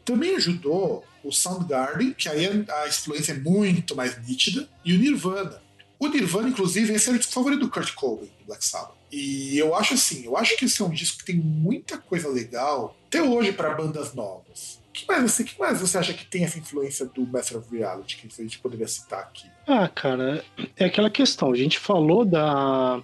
Também 0.07 0.36
ajudou 0.36 1.04
o 1.22 1.32
Soundgarden, 1.32 2.14
que 2.14 2.28
aí 2.28 2.46
a 2.46 2.88
influência 2.88 3.32
é 3.32 3.38
muito 3.38 3.94
mais 3.94 4.16
nítida, 4.26 4.68
e 4.84 4.94
o 4.94 4.98
Nirvana. 4.98 5.61
O 5.98 6.07
Nirvana, 6.09 6.48
inclusive, 6.48 6.92
esse 6.92 7.09
era 7.09 7.16
o 7.16 7.18
disco 7.18 7.34
favorito 7.34 7.61
do 7.61 7.70
Kurt 7.70 7.92
Cobain, 7.94 8.30
do 8.38 8.46
Black 8.46 8.64
Sabbath. 8.64 8.94
E 9.11 9.59
eu 9.59 9.74
acho 9.74 9.94
assim, 9.94 10.24
eu 10.24 10.36
acho 10.36 10.57
que 10.57 10.64
esse 10.64 10.80
é 10.80 10.84
um 10.84 10.90
disco 10.90 11.18
que 11.18 11.24
tem 11.24 11.36
muita 11.36 11.98
coisa 11.98 12.28
legal, 12.28 12.96
até 13.07 13.22
hoje, 13.22 13.52
para 13.52 13.74
bandas 13.74 14.14
novas. 14.14 14.80
O 14.88 14.92
que 14.92 15.07
mais, 15.07 15.22
você, 15.22 15.44
que 15.44 15.59
mais 15.59 15.80
você 15.80 15.98
acha 15.98 16.14
que 16.14 16.24
tem 16.24 16.44
essa 16.44 16.59
influência 16.59 17.04
do 17.07 17.26
Master 17.26 17.59
of 17.59 17.76
Reality 17.76 18.16
que 18.16 18.28
a 18.40 18.42
gente 18.42 18.59
poderia 18.59 18.86
citar 18.86 19.20
aqui? 19.20 19.46
Ah, 19.66 19.88
cara, 19.88 20.44
é 20.76 20.84
aquela 20.84 21.11
questão. 21.11 21.52
A 21.52 21.57
gente 21.57 21.78
falou 21.78 22.24
da, 22.24 23.02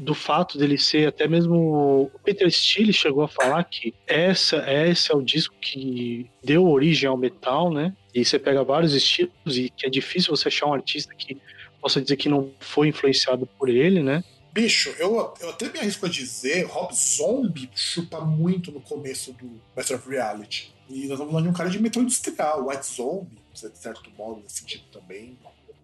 do 0.00 0.14
fato 0.14 0.58
dele 0.58 0.78
ser 0.78 1.08
até 1.08 1.28
mesmo. 1.28 2.10
Peter 2.24 2.50
Steele 2.50 2.92
chegou 2.92 3.22
a 3.22 3.28
falar 3.28 3.62
que 3.64 3.94
essa, 4.06 4.64
esse 4.70 5.12
é 5.12 5.14
o 5.14 5.22
disco 5.22 5.54
que 5.60 6.30
deu 6.42 6.66
origem 6.66 7.08
ao 7.08 7.16
metal, 7.16 7.72
né? 7.72 7.94
E 8.14 8.24
você 8.24 8.38
pega 8.38 8.64
vários 8.64 8.94
estilos 8.94 9.56
e 9.56 9.70
que 9.70 9.86
é 9.86 9.90
difícil 9.90 10.34
você 10.34 10.48
achar 10.48 10.66
um 10.66 10.74
artista 10.74 11.14
que 11.14 11.38
possa 11.80 12.00
dizer 12.00 12.16
que 12.16 12.28
não 12.28 12.50
foi 12.58 12.88
influenciado 12.88 13.46
por 13.46 13.68
ele, 13.68 14.02
né? 14.02 14.24
Bicho, 14.52 14.92
eu, 14.98 15.32
eu 15.40 15.50
até 15.50 15.70
me 15.70 15.78
arrisco 15.78 16.06
a 16.06 16.08
dizer, 16.08 16.64
Rob 16.64 16.92
Zombie 16.92 17.70
chupa 17.74 18.20
muito 18.20 18.72
no 18.72 18.80
começo 18.80 19.32
do 19.32 19.60
Master 19.76 19.96
of 19.96 20.08
Reality. 20.08 20.74
E 20.88 21.02
nós 21.02 21.12
estamos 21.12 21.30
falando 21.30 21.44
de 21.44 21.50
um 21.50 21.52
cara 21.52 21.70
de 21.70 21.80
metal 21.80 22.02
industrial, 22.02 22.66
White 22.66 22.86
Zombie, 22.86 23.38
de 23.52 23.78
certo 23.78 24.10
modo, 24.18 24.40
nesse 24.42 24.58
sentido 24.58 24.84
também. 24.92 25.38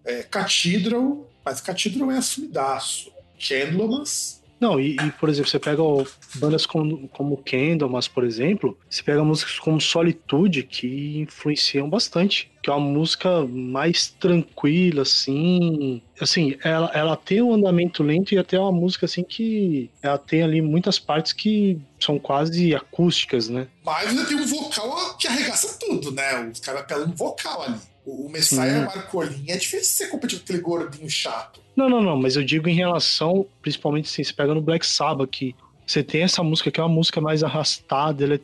É, 0.05 0.25
Cathedral, 0.25 1.31
mas 1.45 1.61
Cathedral 1.61 2.11
é 2.11 2.19
assumidaço. 2.19 3.13
Candlemas, 3.39 4.43
Não, 4.59 4.81
e, 4.81 4.97
e, 4.97 5.11
por 5.13 5.29
exemplo, 5.29 5.51
você 5.51 5.59
pega 5.59 5.83
ó, 5.83 6.05
bandas 6.37 6.65
como, 6.65 7.09
como 7.09 7.37
Candlemas, 7.37 8.09
por 8.09 8.25
exemplo, 8.25 8.79
você 8.89 9.03
pega 9.03 9.23
músicas 9.23 9.59
como 9.59 9.81
Solitude, 9.81 10.63
que 10.63 11.19
influenciam 11.21 11.89
bastante. 11.89 12.51
Que 12.63 12.71
é 12.71 12.73
uma 12.73 12.89
música 12.89 13.47
mais 13.47 14.09
tranquila, 14.09 15.03
assim. 15.03 16.03
Assim, 16.21 16.57
ela, 16.65 16.91
ela 16.95 17.17
tem 17.17 17.43
um 17.43 17.53
andamento 17.53 18.03
lento 18.03 18.35
e 18.35 18.39
até 18.39 18.59
uma 18.59 18.73
música, 18.73 19.05
assim, 19.07 19.23
que 19.23 19.91
ela 20.03 20.19
tem 20.19 20.43
ali 20.43 20.61
muitas 20.63 20.99
partes 20.99 21.33
que 21.33 21.79
são 22.01 22.19
quase 22.19 22.75
acústicas, 22.75 23.49
né? 23.49 23.69
mas 23.85 24.09
ainda 24.09 24.25
tem 24.25 24.37
um 24.37 24.47
vocal 24.47 25.17
que 25.17 25.29
arregaça 25.29 25.79
tudo, 25.79 26.11
né? 26.11 26.51
Os 26.53 26.59
caras 26.61 26.81
apelam 26.81 27.07
no 27.07 27.15
vocal 27.15 27.63
ali. 27.63 27.79
O, 28.07 28.27
o 28.27 28.31
Messiah 28.31 28.89
Sim. 28.89 28.97
Marcolin 28.97 29.45
é 29.49 29.57
difícil 29.57 29.83
você 29.85 30.07
competir 30.07 30.39
com 30.39 30.45
aquele 30.45 30.61
gordinho 30.61 31.11
chato. 31.11 31.61
Não, 31.75 31.91
não, 31.91 32.01
não, 32.01 32.17
mas 32.17 32.37
eu 32.37 32.45
digo 32.45 32.69
em 32.69 32.75
relação, 32.75 33.47
principalmente 33.61 34.07
assim, 34.09 34.23
você 34.25 34.33
pega 34.33 34.55
no 34.55 34.63
Black 34.63 34.87
Sabbath, 34.87 35.29
que 35.29 35.55
você 35.87 36.03
tem 36.03 36.23
essa 36.23 36.43
música 36.43 36.71
que 36.71 36.81
é 36.81 36.83
uma 36.83 36.89
música 36.89 37.21
mais 37.21 37.43
arrastada, 37.43 38.25
ela 38.25 38.35
é, 38.37 38.41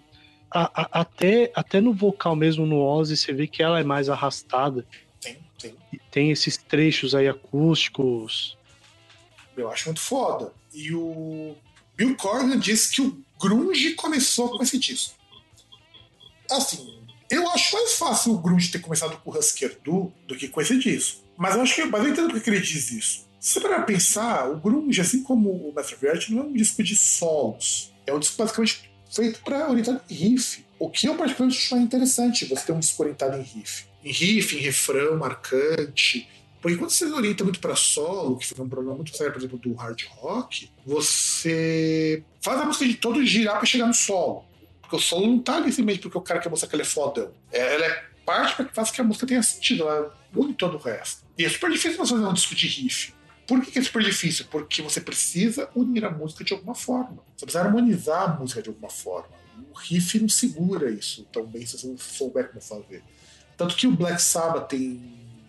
a- 0.50 0.82
a- 0.82 1.00
até, 1.00 1.50
até 1.54 1.80
no 1.80 1.94
vocal 1.94 2.36
mesmo, 2.36 2.66
no 2.66 2.82
Ozzy, 2.82 3.16
você 3.16 3.32
vê 3.32 3.46
que 3.46 3.62
ela 3.62 3.80
é 3.80 3.84
mais 3.84 4.08
arrastada. 4.08 4.84
Tem, 5.20 5.38
tem. 5.58 5.74
tem 6.10 6.30
esses 6.30 6.56
trechos 6.58 7.14
aí 7.14 7.26
acústicos. 7.28 8.58
Eu 9.56 9.70
acho 9.70 9.86
muito 9.86 10.00
foda. 10.00 10.52
E 10.74 10.92
o 10.94 11.54
Bill 11.96 12.16
Corgan 12.16 12.58
disse 12.58 12.94
que 12.94 13.00
o 13.02 13.18
grunge 13.40 13.94
começou 13.94 14.50
com 14.56 14.62
esse 14.62 14.78
disco. 14.78 15.14
Assim, 16.50 16.98
eu 17.32 17.50
acho 17.50 17.74
mais 17.74 17.94
fácil 17.94 18.34
o 18.34 18.38
grunge 18.38 18.70
ter 18.70 18.78
começado 18.78 19.16
com 19.16 19.30
o 19.30 19.38
Husker 19.38 19.78
Du 19.82 20.12
do 20.28 20.36
que 20.36 20.48
com 20.48 20.60
esse 20.60 20.78
disco. 20.78 21.22
Mas 21.36 21.54
eu 21.54 21.62
acho 21.62 21.74
que, 21.74 21.84
mas 21.86 22.04
eu 22.04 22.10
entendo 22.10 22.30
porque 22.30 22.50
ele 22.50 22.60
diz 22.60 22.90
isso. 22.90 23.26
Se 23.40 23.58
parar 23.58 23.82
pensar, 23.82 24.50
o 24.50 24.58
grunge, 24.58 25.00
assim 25.00 25.22
como 25.22 25.50
o 25.50 25.72
Master 25.74 26.10
Art, 26.10 26.28
não 26.28 26.42
é 26.42 26.44
um 26.44 26.52
disco 26.52 26.82
de 26.82 26.94
solos. 26.94 27.92
É 28.06 28.12
um 28.12 28.18
disco 28.18 28.36
basicamente 28.36 28.92
feito 29.10 29.40
para 29.40 29.68
orientado 29.68 30.00
em 30.10 30.14
riff. 30.14 30.64
O 30.78 30.90
que 30.90 31.08
eu 31.08 31.14
particularmente 31.16 31.58
acho 31.58 31.76
interessante, 31.76 32.44
você 32.44 32.66
ter 32.66 32.72
um 32.72 32.80
disco 32.80 33.02
orientado 33.02 33.38
em 33.38 33.42
riff. 33.42 33.86
Em 34.04 34.12
riff, 34.12 34.56
em 34.56 34.60
refrão 34.60 35.16
marcante. 35.16 36.28
Porque 36.60 36.76
quando 36.76 36.90
você 36.90 37.06
orienta 37.06 37.42
muito 37.42 37.58
para 37.58 37.74
solo, 37.74 38.36
que 38.36 38.46
foi 38.46 38.64
um 38.64 38.68
problema 38.68 38.94
muito 38.94 39.16
sério, 39.16 39.32
por 39.32 39.40
exemplo, 39.40 39.58
do 39.58 39.72
hard 39.74 40.00
rock, 40.10 40.70
você 40.86 42.22
faz 42.40 42.60
a 42.60 42.64
música 42.64 42.86
de 42.86 42.94
todo 42.94 43.24
girar 43.24 43.56
para 43.56 43.66
chegar 43.66 43.86
no 43.86 43.94
solo. 43.94 44.44
Porque 44.93 44.97
o 44.97 45.09
solo 45.09 45.26
não 45.26 45.38
tá 45.38 45.57
ali 45.57 45.72
simplesmente 45.72 46.03
porque 46.03 46.18
o 46.18 46.20
cara 46.20 46.38
quer 46.38 46.51
mostrar 46.51 46.68
que 46.68 46.76
ele 46.76 46.82
é 46.82 46.84
fodão. 46.84 47.32
É, 47.51 47.74
ela 47.76 47.86
é 47.86 48.05
parte 48.26 48.57
para 48.57 48.66
que 48.66 48.74
faça 48.74 48.93
que 48.93 49.01
a 49.01 49.05
música 49.05 49.26
tenha 49.26 49.43
sentido, 49.43 49.84
ela 49.84 50.14
muda 50.30 50.53
todo 50.53 50.74
o 50.74 50.78
resto. 50.78 51.24
E 51.38 51.47
é 51.47 51.49
super 51.49 51.70
difícil 51.70 51.97
você 51.97 52.12
fazer 52.12 52.26
um 52.26 52.32
disco 52.34 52.55
de 52.55 52.66
riff. 52.66 53.14
Por 53.47 53.62
que, 53.62 53.70
que 53.70 53.78
é 53.78 53.82
super 53.82 54.03
difícil? 54.03 54.45
Porque 54.51 54.82
você 54.82 55.01
precisa 55.01 55.70
unir 55.74 56.05
a 56.05 56.11
música 56.11 56.45
de 56.45 56.53
alguma 56.53 56.74
forma. 56.74 57.24
Você 57.34 57.47
precisa 57.47 57.64
harmonizar 57.64 58.22
a 58.22 58.38
música 58.38 58.61
de 58.61 58.68
alguma 58.68 58.90
forma. 58.90 59.30
O 59.72 59.78
riff 59.78 60.20
não 60.20 60.28
segura 60.28 60.90
isso 60.90 61.26
tão 61.32 61.47
bem 61.47 61.64
se 61.64 61.78
você 61.78 61.86
não 61.86 61.97
souber 61.97 62.49
como 62.49 62.61
fazer. 62.61 63.03
Tanto 63.57 63.74
que 63.74 63.86
o 63.86 63.93
Black 63.93 64.20
Sabbath 64.20 64.68
tem, 64.68 65.01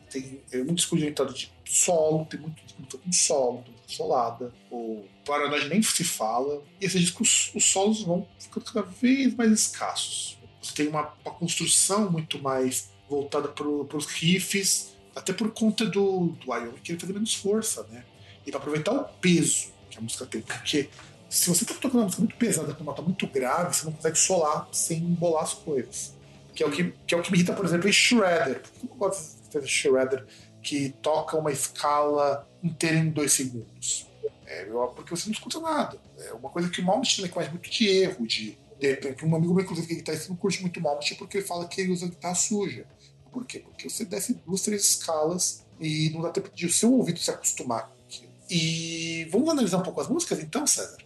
tem 0.10 0.41
é 0.54 0.58
muito 0.60 0.76
disco 0.76 0.96
orientado 0.96 1.34
de 1.34 1.52
solo, 1.66 2.26
tem 2.28 2.39
muito 2.39 2.64
disco 2.64 2.88
solo, 3.12 3.66
solada. 3.88 4.54
O 4.72 5.04
Paranoid 5.26 5.67
nem 5.69 5.82
se 5.82 6.03
fala. 6.03 6.63
E 6.80 6.86
esses 6.86 7.01
discos, 7.01 7.51
os 7.55 7.65
solos 7.65 8.03
vão 8.03 8.28
ficando 8.39 8.65
cada 8.65 8.82
vez 8.84 9.34
mais 9.36 9.51
escassos. 9.51 10.38
Você 10.61 10.74
tem 10.74 10.88
uma, 10.88 11.13
uma 11.24 11.34
construção 11.34 12.09
muito 12.09 12.41
mais 12.41 12.89
voltada 13.09 13.49
para 13.49 13.67
os 13.67 14.05
riffs, 14.05 14.95
até 15.15 15.34
por 15.34 15.51
conta 15.51 15.86
do, 15.86 16.28
do 16.28 16.51
Wyoming 16.51 16.80
querer 16.84 16.99
fazer 16.99 17.13
menos 17.13 17.36
força, 17.36 17.86
né? 17.91 18.03
E 18.45 18.51
para 18.51 18.59
aproveitar 18.59 18.93
o 18.93 19.03
peso 19.19 19.71
que 19.89 19.97
a 19.97 20.01
música 20.01 20.26
tem. 20.26 20.41
Porque 20.41 20.89
se 21.30 21.49
você 21.49 21.63
está 21.63 21.76
tocando 21.76 21.95
uma 21.95 22.03
música 22.05 22.21
muito 22.21 22.36
pesada, 22.36 22.74
com 22.74 22.84
uma 22.84 22.91
nota 22.91 23.01
muito 23.01 23.28
grave, 23.28 23.76
você 23.76 23.86
não 23.86 23.93
consegue 23.93 24.17
solar 24.17 24.67
sem 24.71 24.99
embolar 24.99 25.43
as 25.43 25.53
coisas. 25.53 26.13
Que 26.53 26.63
é 26.63 26.67
o 26.67 26.71
que, 26.71 26.93
que, 27.05 27.13
é 27.13 27.17
o 27.17 27.21
que 27.21 27.32
me 27.32 27.38
irrita, 27.38 27.53
por 27.53 27.65
exemplo, 27.65 27.88
em 27.88 27.91
Shredder. 27.91 28.61
Por 28.61 28.71
que 28.71 28.86
eu 28.86 28.95
gosto 28.95 29.61
de 29.61 29.67
Shredder 29.67 30.26
que 30.61 30.89
toca 31.01 31.38
uma 31.38 31.51
escala 31.51 32.47
inteira 32.63 32.97
em 32.97 33.09
dois 33.09 33.34
segundos? 33.34 34.07
É, 34.46 34.66
porque 34.96 35.12
você 35.12 35.26
não 35.26 35.34
escuta 35.34 35.60
nada. 35.60 36.00
É 36.18 36.34
uma 36.34 36.50
coisa 36.50 36.70
que 36.70 36.82
o 36.82 36.86
Malmsteen 36.86 37.28
tem 37.28 37.36
mais 37.36 37.50
muito 37.50 37.70
de 37.70 37.88
erro, 37.88 38.28
de, 38.28 38.58
de. 38.80 39.26
Um 39.26 39.36
amigo 39.36 39.54
meu, 39.54 39.64
inclusive, 39.64 39.88
que 39.88 39.94
é 39.94 39.98
guitarrista, 39.98 40.30
não 40.30 40.36
curte 40.36 40.62
muito 40.62 40.82
Malmsteen 40.82 41.18
porque 41.18 41.38
ele 41.38 41.46
fala 41.46 41.68
que 41.68 41.82
ele 41.82 41.91
usa 41.91 42.08
guitarra 42.08 42.36
suja. 42.36 42.86
Por 43.32 43.46
quê? 43.46 43.60
Porque 43.60 43.89
você 43.89 44.06
desce 44.06 44.34
duas, 44.46 44.62
três 44.62 44.84
escalas 44.84 45.66
e 45.80 46.12
não 46.12 46.22
dá 46.22 46.30
tempo 46.30 46.50
de 46.54 46.66
o 46.66 46.72
seu 46.72 46.94
ouvido 46.94 47.20
se 47.20 47.32
acostumar 47.32 47.88
com 47.88 47.96
aquilo. 48.06 48.32
E 48.50 49.28
vamos 49.32 49.50
analisar 49.50 49.78
um 49.78 49.84
pouco 49.84 50.02
as 50.02 50.08
músicas 50.08 50.39
então, 50.39 50.68
César? 50.68 50.98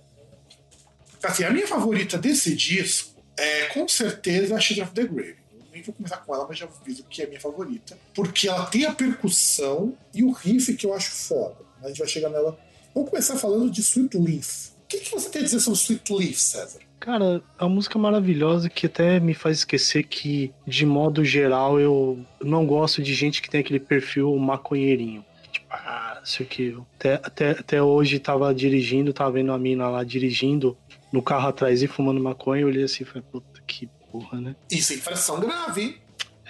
Assim, 1.24 1.44
a 1.44 1.50
minha 1.50 1.68
favorita 1.68 2.18
desse 2.18 2.56
disco 2.56 3.16
é 3.38 3.66
com 3.68 3.88
certeza 3.88 4.56
a 4.56 4.60
Shadow 4.60 4.84
of 4.84 4.94
the 4.94 5.06
Grave. 5.06 5.38
Nem 5.72 5.82
vou 5.82 5.94
começar 5.94 6.18
com 6.18 6.34
ela, 6.34 6.46
mas 6.48 6.58
já 6.58 6.66
aviso 6.66 7.04
que 7.04 7.22
é 7.22 7.26
a 7.26 7.28
minha 7.28 7.40
favorita. 7.40 7.98
Porque 8.14 8.48
ela 8.48 8.66
tem 8.66 8.86
a 8.86 8.94
percussão 8.94 9.98
e 10.14 10.24
o 10.24 10.32
riff 10.32 10.74
que 10.76 10.86
eu 10.86 10.94
acho 10.94 11.12
foda. 11.12 11.58
A 11.82 11.88
gente 11.88 12.00
vai 12.00 12.08
chegar 12.08 12.30
nela. 12.30 12.60
Vamos 12.94 13.10
começar 13.10 13.36
falando 13.36 13.70
de 13.70 13.82
Sweet 13.82 14.18
Leaf. 14.18 14.70
O 14.84 14.88
que, 14.88 15.00
que 15.00 15.12
você 15.12 15.30
tem 15.30 15.42
a 15.42 15.46
dizer 15.46 15.60
sobre 15.60 15.80
Sweet 15.80 16.14
Leaf, 16.14 16.40
César? 16.40 16.80
Cara, 17.00 17.42
a 17.60 17.68
música 17.70 18.00
maravilhosa 18.00 18.70
que 18.70 18.86
até 18.86 19.20
me 19.20 19.34
faz 19.34 19.60
esquecer 19.60 20.04
que, 20.04 20.52
de 20.66 20.86
modo 20.86 21.24
geral, 21.24 21.80
eu 21.80 22.26
não 22.42 22.66
gosto 22.66 23.04
de 23.04 23.14
gente 23.14 23.42
que 23.42 23.50
tem 23.50 23.62
aquele 23.62 23.80
perfil 23.80 24.36
maconheirinho. 24.38 25.24
Tipo, 25.52 25.68
ah, 25.70 26.22
sei 26.24 26.46
que. 26.46 26.78
Até, 26.96 27.14
até, 27.16 27.52
até 27.52 27.84
hoje 27.84 28.20
tava 28.20 28.54
dirigindo, 28.54 29.14
tava 29.14 29.32
vendo 29.32 29.52
a 29.52 29.58
mina 29.58 29.88
lá 29.88 30.04
dirigindo 30.04 30.78
no 31.12 31.22
carro 31.22 31.50
atrás 31.50 31.84
e 31.84 31.88
fumando 31.88 32.20
maconha. 32.20 32.62
Eu 32.62 32.68
olhei 32.68 32.84
assim 32.84 33.04
e 33.04 33.06
falei, 33.06 33.24
puta 33.32 33.62
que 33.68 33.88
porra, 34.12 34.42
né? 34.42 34.56
Isso 34.72 34.94
é 34.94 34.96
infração 34.96 35.40
grave, 35.40 35.82
hein? 35.82 35.96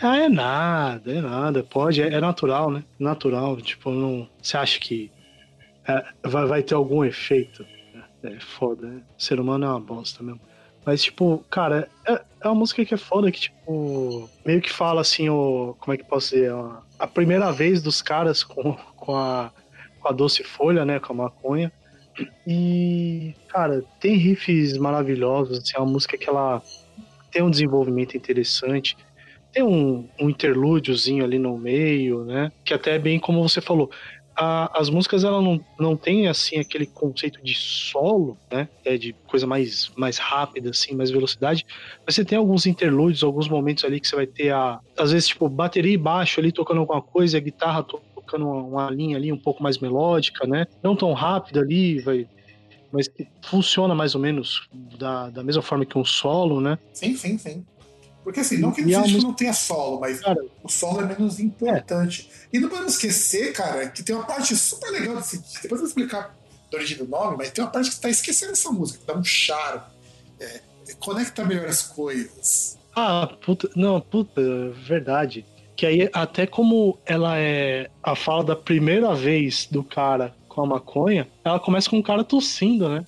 Ah, 0.02 0.18
é 0.18 0.30
nada, 0.30 1.12
é 1.12 1.22
nada. 1.22 1.64
Pode, 1.64 2.02
é, 2.02 2.08
é 2.08 2.22
natural, 2.22 2.72
né? 2.72 2.84
Natural. 3.00 3.60
Tipo, 3.62 3.92
não. 3.92 4.30
Você 4.42 4.56
acha 4.56 4.80
que 4.80 5.12
vai, 6.24 6.46
vai 6.46 6.64
ter 6.64 6.76
algum 6.76 7.04
efeito? 7.04 7.66
É 8.24 8.40
foda, 8.40 8.88
né? 8.88 9.02
O 9.18 9.22
ser 9.22 9.40
humano 9.40 9.66
é 9.66 9.70
uma 9.70 9.80
bosta 9.80 10.24
mesmo. 10.24 10.42
Mas, 10.86 11.04
tipo, 11.04 11.44
cara, 11.50 11.90
é, 12.08 12.22
é 12.42 12.48
uma 12.48 12.56
música 12.56 12.84
que 12.86 12.94
é 12.94 12.98
foda, 12.98 13.32
que, 13.32 13.42
tipo, 13.42 14.30
meio 14.46 14.62
que 14.62 14.72
fala 14.72 15.02
assim, 15.02 15.30
o. 15.30 15.76
Como 15.80 15.94
é 15.94 15.98
que 15.98 16.04
posso 16.04 16.34
dizer? 16.34 16.52
A, 16.52 16.82
a 17.00 17.08
primeira 17.08 17.52
vez 17.52 17.82
dos 17.82 18.02
caras 18.02 18.44
com, 18.44 18.74
com, 18.96 19.16
a, 19.16 19.52
com 20.00 20.08
a 20.08 20.12
doce 20.12 20.44
folha, 20.44 20.86
né? 20.86 21.00
Com 21.00 21.14
a 21.14 21.16
maconha. 21.16 21.72
E, 22.46 23.36
cara, 23.48 23.84
tem 24.00 24.16
riffs 24.16 24.78
maravilhosos, 24.78 25.60
assim, 25.60 25.74
é 25.76 25.80
uma 25.80 25.92
música 25.92 26.18
que 26.18 26.28
ela 26.28 26.62
tem 27.32 27.44
um 27.44 27.52
desenvolvimento 27.52 28.18
interessante. 28.18 28.98
Tem 29.52 29.64
um, 29.64 30.08
um 30.20 30.30
interlúdiozinho 30.30 31.24
ali 31.24 31.38
no 31.38 31.58
meio, 31.58 32.24
né? 32.24 32.52
Que 32.64 32.74
até 32.74 32.96
é 32.96 33.00
bem 33.00 33.20
como 33.20 33.48
você 33.48 33.62
falou 33.62 33.92
a, 34.38 34.80
as 34.80 34.90
músicas 34.90 35.24
ela 35.24 35.42
não, 35.42 35.60
não 35.80 35.98
tem 35.98 36.28
assim 36.28 36.60
aquele 36.60 36.86
conceito 36.86 37.44
de 37.44 37.56
solo, 37.56 38.38
né? 38.52 38.70
É 38.86 38.96
de 38.96 39.14
coisa 39.26 39.48
mais, 39.48 39.92
mais 39.96 40.20
rápida, 40.20 40.70
assim, 40.70 40.96
mais 40.96 41.10
velocidade. 41.10 41.66
Mas 42.06 42.14
você 42.14 42.24
tem 42.24 42.38
alguns 42.38 42.68
interlúdios, 42.68 43.24
alguns 43.24 43.50
momentos 43.50 43.84
ali 43.84 44.00
que 44.00 44.08
você 44.08 44.16
vai 44.16 44.28
ter 44.28 44.52
a. 44.54 44.80
Às 44.96 45.12
vezes, 45.12 45.30
tipo, 45.30 45.50
bateria 45.50 45.94
e 45.94 45.98
baixo 45.98 46.40
ali 46.40 46.52
tocando 46.52 46.80
alguma 46.82 47.02
coisa, 47.02 47.38
a 47.38 47.42
guitarra 47.42 47.84
tocando 47.84 48.48
uma, 48.48 48.62
uma 48.62 48.90
linha 48.92 49.18
ali 49.18 49.34
um 49.34 49.40
pouco 49.40 49.64
mais 49.64 49.80
melódica, 49.80 50.46
né? 50.46 50.68
Não 50.84 50.96
tão 50.96 51.12
rápida 51.14 51.62
ali, 51.62 52.00
vai. 52.00 52.28
Mas 52.92 53.10
funciona 53.42 53.94
mais 53.96 54.16
ou 54.16 54.22
menos 54.22 54.70
da, 54.98 55.30
da 55.30 55.44
mesma 55.44 55.62
forma 55.62 55.86
que 55.86 55.98
um 55.98 56.06
solo, 56.06 56.62
né? 56.62 56.78
Sim, 56.94 57.16
sim, 57.16 57.38
sim. 57.38 57.66
Porque 58.28 58.42
assim, 58.42 58.58
não 58.58 58.74
que 58.74 58.82
no 58.82 59.00
música... 59.00 59.22
não 59.22 59.34
tenha 59.34 59.54
solo, 59.54 60.02
mas 60.02 60.20
cara, 60.20 60.44
o 60.62 60.68
solo 60.68 61.00
é 61.00 61.06
menos 61.06 61.40
importante. 61.40 62.30
É. 62.52 62.58
E 62.58 62.60
não 62.60 62.68
podemos 62.68 62.96
esquecer, 62.96 63.54
cara, 63.54 63.88
que 63.88 64.04
tem 64.04 64.14
uma 64.14 64.26
parte 64.26 64.54
super 64.54 64.92
legal 64.92 65.16
desse. 65.16 65.38
Depois 65.38 65.72
eu 65.72 65.78
vou 65.78 65.88
explicar 65.88 66.38
a 66.70 66.76
origem 66.76 66.98
do 66.98 67.08
nome, 67.08 67.38
mas 67.38 67.52
tem 67.52 67.64
uma 67.64 67.72
parte 67.72 67.88
que 67.88 67.96
está 67.96 68.10
esquecendo 68.10 68.52
essa 68.52 68.70
música, 68.70 69.00
que 69.00 69.06
dá 69.06 69.18
um 69.18 69.24
charme. 69.24 69.82
É, 70.42 70.60
conecta 71.00 71.46
melhor 71.46 71.70
as 71.70 71.84
coisas. 71.84 72.78
Ah, 72.94 73.34
puta. 73.46 73.70
Não, 73.78 74.02
puta, 74.02 74.42
verdade. 74.86 75.46
Que 75.78 75.86
aí, 75.86 76.10
até 76.12 76.46
como 76.46 77.00
ela 77.06 77.38
é 77.38 77.90
a 78.04 78.14
fala 78.14 78.44
da 78.44 78.58
primeira 78.58 79.16
vez 79.16 79.70
do 79.72 79.86
cara 79.86 80.36
com 80.50 80.64
a 80.64 80.66
maconha, 80.66 81.30
ela 81.46 81.62
começa 81.62 81.90
com 81.90 81.98
o 81.98 82.04
cara 82.04 82.26
tossindo, 82.26 82.90
né? 82.90 83.06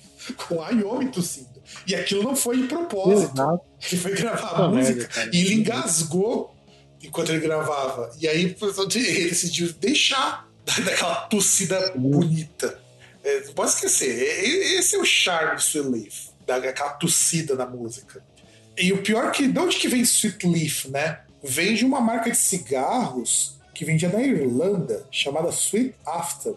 com 0.48 0.62
a 0.62 0.70
Yomi 0.70 1.08
tossindo. 1.08 1.50
E 1.86 1.94
aquilo 1.94 2.22
não 2.22 2.34
foi 2.34 2.56
de 2.56 2.68
propósito. 2.68 3.34
Exato. 3.34 3.69
Ele 3.86 4.00
foi 4.00 4.14
gravar 4.14 4.64
a 4.64 4.68
música 4.68 5.30
e 5.32 5.40
ele 5.40 5.54
engasgou 5.54 6.54
enquanto 7.02 7.30
ele 7.30 7.40
gravava. 7.40 8.14
E 8.20 8.28
aí 8.28 8.42
ele 8.42 9.28
decidiu 9.28 9.72
deixar 9.74 10.48
daquela 10.84 11.14
tossida 11.26 11.92
bonita. 11.96 12.78
É, 13.22 13.44
não 13.44 13.52
pode 13.52 13.72
esquecer, 13.72 14.08
esse 14.78 14.96
é 14.96 14.98
o 14.98 15.04
charme 15.04 15.56
do 15.56 15.60
Sweet 15.60 15.88
Leaf, 15.88 16.28
daquela 16.46 16.90
tossida 16.90 17.54
na 17.54 17.66
música. 17.66 18.24
E 18.78 18.92
o 18.92 19.02
pior 19.02 19.26
é 19.26 19.30
que, 19.30 19.46
de 19.46 19.58
onde 19.58 19.76
que 19.76 19.88
vem 19.88 20.00
Sweet 20.00 20.46
Leaf, 20.46 20.86
né? 20.86 21.20
Vem 21.42 21.74
de 21.74 21.84
uma 21.84 22.00
marca 22.00 22.30
de 22.30 22.36
cigarros 22.36 23.58
que 23.74 23.84
vendia 23.84 24.08
na 24.08 24.22
Irlanda, 24.22 25.06
chamada 25.10 25.50
Sweet 25.50 25.94
After. 26.06 26.54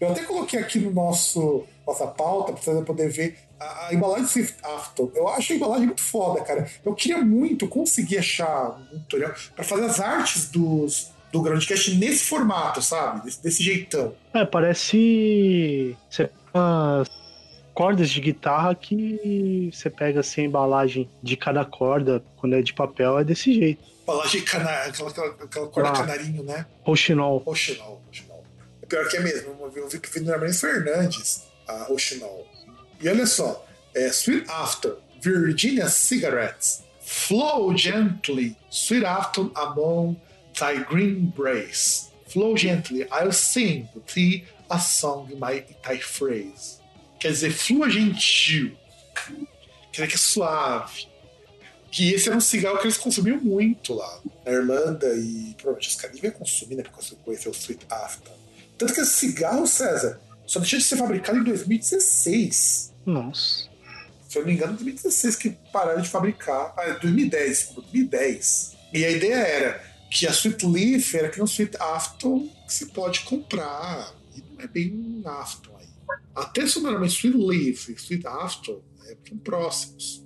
Eu 0.00 0.10
até 0.10 0.22
coloquei 0.22 0.58
aqui 0.58 0.78
no 0.78 0.90
nosso 0.90 1.64
nossa 1.86 2.06
pauta, 2.06 2.52
pra 2.52 2.60
você 2.60 2.82
poder 2.82 3.08
ver 3.08 3.38
a, 3.58 3.88
a 3.88 3.94
embalagem 3.94 4.26
Swift 4.26 4.56
Afton. 4.62 5.10
Eu 5.14 5.28
acho 5.28 5.52
a 5.52 5.56
embalagem 5.56 5.86
muito 5.86 6.02
foda, 6.02 6.42
cara. 6.42 6.68
Eu 6.84 6.94
queria 6.94 7.18
muito 7.18 7.68
conseguir 7.68 8.18
achar 8.18 8.78
um 8.92 8.98
tutorial 9.00 9.34
para 9.54 9.64
fazer 9.64 9.84
as 9.84 10.00
artes 10.00 10.50
dos, 10.50 11.10
do 11.32 11.42
Groundcast 11.42 11.94
nesse 11.96 12.24
formato, 12.24 12.82
sabe? 12.82 13.24
Desse, 13.24 13.42
desse 13.42 13.62
jeitão. 13.62 14.14
É, 14.34 14.44
parece. 14.44 15.96
Você 16.10 16.30
umas 16.56 17.08
cordas 17.74 18.08
de 18.10 18.20
guitarra 18.20 18.74
que 18.74 19.70
você 19.72 19.90
pega 19.90 20.20
assim 20.20 20.42
a 20.42 20.44
embalagem 20.44 21.10
de 21.22 21.36
cada 21.36 21.64
corda, 21.64 22.24
quando 22.36 22.56
é 22.56 22.62
de 22.62 22.72
papel, 22.72 23.18
é 23.18 23.24
desse 23.24 23.52
jeito. 23.52 23.84
Embalagem 24.02 24.42
cana... 24.42 24.70
aquela, 24.70 25.10
aquela, 25.10 25.28
aquela 25.28 25.68
corda 25.68 25.88
ah, 25.90 25.92
canarinho, 25.92 26.42
né? 26.42 26.64
Roxinol. 26.82 27.38
Roxinol, 27.38 28.00
Roxinol. 28.06 28.44
É 28.80 28.86
pior 28.86 29.08
que 29.08 29.16
é 29.16 29.20
mesmo. 29.20 29.56
Eu 29.74 29.88
vi 29.88 29.98
que 29.98 30.20
no 30.20 30.52
Fernandes, 30.54 31.42
a 31.68 31.84
Roxinol. 31.84 32.46
E 33.00 33.08
olha 33.08 33.26
só, 33.26 33.66
é 33.94 34.08
Sweet 34.08 34.48
After, 34.48 34.96
Virginia 35.20 35.88
Cigarettes, 35.88 36.82
Flow 37.00 37.76
Gently, 37.76 38.56
Sweet 38.70 39.04
After 39.04 39.50
Among 39.54 40.16
Thy 40.58 40.82
Green 40.84 41.32
Brace. 41.36 42.08
Flow 42.28 42.56
gently, 42.56 43.06
I'll 43.10 43.32
sing 43.32 43.88
thee 44.14 44.44
a 44.68 44.78
song 44.78 45.28
my 45.38 45.64
Thai 45.82 45.98
phrase. 45.98 46.80
Quer 47.20 47.30
dizer, 47.30 47.52
flua 47.52 47.88
gentil. 47.88 48.76
Quer 49.92 50.02
dizer 50.02 50.08
que 50.08 50.14
é 50.14 50.18
suave. 50.18 51.08
E 51.98 52.12
esse 52.12 52.28
era 52.28 52.36
um 52.36 52.40
cigarro 52.40 52.78
que 52.78 52.84
eles 52.84 52.98
consumiam 52.98 53.40
muito 53.40 53.94
lá 53.94 54.20
na 54.44 54.52
Irlanda 54.52 55.06
e 55.14 55.54
provavelmente 55.56 55.88
os 55.88 55.96
caras 55.96 56.20
consumir, 56.34 56.76
né? 56.76 56.82
Porque 56.82 57.02
você 57.02 57.14
conheceu 57.24 57.52
o 57.52 57.54
Sweet 57.54 57.86
After. 57.88 58.32
Tanto 58.76 58.92
que 58.92 59.00
esse 59.00 59.12
cigarro, 59.12 59.66
César, 59.66 60.20
só 60.46 60.60
deixou 60.60 60.78
de 60.78 60.84
ser 60.84 60.96
fabricado 60.96 61.38
em 61.38 61.44
2016. 61.44 62.94
Nossa. 63.04 63.68
Se 64.28 64.38
eu 64.38 64.42
não 64.42 64.48
me 64.48 64.54
engano, 64.54 64.72
em 64.72 64.76
2016 64.76 65.36
que 65.36 65.50
pararam 65.72 66.00
de 66.00 66.08
fabricar. 66.08 66.74
Ah, 66.76 66.98
2010, 67.00 67.72
2010. 67.74 68.76
E 68.92 69.04
a 69.04 69.10
ideia 69.10 69.34
era 69.34 69.84
que 70.10 70.26
a 70.26 70.30
Sweet 70.30 70.66
Leaf 70.66 71.14
era 71.14 71.28
que 71.28 71.40
um 71.40 71.46
Sweet 71.46 71.76
Afton 71.78 72.48
que 72.66 72.72
se 72.72 72.86
pode 72.86 73.20
comprar. 73.20 74.14
E 74.34 74.42
não 74.52 74.64
é 74.64 74.66
bem 74.66 74.92
um 74.92 75.28
Afton 75.28 75.76
aí. 75.78 75.86
Até 76.34 76.66
sonoramente 76.66 77.14
Sweet 77.14 77.36
Leaf 77.36 77.88
e 77.88 77.94
Sweet 77.94 78.26
Afton 78.26 78.82
né, 78.98 79.14
são 79.28 79.38
próximos. 79.38 80.24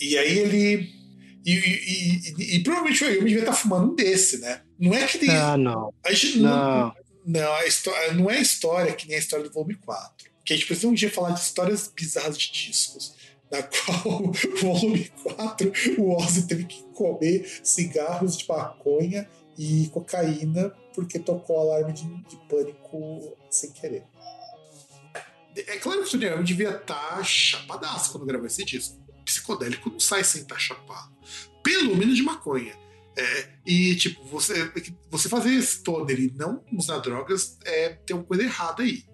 E 0.00 0.16
aí 0.16 0.38
ele. 0.38 1.00
E, 1.44 1.52
e, 1.52 2.34
e, 2.38 2.56
e 2.56 2.62
provavelmente 2.62 3.02
eu 3.02 3.24
devia 3.24 3.40
estar 3.40 3.54
fumando 3.54 3.92
um 3.92 3.94
desse, 3.94 4.38
né? 4.38 4.60
Não 4.78 4.94
é 4.94 5.06
que 5.06 5.18
tem. 5.18 5.30
Ah, 5.30 5.56
não. 5.56 5.92
A 6.04 6.12
gente 6.12 6.38
não. 6.38 6.50
Não, 6.50 6.94
a 7.38 7.66
história, 7.66 8.12
não 8.12 8.30
é 8.30 8.40
história 8.40 8.92
que 8.94 9.06
nem 9.06 9.16
a 9.16 9.20
história 9.20 9.44
do 9.44 9.52
volume 9.52 9.74
4. 9.76 10.30
Que 10.44 10.52
a 10.52 10.56
gente 10.56 10.66
precisa 10.66 10.88
um 10.88 10.94
dia 10.94 11.10
falar 11.10 11.30
de 11.30 11.40
histórias 11.40 11.92
bizarras 11.94 12.36
de 12.36 12.50
discos. 12.50 13.14
Na 13.50 13.62
qual 13.64 14.22
o 14.22 14.32
volume 14.60 15.10
4 15.22 15.72
o 15.98 16.16
Ozzy 16.16 16.46
teve 16.46 16.64
que 16.64 16.82
comer 16.94 17.60
cigarros 17.62 18.38
de 18.38 18.48
maconha 18.48 19.28
e 19.58 19.88
cocaína 19.92 20.70
porque 20.94 21.18
tocou 21.18 21.56
o 21.56 21.60
alarme 21.60 21.92
de, 21.92 22.04
de 22.24 22.36
pânico 22.48 23.36
sem 23.50 23.70
querer. 23.72 24.04
É 25.56 25.76
claro 25.78 26.02
que 26.04 26.16
o 26.16 26.20
Tony 26.20 26.44
devia 26.44 26.70
estar 26.70 27.16
tá 27.16 27.24
chapadaço 27.24 28.12
quando 28.12 28.26
gravou 28.26 28.46
esse 28.46 28.64
disco. 28.64 28.98
Psicodélico 29.24 29.90
não 29.90 30.00
sai 30.00 30.24
sem 30.24 30.42
estar 30.42 30.54
tá 30.54 30.60
chapado. 30.60 31.12
Pelo 31.62 31.96
menos 31.96 32.16
de 32.16 32.22
maconha. 32.22 32.74
É, 33.16 33.48
e, 33.66 33.94
tipo, 33.96 34.24
você, 34.24 34.70
você 35.10 35.28
fazer 35.28 35.60
stoner 35.62 36.18
e 36.18 36.32
não 36.34 36.64
usar 36.72 36.98
drogas 36.98 37.58
é 37.64 37.90
ter 37.90 38.14
uma 38.14 38.24
coisa 38.24 38.42
errada 38.42 38.82
aí. 38.82 39.04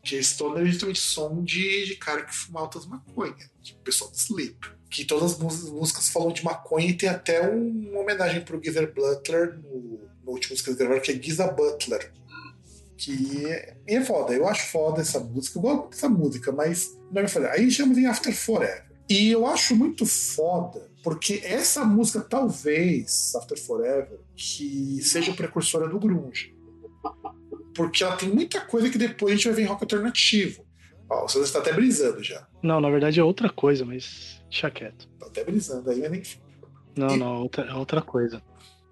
Porque 0.00 0.22
stoner 0.22 0.62
é 0.62 0.66
justamente 0.66 1.00
som 1.00 1.42
de, 1.42 1.86
de 1.86 1.96
cara 1.96 2.22
que 2.22 2.34
fuma 2.34 2.60
altas 2.60 2.86
maconha, 2.86 3.50
tipo 3.62 3.80
pessoal 3.80 4.10
do 4.10 4.16
Sleep. 4.16 4.56
Que 4.88 5.04
todas 5.04 5.32
as 5.32 5.38
músicas 5.38 6.08
falam 6.08 6.32
de 6.32 6.44
maconha 6.44 6.90
e 6.90 6.94
tem 6.94 7.08
até 7.08 7.50
um, 7.50 7.90
uma 7.90 8.00
homenagem 8.00 8.40
pro 8.42 8.62
Geezer 8.62 8.94
Butler 8.94 9.58
no, 9.58 10.08
no 10.24 10.30
último 10.30 10.52
música 10.52 10.70
que 10.70 10.78
gravaram, 10.78 11.00
que 11.00 11.10
é 11.10 11.20
Giza 11.20 11.48
Butler. 11.48 12.12
Que 12.96 13.46
é, 13.46 13.76
é 13.86 14.04
foda, 14.04 14.32
eu 14.32 14.46
acho 14.48 14.70
foda 14.70 15.02
essa 15.02 15.18
música, 15.18 15.58
eu 15.58 15.62
gosto 15.62 15.90
dessa 15.90 16.08
música, 16.08 16.52
mas 16.52 16.96
não 17.10 17.20
é 17.20 17.22
me 17.22 17.28
fazer. 17.28 17.48
Aí 17.48 17.68
chama 17.70 17.94
de 17.94 18.06
After 18.06 18.34
Forever. 18.34 18.86
E 19.08 19.30
eu 19.30 19.46
acho 19.46 19.76
muito 19.76 20.04
foda 20.04 20.90
porque 21.06 21.40
essa 21.44 21.84
música, 21.84 22.20
talvez, 22.20 23.32
After 23.36 23.56
Forever, 23.56 24.18
que 24.34 25.00
seja 25.02 25.32
precursora 25.32 25.88
do 25.88 26.00
grunge. 26.00 26.52
Porque 27.72 28.02
ela 28.02 28.16
tem 28.16 28.28
muita 28.28 28.60
coisa 28.62 28.90
que 28.90 28.98
depois 28.98 29.32
a 29.32 29.36
gente 29.36 29.46
vai 29.46 29.54
ver 29.54 29.62
em 29.62 29.66
rock 29.66 29.84
alternativo. 29.84 30.66
Ó, 31.08 31.28
você 31.28 31.38
está 31.38 31.60
até 31.60 31.72
brisando 31.72 32.24
já. 32.24 32.48
Não, 32.60 32.80
na 32.80 32.90
verdade 32.90 33.20
é 33.20 33.22
outra 33.22 33.48
coisa, 33.48 33.84
mas 33.84 34.42
deixa 34.50 34.68
quieto. 34.68 35.08
Tá 35.20 35.26
até 35.26 35.44
brisando 35.44 35.88
aí, 35.88 36.00
mas 36.00 36.18
enfim. 36.18 36.40
Não, 36.96 37.14
e... 37.14 37.16
não, 37.16 37.42
outra, 37.42 37.64
é 37.66 37.74
outra 37.74 38.02
coisa. 38.02 38.42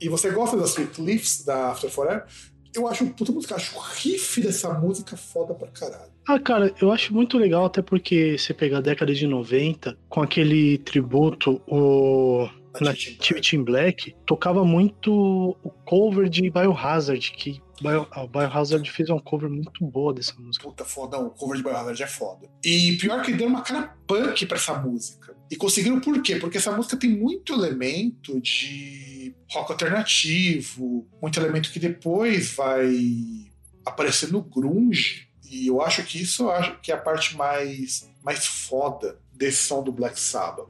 E 0.01 0.09
você 0.09 0.31
gosta 0.31 0.57
das 0.57 0.71
Sweet 0.71 1.01
Leaves 1.01 1.45
da 1.45 1.73
After 1.73 1.91
Forever? 1.91 2.27
Eu 2.75 2.89
acho 2.89 3.07
puta 3.11 3.31
música, 3.31 3.55
acho 3.55 3.77
o 3.77 3.81
riff 3.81 4.41
dessa 4.41 4.72
música 4.75 5.16
foda 5.16 5.55
pra 5.55 5.68
caralho. 5.68 6.11
Ah, 6.27 6.39
cara, 6.41 6.75
eu 6.81 6.91
acho 6.91 7.14
muito 7.14 7.39
legal, 7.39 7.66
até 7.66 7.83
porque 7.83 8.37
você 8.37 8.53
pega 8.53 8.79
a 8.79 8.81
década 8.81 9.14
de 9.14 9.27
90, 9.27 9.97
com 10.09 10.22
aquele 10.22 10.79
tributo, 10.79 11.61
o. 11.68 12.49
Na 12.81 12.93
Tim 12.95 13.62
Black, 13.62 14.16
tocava 14.27 14.64
muito 14.64 15.57
o 15.62 15.70
cover 15.85 16.29
de 16.29 16.51
Biohazard, 16.51 17.31
que 17.33 17.62
Bio, 17.81 18.07
a 18.11 18.27
Biohazard 18.27 18.91
fez 18.91 19.11
uma 19.11 19.20
cover 19.20 19.49
muito 19.49 19.85
boa 19.85 20.12
dessa 20.12 20.35
música. 20.39 20.64
Puta, 20.64 20.85
foda, 20.85 21.18
o 21.18 21.31
cover 21.31 21.57
de 21.57 21.62
Biohazard 21.62 22.03
é 22.03 22.07
foda. 22.07 22.49
E 22.64 22.97
pior 22.97 23.22
que 23.22 23.33
deu 23.33 23.47
uma 23.47 23.62
cara 23.62 23.97
punk 24.07 24.47
pra 24.47 24.57
essa 24.57 24.75
música. 24.75 25.37
E 25.51 25.57
conseguiram 25.57 26.01
por 26.01 26.20
quê? 26.22 26.37
Porque 26.37 26.59
essa 26.59 26.72
música 26.72 26.97
tem 26.97 27.11
muito 27.11 27.53
elemento 27.53 28.41
de 28.41 29.35
rock 29.51 29.72
alternativo, 29.72 31.07
muito 31.20 31.39
elemento 31.39 31.70
que 31.70 31.79
depois 31.79 32.55
vai 32.55 33.53
aparecer 33.85 34.33
no 34.33 34.43
grunge 34.43 35.29
e 35.55 35.68
eu 35.68 35.81
acho 35.81 36.03
que 36.03 36.20
isso 36.20 36.51
acho 36.51 36.81
que 36.81 36.91
é 36.91 36.95
a 36.95 36.99
parte 36.99 37.37
mais, 37.37 38.11
mais 38.25 38.45
foda 38.45 39.20
desse 39.33 39.62
som 39.62 39.85
do 39.85 39.93
Black 39.93 40.18
Sabbath. 40.18 40.68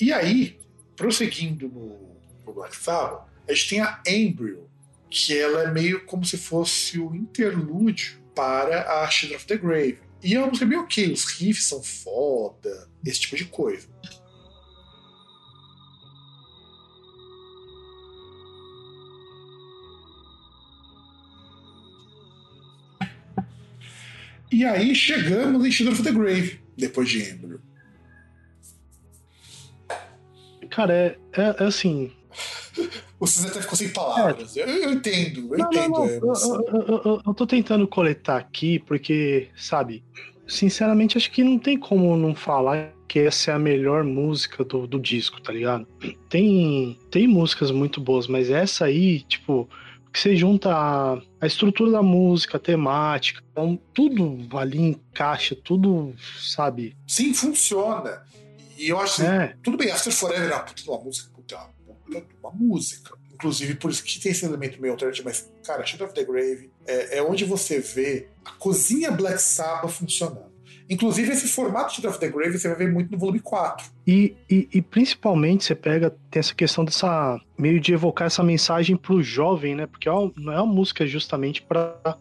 E 0.00 0.12
aí, 0.12 0.58
prosseguindo 0.96 1.68
no, 1.68 2.16
no 2.46 2.52
Black 2.52 2.76
Sabbath, 2.76 3.26
a 3.48 3.52
gente 3.52 3.68
tem 3.68 3.80
a 3.80 4.02
Embryo, 4.06 4.68
que 5.10 5.36
ela 5.36 5.64
é 5.64 5.70
meio 5.70 6.04
como 6.06 6.24
se 6.24 6.38
fosse 6.38 6.98
o 6.98 7.14
interlúdio 7.14 8.20
para 8.34 9.02
a 9.02 9.10
Children 9.10 9.36
of 9.36 9.46
the 9.46 9.56
Grave. 9.56 9.98
E 10.22 10.34
é 10.34 10.38
uma 10.38 10.48
música 10.48 10.64
meio 10.64 10.82
ok, 10.82 11.12
os 11.12 11.24
riffs 11.24 11.64
são 11.64 11.82
foda, 11.82 12.88
esse 13.04 13.20
tipo 13.20 13.36
de 13.36 13.44
coisa. 13.46 13.88
E 24.50 24.64
aí 24.66 24.94
chegamos 24.94 25.64
em 25.64 25.72
Children 25.72 25.94
of 25.94 26.02
the 26.02 26.12
Grave, 26.12 26.60
depois 26.76 27.08
de 27.08 27.22
Embryo. 27.22 27.60
Cara, 30.72 30.94
é, 30.94 31.16
é, 31.34 31.56
é 31.60 31.64
assim. 31.64 32.10
o 33.20 33.26
César 33.26 33.48
até 33.48 33.60
ficou 33.60 33.76
sem 33.76 33.90
palavras. 33.90 34.56
É. 34.56 34.62
Eu, 34.62 34.66
eu, 34.66 34.92
entendo, 34.92 35.54
eu 35.54 35.58
não, 35.58 35.66
entendo. 35.66 35.90
Não, 35.90 36.06
não. 36.06 36.62
Eu, 36.66 37.02
eu, 37.04 37.22
eu 37.26 37.34
tô 37.34 37.46
tentando 37.46 37.86
coletar 37.86 38.38
aqui, 38.38 38.78
porque, 38.78 39.48
sabe, 39.54 40.02
sinceramente, 40.48 41.18
acho 41.18 41.30
que 41.30 41.44
não 41.44 41.58
tem 41.58 41.78
como 41.78 42.16
não 42.16 42.34
falar 42.34 42.92
que 43.06 43.18
essa 43.18 43.50
é 43.50 43.54
a 43.54 43.58
melhor 43.58 44.02
música 44.02 44.64
do, 44.64 44.86
do 44.86 44.98
disco, 44.98 45.42
tá 45.42 45.52
ligado? 45.52 45.86
Tem, 46.30 46.98
tem 47.10 47.28
músicas 47.28 47.70
muito 47.70 48.00
boas, 48.00 48.26
mas 48.26 48.48
essa 48.48 48.86
aí, 48.86 49.20
tipo, 49.20 49.68
que 50.10 50.18
você 50.18 50.34
junta 50.34 50.74
a, 50.74 51.20
a, 51.38 51.46
estrutura 51.46 51.90
da 51.90 52.02
música, 52.02 52.56
a 52.56 52.60
temática, 52.60 53.42
então 53.52 53.78
tudo 53.92 54.38
ali 54.56 54.78
encaixa, 54.78 55.54
tudo, 55.54 56.14
sabe? 56.38 56.96
Sim, 57.06 57.34
funciona. 57.34 58.22
E 58.82 58.88
eu 58.88 58.98
acho 58.98 59.22
é. 59.22 59.54
tudo 59.62 59.76
bem, 59.76 59.90
After 59.90 60.12
Forever 60.12 60.50
é 60.50 60.54
uma 60.54 60.64
puta 60.64 60.82
uma 60.90 60.98
música, 60.98 61.30
puta, 61.32 61.56
uma, 61.86 62.24
uma 62.40 62.50
música. 62.50 63.16
Inclusive, 63.32 63.74
por 63.76 63.90
isso 63.90 64.02
que 64.02 64.20
tem 64.20 64.32
esse 64.32 64.44
elemento 64.44 64.80
meio 64.80 64.92
alternativo, 64.92 65.28
mas, 65.28 65.50
cara, 65.64 65.84
Shadow 65.86 66.06
of 66.06 66.14
the 66.14 66.24
Grave 66.24 66.70
é, 66.86 67.18
é 67.18 67.22
onde 67.22 67.44
você 67.44 67.80
vê 67.80 68.28
a 68.44 68.50
cozinha 68.52 69.10
Black 69.10 69.40
Sabbath 69.40 69.90
funcionando. 69.90 70.52
Inclusive, 70.90 71.32
esse 71.32 71.48
formato 71.48 72.00
de 72.00 72.06
of 72.06 72.18
the 72.18 72.28
Grave 72.28 72.58
você 72.58 72.68
vai 72.68 72.76
ver 72.76 72.92
muito 72.92 73.10
no 73.10 73.18
volume 73.18 73.40
4. 73.40 73.86
E, 74.06 74.36
e, 74.50 74.68
e, 74.72 74.82
principalmente 74.82 75.64
você 75.64 75.74
pega, 75.74 76.10
tem 76.30 76.40
essa 76.40 76.54
questão 76.54 76.84
dessa. 76.84 77.40
meio 77.56 77.80
de 77.80 77.94
evocar 77.94 78.26
essa 78.26 78.42
mensagem 78.42 78.96
pro 78.96 79.22
jovem, 79.22 79.74
né? 79.74 79.86
Porque 79.86 80.08
é 80.08 80.12
não 80.36 80.52
é 80.52 80.60
uma 80.60 80.66
música 80.66 81.06
justamente 81.06 81.62
para 81.62 82.18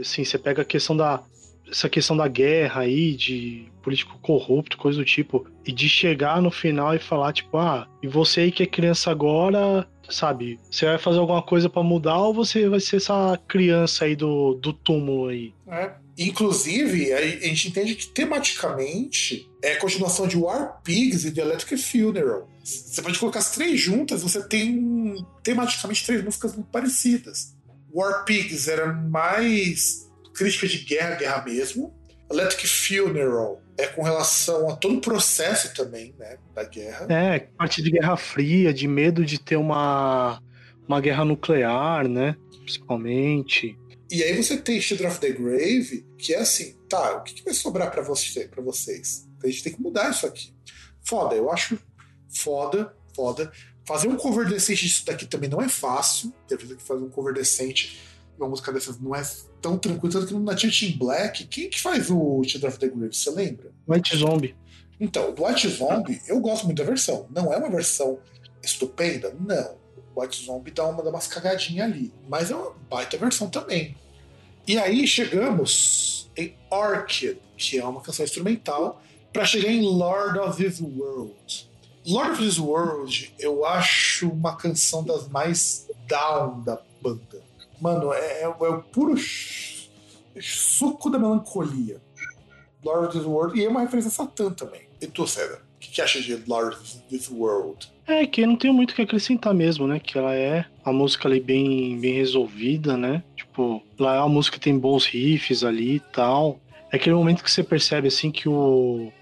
Assim, 0.00 0.24
você 0.24 0.38
pega 0.38 0.62
a 0.62 0.64
questão 0.64 0.96
da. 0.96 1.22
Essa 1.70 1.88
questão 1.88 2.16
da 2.16 2.28
guerra 2.28 2.82
aí, 2.82 3.14
de 3.14 3.66
político 3.82 4.18
corrupto, 4.20 4.76
coisa 4.76 4.98
do 4.98 5.04
tipo, 5.04 5.46
e 5.66 5.72
de 5.72 5.88
chegar 5.88 6.42
no 6.42 6.50
final 6.50 6.94
e 6.94 6.98
falar, 6.98 7.32
tipo, 7.32 7.56
ah, 7.56 7.86
e 8.02 8.08
você 8.08 8.42
aí 8.42 8.52
que 8.52 8.62
é 8.62 8.66
criança 8.66 9.10
agora, 9.10 9.88
sabe? 10.10 10.58
Você 10.70 10.86
vai 10.86 10.98
fazer 10.98 11.18
alguma 11.18 11.42
coisa 11.42 11.68
para 11.68 11.82
mudar 11.82 12.18
ou 12.18 12.34
você 12.34 12.68
vai 12.68 12.80
ser 12.80 12.96
essa 12.96 13.38
criança 13.46 14.04
aí 14.04 14.16
do, 14.16 14.54
do 14.54 14.72
túmulo 14.72 15.28
aí? 15.28 15.54
É. 15.66 15.92
Inclusive, 16.18 17.12
a 17.12 17.20
gente 17.22 17.68
entende 17.68 17.94
que 17.94 18.08
tematicamente 18.08 19.48
é 19.62 19.76
continuação 19.76 20.26
de 20.26 20.36
War 20.36 20.80
Pigs 20.82 21.24
e 21.24 21.30
The 21.30 21.42
Electric 21.42 21.80
Funeral. 21.80 22.48
Você 22.64 23.00
pode 23.00 23.18
colocar 23.18 23.38
as 23.38 23.52
três 23.52 23.80
juntas, 23.80 24.22
você 24.22 24.42
tem 24.42 25.24
tematicamente 25.44 26.04
três 26.04 26.24
músicas 26.24 26.54
muito 26.56 26.70
parecidas. 26.70 27.54
War 27.94 28.24
Pigs 28.24 28.66
era 28.66 28.92
mais 28.92 30.07
crítica 30.38 30.68
de 30.68 30.78
guerra, 30.78 31.16
guerra 31.16 31.44
mesmo. 31.44 31.94
Electric 32.30 32.68
Funeral 32.68 33.60
é 33.76 33.86
com 33.86 34.02
relação 34.02 34.68
a 34.68 34.76
todo 34.76 34.96
o 34.96 35.00
processo 35.00 35.72
também, 35.72 36.14
né, 36.18 36.36
da 36.54 36.64
guerra. 36.64 37.06
É, 37.10 37.38
parte 37.38 37.82
de 37.82 37.90
Guerra 37.90 38.16
Fria, 38.16 38.72
de 38.72 38.86
medo 38.86 39.24
de 39.24 39.40
ter 39.40 39.56
uma, 39.56 40.42
uma 40.86 41.00
guerra 41.00 41.24
nuclear, 41.24 42.06
né, 42.06 42.36
principalmente. 42.60 43.78
E 44.10 44.22
aí 44.22 44.36
você 44.36 44.56
tem 44.58 44.80
Children 44.80 45.08
of 45.08 45.20
the 45.20 45.30
Grave, 45.30 46.06
que 46.18 46.34
é 46.34 46.38
assim, 46.38 46.76
tá, 46.88 47.16
o 47.16 47.22
que, 47.22 47.34
que 47.34 47.44
vai 47.44 47.54
sobrar 47.54 47.90
para 47.90 48.02
você, 48.02 48.46
pra 48.46 48.62
vocês? 48.62 49.26
A 49.42 49.46
gente 49.46 49.62
tem 49.62 49.72
que 49.72 49.80
mudar 49.80 50.10
isso 50.10 50.26
aqui. 50.26 50.52
Foda, 51.02 51.34
eu 51.34 51.50
acho 51.50 51.78
foda, 52.28 52.94
foda. 53.14 53.50
Fazer 53.86 54.08
um 54.08 54.16
cover 54.16 54.46
decente 54.46 54.86
disso 54.86 55.06
daqui 55.06 55.24
também 55.24 55.48
não 55.48 55.62
é 55.62 55.68
fácil. 55.68 56.32
Teve 56.46 56.76
que 56.76 56.82
fazer 56.82 57.02
um 57.02 57.08
cover 57.08 57.32
decente. 57.32 57.98
Uma 58.38 58.48
música 58.48 58.72
dessas 58.72 58.98
não 59.00 59.14
é 59.14 59.22
tão 59.60 59.76
tranquila, 59.76 60.12
tanto 60.12 60.26
que 60.26 60.34
na 60.34 60.56
Church 60.56 60.86
in 60.86 60.98
Black, 60.98 61.44
quem 61.46 61.68
que 61.68 61.80
faz 61.80 62.10
o 62.10 62.42
Children 62.44 62.70
of 62.70 62.78
the 62.78 62.88
Grave, 62.88 63.14
você 63.14 63.30
lembra? 63.30 63.72
White 63.86 64.16
Zombie. 64.16 64.56
Então, 65.00 65.32
do 65.32 65.44
White 65.44 65.68
Zombie, 65.68 66.20
eu 66.26 66.40
gosto 66.40 66.64
muito 66.64 66.78
da 66.78 66.84
versão. 66.84 67.26
Não 67.30 67.52
é 67.52 67.56
uma 67.56 67.70
versão 67.70 68.18
estupenda? 68.62 69.34
Não. 69.38 69.76
O 70.14 70.20
White 70.20 70.44
Zombie 70.44 70.70
dá, 70.72 70.86
uma, 70.86 71.02
dá 71.02 71.10
umas 71.10 71.26
cagadinhas 71.26 71.86
ali. 71.92 72.12
Mas 72.28 72.50
é 72.50 72.56
uma 72.56 72.72
baita 72.90 73.16
versão 73.16 73.48
também. 73.48 73.96
E 74.66 74.76
aí 74.76 75.06
chegamos 75.06 76.30
em 76.36 76.54
Orchid, 76.70 77.38
que 77.56 77.78
é 77.78 77.84
uma 77.84 78.00
canção 78.00 78.24
instrumental, 78.24 79.00
para 79.32 79.44
chegar 79.44 79.70
em 79.70 79.82
Lord 79.82 80.38
of 80.38 80.62
This 80.62 80.80
World. 80.80 81.68
Lord 82.06 82.32
of 82.32 82.42
This 82.42 82.58
World, 82.58 83.34
eu 83.38 83.64
acho 83.64 84.28
uma 84.30 84.56
canção 84.56 85.04
das 85.04 85.28
mais 85.28 85.86
down 86.06 86.62
da 86.62 86.80
banda. 87.00 87.47
Mano, 87.80 88.12
é, 88.12 88.42
é, 88.42 88.42
é 88.42 88.48
o 88.48 88.82
puro 88.82 89.14
suco 90.40 91.10
da 91.10 91.18
melancolia. 91.18 92.00
Lord 92.84 93.08
of 93.08 93.18
This 93.18 93.26
World, 93.26 93.58
e 93.58 93.64
é 93.64 93.68
uma 93.68 93.80
referência 93.80 94.08
a 94.08 94.12
Satã 94.12 94.50
também. 94.50 94.82
E 95.00 95.06
tu, 95.06 95.26
César, 95.26 95.60
o 95.76 95.78
que, 95.78 95.90
que 95.90 96.00
acha 96.00 96.20
de 96.20 96.36
Lord 96.46 96.76
of 96.76 96.98
This 97.08 97.30
World? 97.30 97.90
É, 98.06 98.26
que 98.26 98.46
não 98.46 98.56
tem 98.56 98.72
muito 98.72 98.92
o 98.92 98.94
que 98.94 99.02
acrescentar 99.02 99.52
mesmo, 99.52 99.86
né? 99.86 100.00
Que 100.00 100.16
ela 100.16 100.34
é 100.34 100.64
a 100.84 100.92
música 100.92 101.28
ali 101.28 101.40
bem, 101.40 101.98
bem 101.98 102.14
resolvida, 102.14 102.96
né? 102.96 103.22
Tipo, 103.36 103.82
lá 103.98 104.16
é 104.16 104.18
uma 104.20 104.28
música 104.28 104.58
que 104.58 104.64
tem 104.64 104.78
bons 104.78 105.06
riffs 105.06 105.62
ali 105.62 105.96
e 105.96 106.00
tal. 106.00 106.60
É 106.90 106.96
aquele 106.96 107.14
momento 107.14 107.44
que 107.44 107.50
você 107.50 107.62
percebe, 107.62 108.08
assim, 108.08 108.30
que 108.30 108.48
o, 108.48 109.12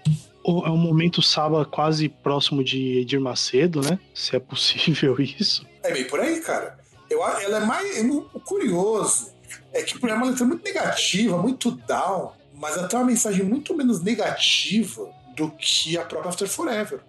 o 0.43 0.65
é 0.65 0.69
um 0.69 0.77
momento 0.77 1.21
Saba 1.21 1.65
quase 1.65 2.07
próximo 2.07 2.63
de 2.63 2.99
Edir 2.99 3.19
Macedo, 3.19 3.81
né? 3.81 3.99
Se 4.13 4.35
é 4.35 4.39
possível 4.39 5.15
isso. 5.19 5.65
É 5.83 5.91
bem 5.91 6.05
por 6.05 6.19
aí, 6.19 6.39
cara. 6.39 6.77
Eu, 7.09 7.23
ela 7.23 7.57
é 7.57 7.65
mais. 7.65 7.97
É 7.97 8.03
curioso. 8.43 9.33
É 9.73 9.81
que 9.81 9.93
é 10.05 10.13
uma 10.13 10.27
letra 10.27 10.45
muito 10.45 10.63
negativa, 10.63 11.37
muito 11.37 11.71
down, 11.71 12.33
mas 12.53 12.75
ela 12.77 12.87
tem 12.87 12.99
uma 12.99 13.05
mensagem 13.05 13.45
muito 13.45 13.75
menos 13.75 14.01
negativa 14.01 15.09
do 15.35 15.51
que 15.51 15.97
a 15.97 16.03
própria 16.03 16.29
After 16.29 16.47
Forever. 16.47 16.99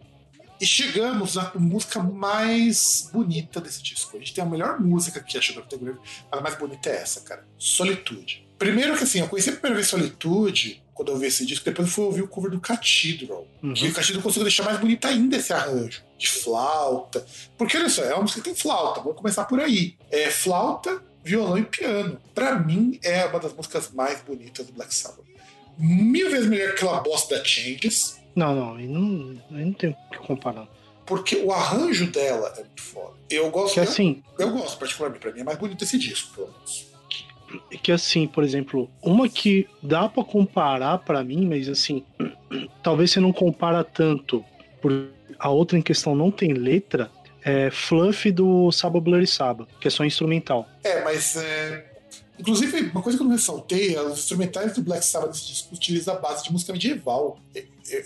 E 0.60 0.66
chegamos 0.66 1.36
na 1.36 1.52
música 1.54 2.00
mais 2.00 3.08
bonita 3.12 3.60
desse 3.60 3.82
disco. 3.82 4.16
A 4.16 4.18
gente 4.18 4.34
tem 4.34 4.42
a 4.42 4.46
melhor 4.46 4.80
música 4.80 5.20
que 5.20 5.38
é 5.38 5.40
Shadow 5.40 5.62
of 5.62 5.70
the 5.70 5.76
Grave, 5.76 5.98
a 6.30 6.40
mais 6.40 6.56
bonita 6.56 6.90
é 6.90 6.96
essa, 6.96 7.20
cara. 7.20 7.46
Solitude. 7.56 8.46
Primeiro 8.58 8.96
que 8.96 9.04
assim, 9.04 9.20
eu 9.20 9.28
conheci 9.28 9.50
a 9.50 9.52
primeira 9.52 9.76
vez 9.76 9.88
Solitude 9.88 10.82
quando 10.98 11.12
eu 11.12 11.16
vi 11.16 11.26
esse 11.26 11.46
disco, 11.46 11.64
depois 11.64 11.86
eu 11.86 11.94
fui 11.94 12.04
ouvir 12.06 12.22
o 12.22 12.26
cover 12.26 12.50
do 12.50 12.58
Cathedral. 12.58 13.46
Uhum. 13.62 13.72
Que 13.72 13.86
o 13.86 13.94
Cathedral 13.94 14.20
conseguiu 14.20 14.42
deixar 14.42 14.64
mais 14.64 14.80
bonito 14.80 15.06
ainda 15.06 15.36
esse 15.36 15.52
arranjo. 15.52 16.02
De 16.18 16.28
flauta. 16.28 17.24
Porque 17.56 17.76
olha 17.76 17.88
só, 17.88 18.02
é 18.02 18.12
uma 18.14 18.22
música 18.22 18.40
que 18.40 18.48
tem 18.48 18.54
flauta. 18.56 19.00
Vamos 19.00 19.16
começar 19.16 19.44
por 19.44 19.60
aí. 19.60 19.94
É 20.10 20.28
flauta, 20.28 21.00
violão 21.22 21.56
e 21.56 21.62
piano. 21.62 22.20
Para 22.34 22.58
mim, 22.58 22.98
é 23.04 23.24
uma 23.26 23.38
das 23.38 23.52
músicas 23.52 23.92
mais 23.92 24.20
bonitas 24.22 24.66
do 24.66 24.72
Black 24.72 24.92
Sabbath. 24.92 25.24
Mil 25.78 26.32
vezes 26.32 26.48
melhor 26.48 26.70
que 26.74 26.84
aquela 26.84 26.98
bosta 26.98 27.38
da 27.38 27.44
Changes. 27.44 28.18
Não, 28.34 28.56
não, 28.56 28.74
aí 28.74 28.88
não, 28.88 29.40
aí 29.52 29.64
não 29.66 29.72
tem 29.74 29.90
o 29.90 30.10
que 30.10 30.18
comparar. 30.26 30.66
Porque 31.06 31.36
o 31.36 31.52
arranjo 31.52 32.10
dela 32.10 32.52
é 32.56 32.64
muito 32.64 32.82
foda. 32.82 33.14
Eu 33.30 33.48
gosto. 33.52 33.74
Que 33.74 33.80
assim. 33.80 34.20
Eu 34.36 34.50
gosto, 34.50 34.76
particularmente. 34.76 35.22
Pra 35.22 35.32
mim 35.32 35.42
é 35.42 35.44
mais 35.44 35.58
bonito 35.58 35.84
esse 35.84 35.96
disco, 35.96 36.34
pelo 36.34 36.48
menos 36.48 36.87
que 37.82 37.92
assim, 37.92 38.26
por 38.26 38.44
exemplo, 38.44 38.90
uma 39.02 39.28
que 39.28 39.66
dá 39.82 40.08
para 40.08 40.24
comparar 40.24 40.98
para 40.98 41.22
mim, 41.24 41.46
mas 41.46 41.68
assim, 41.68 42.04
talvez 42.82 43.10
você 43.10 43.20
não 43.20 43.32
compara 43.32 43.82
tanto, 43.82 44.44
por 44.80 45.08
a 45.38 45.48
outra 45.50 45.78
em 45.78 45.82
questão 45.82 46.14
não 46.14 46.30
tem 46.30 46.52
letra, 46.52 47.10
é 47.42 47.70
Fluff 47.70 48.30
do 48.32 48.70
Saba 48.72 49.00
Blurry 49.00 49.26
Saba, 49.26 49.68
que 49.80 49.88
é 49.88 49.90
só 49.90 50.04
instrumental. 50.04 50.68
É, 50.82 51.02
mas 51.04 51.36
é... 51.36 51.86
Inclusive, 52.38 52.90
uma 52.90 53.02
coisa 53.02 53.18
que 53.18 53.22
eu 53.22 53.26
não 53.26 53.34
ressaltei, 53.34 53.98
os 53.98 54.18
instrumentais 54.18 54.72
do 54.74 54.82
Black 54.82 55.04
Sabbath 55.04 55.36
utilizam 55.72 56.14
a 56.14 56.18
base 56.18 56.44
de 56.44 56.52
música 56.52 56.72
medieval. 56.72 57.36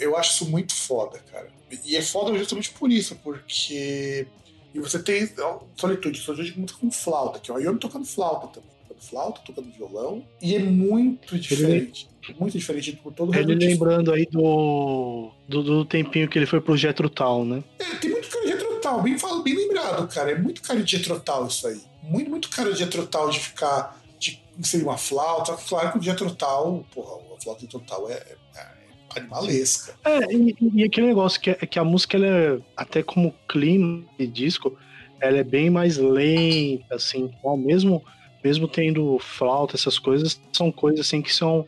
Eu, 0.01 0.16
acho 0.16 0.32
isso 0.32 0.51
muito 0.51 0.74
foda, 0.74 1.18
cara. 1.30 1.49
E 1.84 1.97
é 1.97 2.03
foda 2.03 2.36
justamente 2.38 2.70
por 2.70 2.90
isso, 2.90 3.14
porque 3.16 4.26
e 4.74 4.80
você 4.80 4.99
tem 4.99 5.28
Solitude, 5.76 6.18
Solitude 6.18 6.59
música 6.59 6.80
com 6.80 6.90
flauta, 6.90 7.38
que 7.40 7.51
é 7.51 7.55
o 7.55 7.59
Ayumi 7.59 7.78
tocando 7.78 8.07
flauta 8.07 8.47
também 8.47 8.72
flauta, 9.03 9.40
tocando 9.44 9.70
violão, 9.70 10.24
e 10.40 10.55
é 10.55 10.59
muito 10.59 11.38
diferente. 11.38 12.09
Ele, 12.28 12.38
muito 12.38 12.57
diferente 12.57 12.92
por 12.92 13.12
todo 13.12 13.32
o 13.32 13.34
Ele 13.34 13.55
lembrando 13.55 14.12
aí 14.12 14.26
do, 14.30 15.32
do, 15.48 15.62
do, 15.62 15.84
tempinho 15.84 16.28
que 16.28 16.38
ele 16.38 16.46
foi 16.46 16.61
pro 16.61 16.76
Jetro 16.76 17.11
Tal, 17.11 17.44
né? 17.44 17.62
É, 17.78 17.96
tem 17.96 18.11
muito 18.11 18.28
cara 18.28 18.44
de 18.44 18.53
Jetro 18.53 18.80
Tal, 18.80 19.03
bem, 19.03 19.16
bem 19.44 19.55
lembrado, 19.55 20.09
cara. 20.09 20.30
É 20.30 20.38
muito 20.38 20.62
cara 20.62 20.82
de 20.82 20.90
Jetro 20.90 21.18
Tal 21.18 21.46
isso 21.46 21.66
aí. 21.66 21.80
Muito, 22.03 22.30
muito 22.30 22.48
cara 22.48 22.72
de 22.72 22.78
Jetro 22.78 23.07
Tal 23.07 23.28
de 23.28 23.40
ficar, 23.40 24.00
de 24.18 24.40
inserir 24.59 24.84
uma 24.84 24.96
flauta. 24.96 25.57
Claro 25.68 25.92
que 25.92 25.98
o 25.98 26.03
Jetro 26.03 26.32
Tal, 26.34 26.84
porra, 26.94 27.16
a 27.36 27.40
flauta 27.40 27.61
Jetro 27.62 27.80
Tal 27.80 28.09
é, 28.09 28.14
é, 28.14 28.36
é 28.57 29.20
animalesca. 29.20 29.94
É, 30.05 30.32
e, 30.32 30.57
e, 30.74 30.84
aquele 30.84 31.09
negócio 31.09 31.40
que, 31.40 31.50
é, 31.50 31.55
que 31.55 31.78
a 31.78 31.84
música, 31.84 32.16
ela 32.16 32.26
é, 32.26 32.59
até 32.76 33.03
como 33.03 33.34
clima 33.48 34.05
de 34.16 34.28
disco, 34.28 34.78
ela 35.20 35.38
é 35.38 35.44
bem 35.44 35.70
mais 35.70 35.96
lenta, 35.96 36.94
assim, 36.94 37.30
ao 37.44 37.57
mesmo 37.57 38.03
mesmo 38.43 38.66
tendo 38.68 39.18
flauta, 39.18 39.76
essas 39.76 39.99
coisas, 39.99 40.40
são 40.53 40.70
coisas 40.70 41.07
assim 41.07 41.22
que 41.22 41.34
são. 41.34 41.61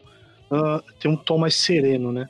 Uh, 0.51 0.83
tem 1.01 1.11
um 1.11 1.17
tom 1.17 1.39
mais 1.39 1.55
sereno, 1.55 2.13
né? 2.13 2.29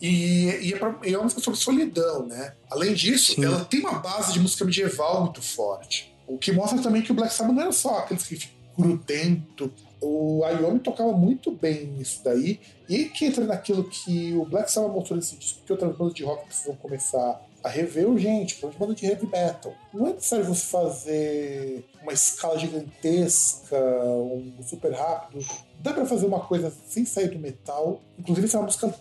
E, 0.00 0.68
e, 0.68 0.74
é, 0.74 0.76
pra, 0.76 0.98
é 1.04 1.16
uma 1.16 1.22
música 1.22 1.40
sobre 1.40 1.60
solidão, 1.60 2.26
né? 2.26 2.54
Além 2.68 2.92
disso, 2.92 3.36
Sim. 3.36 3.44
ela 3.44 3.64
tem 3.64 3.80
uma 3.80 4.00
base 4.00 4.32
de 4.32 4.40
música 4.40 4.64
medieval 4.64 5.22
muito 5.22 5.40
forte. 5.40 6.12
O 6.26 6.36
que 6.36 6.50
mostra 6.50 6.82
também 6.82 7.02
que 7.02 7.12
o 7.12 7.14
Black 7.14 7.32
Sabbath 7.32 7.54
não 7.54 7.62
era 7.62 7.72
só 7.72 7.98
aqueles 7.98 8.26
que 8.26 8.36
grudento. 8.76 9.72
O 10.00 10.42
Ayomi 10.44 10.80
tocava 10.80 11.12
muito 11.12 11.52
bem 11.52 11.86
nisso 11.86 12.20
daí. 12.24 12.58
E 12.88 13.04
que 13.04 13.26
entra 13.26 13.44
naquilo 13.44 13.84
que 13.84 14.34
o 14.34 14.44
Black 14.44 14.72
Sabbath 14.72 14.92
mostrou 14.92 15.16
nesse 15.16 15.36
disco, 15.36 15.60
que 15.64 15.72
outras 15.72 15.96
bandas 15.96 16.14
de 16.14 16.24
rock 16.24 16.46
precisam 16.46 16.74
começar 16.74 17.40
a 17.62 17.68
rever 17.68 18.08
urgente, 18.08 18.56
para 18.56 18.68
uma 18.68 18.78
banda 18.78 18.94
de 18.94 19.06
heavy 19.06 19.26
metal. 19.26 19.74
Não 19.92 20.08
é 20.08 20.12
necessário 20.12 20.44
você 20.44 20.66
fazer 20.66 21.84
uma 22.02 22.12
escala 22.12 22.58
gigantesca, 22.58 23.76
um 23.76 24.54
super 24.62 24.92
rápido. 24.92 25.44
Dá 25.80 25.92
para 25.92 26.06
fazer 26.06 26.26
uma 26.26 26.40
coisa 26.40 26.72
sem 26.86 27.04
sair 27.04 27.28
do 27.28 27.38
metal. 27.38 28.00
Inclusive, 28.18 28.46
essa 28.46 28.56
é 28.56 28.60
uma 28.60 28.66
música 28.66 28.94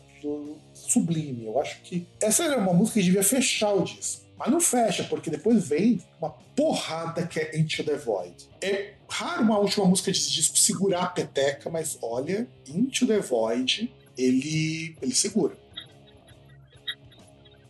sublime. 0.74 1.45
Eu 1.45 1.59
acho 1.59 1.82
que 1.82 2.07
essa 2.22 2.43
era 2.43 2.57
uma 2.57 2.74
música 2.74 2.99
que 2.99 3.05
devia 3.05 3.24
fechar 3.24 3.74
o 3.74 3.84
disco. 3.84 4.22
Mas 4.38 4.49
não 4.49 4.59
fecha, 4.59 5.03
porque 5.03 5.30
depois 5.30 5.68
vem 5.68 6.01
uma 6.20 6.32
porrada 6.55 7.28
que 7.28 7.39
é 7.39 7.59
Into 7.59 7.84
the 7.84 7.95
Void. 7.95 8.49
É 8.59 8.93
raro 9.07 9.43
uma 9.43 9.59
última 9.59 9.86
música 9.86 10.12
desse 10.12 10.32
disco 10.32 10.57
segurar 10.57 11.03
a 11.03 11.07
peteca, 11.07 11.70
mas 11.70 11.99
olha, 12.01 12.47
Into 12.68 13.05
the 13.05 13.20
Void, 13.20 13.93
ele, 14.18 14.95
ele 14.99 15.14
segura. 15.14 15.55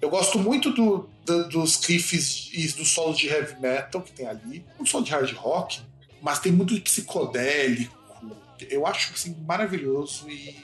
Eu 0.01 0.09
gosto 0.09 0.39
muito 0.39 0.71
do, 0.71 1.07
do, 1.23 1.47
dos 1.47 1.83
riffs 1.85 2.49
e 2.53 2.67
do 2.69 2.83
solo 2.83 3.13
de 3.13 3.27
heavy 3.27 3.61
metal 3.61 4.01
que 4.01 4.11
tem 4.11 4.27
ali, 4.27 4.65
um 4.79 4.85
solo 4.85 5.03
de 5.03 5.11
hard 5.11 5.31
rock, 5.33 5.81
mas 6.21 6.39
tem 6.39 6.51
muito 6.51 6.73
de 6.73 6.81
psicodélico. 6.81 7.95
Eu 8.69 8.87
acho 8.87 9.13
assim, 9.13 9.35
maravilhoso 9.45 10.29
e, 10.29 10.55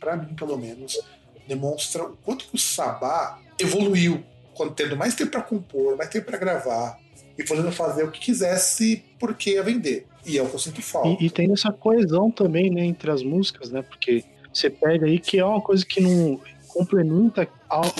para 0.00 0.16
mim, 0.16 0.34
pelo 0.34 0.56
menos, 0.56 0.98
demonstra 1.46 2.04
o 2.04 2.16
quanto 2.16 2.46
que 2.46 2.54
o 2.54 2.58
Sabá 2.58 3.38
evoluiu, 3.58 4.24
quando 4.54 4.72
tendo 4.72 4.96
mais 4.96 5.14
tempo 5.14 5.32
para 5.32 5.42
compor, 5.42 5.96
mais 5.96 6.08
tempo 6.08 6.26
para 6.26 6.38
gravar 6.38 6.98
e 7.36 7.44
podendo 7.44 7.72
fazer 7.72 8.04
o 8.04 8.10
que 8.10 8.20
quisesse 8.20 9.04
porque 9.18 9.50
ia 9.52 9.62
vender. 9.62 10.06
E 10.24 10.38
é 10.38 10.42
o 10.42 10.48
que 10.48 10.54
eu 10.54 10.58
sinto 10.58 10.80
falta. 10.80 11.22
E, 11.22 11.26
e 11.26 11.30
tem 11.30 11.52
essa 11.52 11.70
coesão 11.70 12.30
também, 12.30 12.70
né, 12.70 12.84
entre 12.84 13.10
as 13.10 13.22
músicas, 13.22 13.70
né? 13.70 13.82
Porque 13.82 14.24
você 14.52 14.70
pega 14.70 15.06
aí 15.06 15.18
que 15.18 15.38
é 15.38 15.44
uma 15.44 15.60
coisa 15.60 15.84
que 15.84 16.00
não 16.00 16.40
complementa 16.74 17.48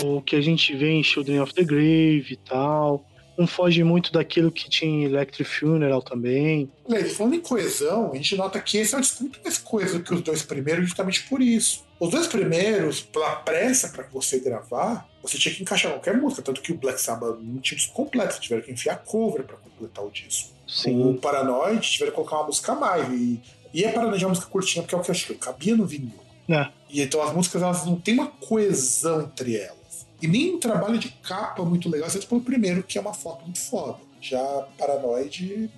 o 0.03 0.21
que 0.21 0.35
a 0.35 0.41
gente 0.41 0.75
vê 0.77 0.91
em 0.91 1.03
Children 1.03 1.41
of 1.41 1.55
the 1.55 1.63
Grave 1.63 2.27
e 2.29 2.37
tal. 2.37 3.07
Não 3.39 3.47
foge 3.47 3.83
muito 3.83 4.13
daquilo 4.13 4.51
que 4.51 4.69
tinha 4.69 4.91
em 4.91 5.05
Electric 5.05 5.45
Funeral 5.45 6.03
também. 6.03 6.71
Leite, 6.89 7.11
falando 7.11 7.35
em 7.35 7.41
coesão, 7.41 8.13
a 8.13 8.17
gente 8.17 8.37
nota 8.37 8.61
que 8.61 8.79
esse 8.79 8.95
é 8.95 8.99
um 8.99 9.01
disco 9.01 9.23
muito 9.23 9.41
mais 9.43 9.59
coeso 9.59 10.01
que 10.01 10.15
os 10.15 10.23
dois 10.23 10.43
primeiros, 10.43 10.85
justamente 10.87 11.23
por 11.25 11.41
isso. 11.41 11.85
Os 11.99 12.11
dois 12.11 12.29
primeiros, 12.29 13.01
pela 13.01 13.37
pressa 13.37 13.89
para 13.89 14.07
você 14.09 14.39
gravar, 14.39 15.09
você 15.21 15.37
tinha 15.37 15.53
que 15.53 15.63
encaixar 15.63 15.91
qualquer 15.91 16.17
música, 16.17 16.43
tanto 16.43 16.61
que 16.61 16.73
o 16.73 16.77
Black 16.77 17.01
Sabbath 17.01 17.39
não 17.41 17.61
tinha 17.61 17.77
disco 17.77 17.93
completo, 17.93 18.41
tiveram 18.41 18.63
que 18.63 18.71
enfiar 18.71 19.03
cover 19.05 19.43
para 19.43 19.57
completar 19.57 20.05
o 20.05 20.11
disco. 20.11 20.51
Sim. 20.69 21.03
O 21.05 21.15
Paranoid 21.15 21.81
tiveram 21.81 22.13
que 22.13 22.17
colocar 22.17 22.37
uma 22.37 22.47
música 22.47 22.73
a 22.73 22.77
mais. 22.77 23.09
E, 23.13 23.41
e 23.73 23.85
a 23.85 23.93
Paranoid 23.93 24.23
é 24.23 24.27
uma 24.27 24.31
música 24.31 24.49
curtinha, 24.49 24.83
porque 24.83 24.95
é 24.95 24.99
o 24.99 25.01
que 25.01 25.11
eu 25.11 25.13
acho 25.13 25.27
que 25.27 25.35
cabia 25.35 25.77
no 25.77 25.87
vinil. 25.87 26.24
É. 26.49 26.69
E 26.91 27.03
então 27.03 27.23
as 27.23 27.33
músicas 27.33 27.63
elas 27.63 27.85
não 27.85 27.97
têm 27.97 28.15
uma 28.15 28.27
coesão 28.27 29.23
entre 29.23 29.57
elas. 29.57 30.07
E 30.21 30.27
nem 30.27 30.55
um 30.55 30.59
trabalho 30.59 30.99
de 30.99 31.09
capa 31.23 31.65
muito 31.65 31.89
legal, 31.89 32.09
exceto 32.09 32.27
pelo 32.27 32.41
primeiro, 32.41 32.83
que 32.83 32.97
é 32.97 33.01
uma 33.01 33.13
foto 33.13 33.43
muito 33.45 33.61
foda. 33.61 33.99
Já 34.21 34.41
Paranoid. 34.79 35.71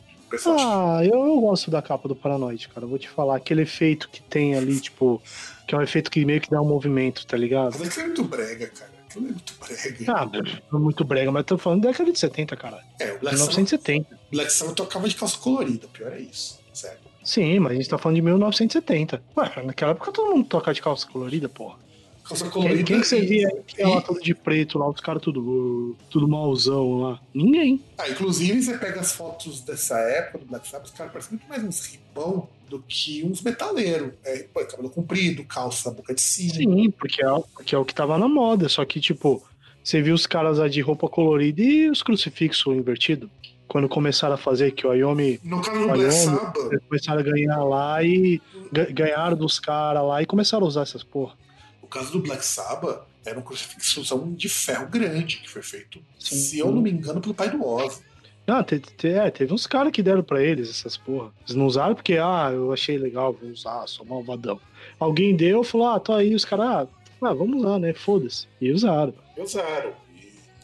Ah, 0.47 1.01
eu, 1.05 1.27
eu 1.27 1.41
gosto 1.41 1.71
da 1.71 1.81
capa 1.81 2.09
do 2.09 2.17
Paranoid, 2.17 2.69
cara. 2.69 2.85
Eu 2.85 2.89
vou 2.89 2.99
te 2.99 3.09
falar. 3.09 3.37
Aquele 3.37 3.63
efeito 3.63 4.09
que 4.09 4.23
tem 4.23 4.55
ali, 4.55 4.81
tipo. 4.81 5.23
Que 5.67 5.75
é 5.75 5.79
um 5.79 5.83
efeito 5.83 6.11
que 6.11 6.25
meio 6.25 6.41
que 6.41 6.51
dá 6.51 6.61
um 6.61 6.67
movimento, 6.67 7.27
tá 7.27 7.37
ligado? 7.37 7.77
Mas 7.79 7.89
aquilo 7.89 8.03
é 8.03 8.07
muito 8.07 8.25
brega, 8.25 8.67
cara. 8.69 8.91
Aquilo 9.09 9.27
é 9.27 9.31
muito 9.31 9.55
brega. 9.59 10.13
Ah, 10.13 10.31
é 10.73 10.77
muito 10.77 11.05
brega, 11.05 11.33
mas 11.33 11.45
tô 11.45 11.59
falando 11.59 11.83
da 11.83 11.91
década 11.91 12.13
de 12.13 12.19
70, 12.19 12.57
cara. 12.57 12.85
É, 13.01 13.13
o 13.13 13.19
Black 13.19 13.37
1970. 13.37 14.19
Black 14.31 14.53
Sabbath 14.53 14.77
tocava 14.77 15.09
de 15.09 15.15
calça 15.15 15.39
colorida, 15.39 15.89
pior 15.89 16.13
é 16.13 16.21
isso. 16.21 16.61
Sério. 16.73 16.99
Sim, 17.27 17.59
mas 17.59 17.73
a 17.73 17.75
gente 17.75 17.89
tá 17.89 17.99
falando 17.99 18.17
de 18.17 18.23
1970. 18.23 19.21
Ué, 19.37 19.63
naquela 19.65 19.91
época 19.91 20.13
todo 20.13 20.33
mundo 20.35 20.47
toca 20.47 20.73
de 20.73 20.81
calça 20.81 21.07
colorida, 21.09 21.49
porra. 21.49 21.77
Calça 22.25 22.49
colorida. 22.49 22.77
Quem, 22.77 22.85
quem 22.85 23.01
que 23.01 23.07
você 23.07 23.21
via 23.21 23.49
e- 23.77 24.03
todo 24.03 24.21
de 24.21 24.35
preto 24.35 24.79
lá, 24.79 24.89
os 24.89 25.01
caras 25.01 25.23
tudo, 25.23 25.97
tudo 26.11 26.27
malzão 26.29 27.01
lá? 27.01 27.21
Ninguém. 27.35 27.81
Ah, 27.99 28.09
inclusive, 28.09 28.63
você 28.63 28.79
pega 28.79 29.01
as 29.01 29.13
fotos 29.13 29.61
dessa 29.61 29.99
época 29.99 30.39
do 30.39 30.47
Black 30.47 30.69
Sabbath, 30.69 30.87
os 30.87 30.93
caras 30.93 31.13
parecem 31.13 31.33
muito 31.39 31.49
mais 31.49 31.63
uns 31.65 31.85
ribão 31.87 32.49
do 32.69 32.83
que 32.89 33.25
uns 33.25 33.43
metaleiros. 33.43 34.13
É, 34.25 34.45
pô, 34.53 34.65
cabelo 34.65 34.91
comprido, 34.91 35.45
calça, 35.45 35.91
boca 35.91 36.15
de 36.15 36.21
sino. 36.21 36.55
Sim, 36.55 36.91
porque 36.93 37.23
é, 37.23 37.31
o- 37.31 37.43
porque 37.43 37.75
é 37.75 37.79
o 37.79 37.85
que 37.85 37.95
tava 37.95 38.17
na 38.19 38.29
moda. 38.29 38.69
Só 38.69 38.85
que, 38.85 39.01
tipo, 39.01 39.45
você 39.83 40.01
viu 40.03 40.15
os 40.15 40.27
caras 40.27 40.59
lá 40.59 40.67
de 40.69 40.81
roupa 40.81 41.09
colorida 41.09 41.61
e 41.63 41.89
os 41.91 42.03
crucifixos 42.03 42.75
invertidos. 42.77 43.29
Quando 43.77 43.91
começaram 43.91 44.37
a 44.37 44.39
fazer 44.39 44.71
que 44.71 44.87
o 44.87 44.91
Ayomi 44.91 45.39
No 45.45 45.61
caso 45.61 45.79
do 45.81 45.87
Black 45.89 46.11
Sabbath, 46.15 46.83
começaram 46.89 47.21
a 47.21 47.23
ganhar 47.23 47.63
lá 47.63 48.03
e 48.03 48.41
ga- 48.73 48.87
ganharam 48.91 49.37
dos 49.37 49.61
caras 49.61 50.03
lá 50.03 50.23
e 50.23 50.25
começaram 50.25 50.65
a 50.65 50.67
usar 50.67 50.81
essas 50.81 51.03
porra. 51.03 51.35
o 51.83 51.87
caso 51.87 52.11
do 52.11 52.21
Black 52.21 52.43
Sabbath 52.43 53.03
era 53.23 53.39
um 53.39 53.43
crucifixão 53.43 54.33
de 54.33 54.49
ferro 54.49 54.87
grande 54.89 55.37
que 55.41 55.51
foi 55.51 55.61
feito, 55.61 56.01
Sim. 56.19 56.37
se 56.37 56.59
eu 56.59 56.73
não 56.73 56.81
me 56.81 56.91
engano, 56.91 57.21
pelo 57.21 57.35
pai 57.35 57.51
do 57.51 57.63
Ozzy. 57.63 58.01
Não, 58.47 58.65
te- 58.65 58.79
te- 58.81 59.09
é, 59.09 59.31
teve 59.31 59.53
uns 59.53 59.67
caras 59.67 59.93
que 59.93 60.03
deram 60.03 60.23
pra 60.23 60.43
eles 60.43 60.71
essas 60.71 60.97
porra. 60.97 61.31
Eles 61.45 61.55
não 61.55 61.67
usaram 61.67 61.95
porque, 61.95 62.15
ah, 62.17 62.49
eu 62.55 62.73
achei 62.73 62.97
legal, 62.97 63.35
vou 63.35 63.51
usar, 63.51 63.87
sou 63.89 64.07
malvadão. 64.07 64.59
Alguém 64.99 65.37
deu, 65.37 65.63
falou, 65.63 65.89
ah, 65.89 66.01
tô 66.01 66.15
aí, 66.15 66.35
os 66.35 66.47
caras, 66.47 66.67
ah, 66.67 66.87
ah, 67.21 67.35
vamos 67.35 67.59
usar, 67.63 67.79
né? 67.79 67.93
Foda-se. 67.93 68.47
E 68.59 68.73
usaram. 68.73 69.13
E 69.37 69.41
usaram. 69.43 69.93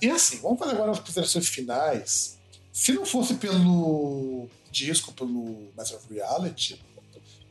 E, 0.01 0.07
e 0.07 0.11
assim, 0.11 0.39
vamos 0.41 0.59
fazer 0.59 0.77
agora 0.77 0.93
as 0.93 0.99
considerações 0.99 1.47
finais. 1.51 2.41
Se 2.73 2.93
não 2.93 3.05
fosse 3.05 3.35
pelo 3.35 4.49
disco, 4.71 5.13
pelo 5.13 5.69
Master 5.77 5.99
of 5.99 6.13
Reality, 6.13 6.81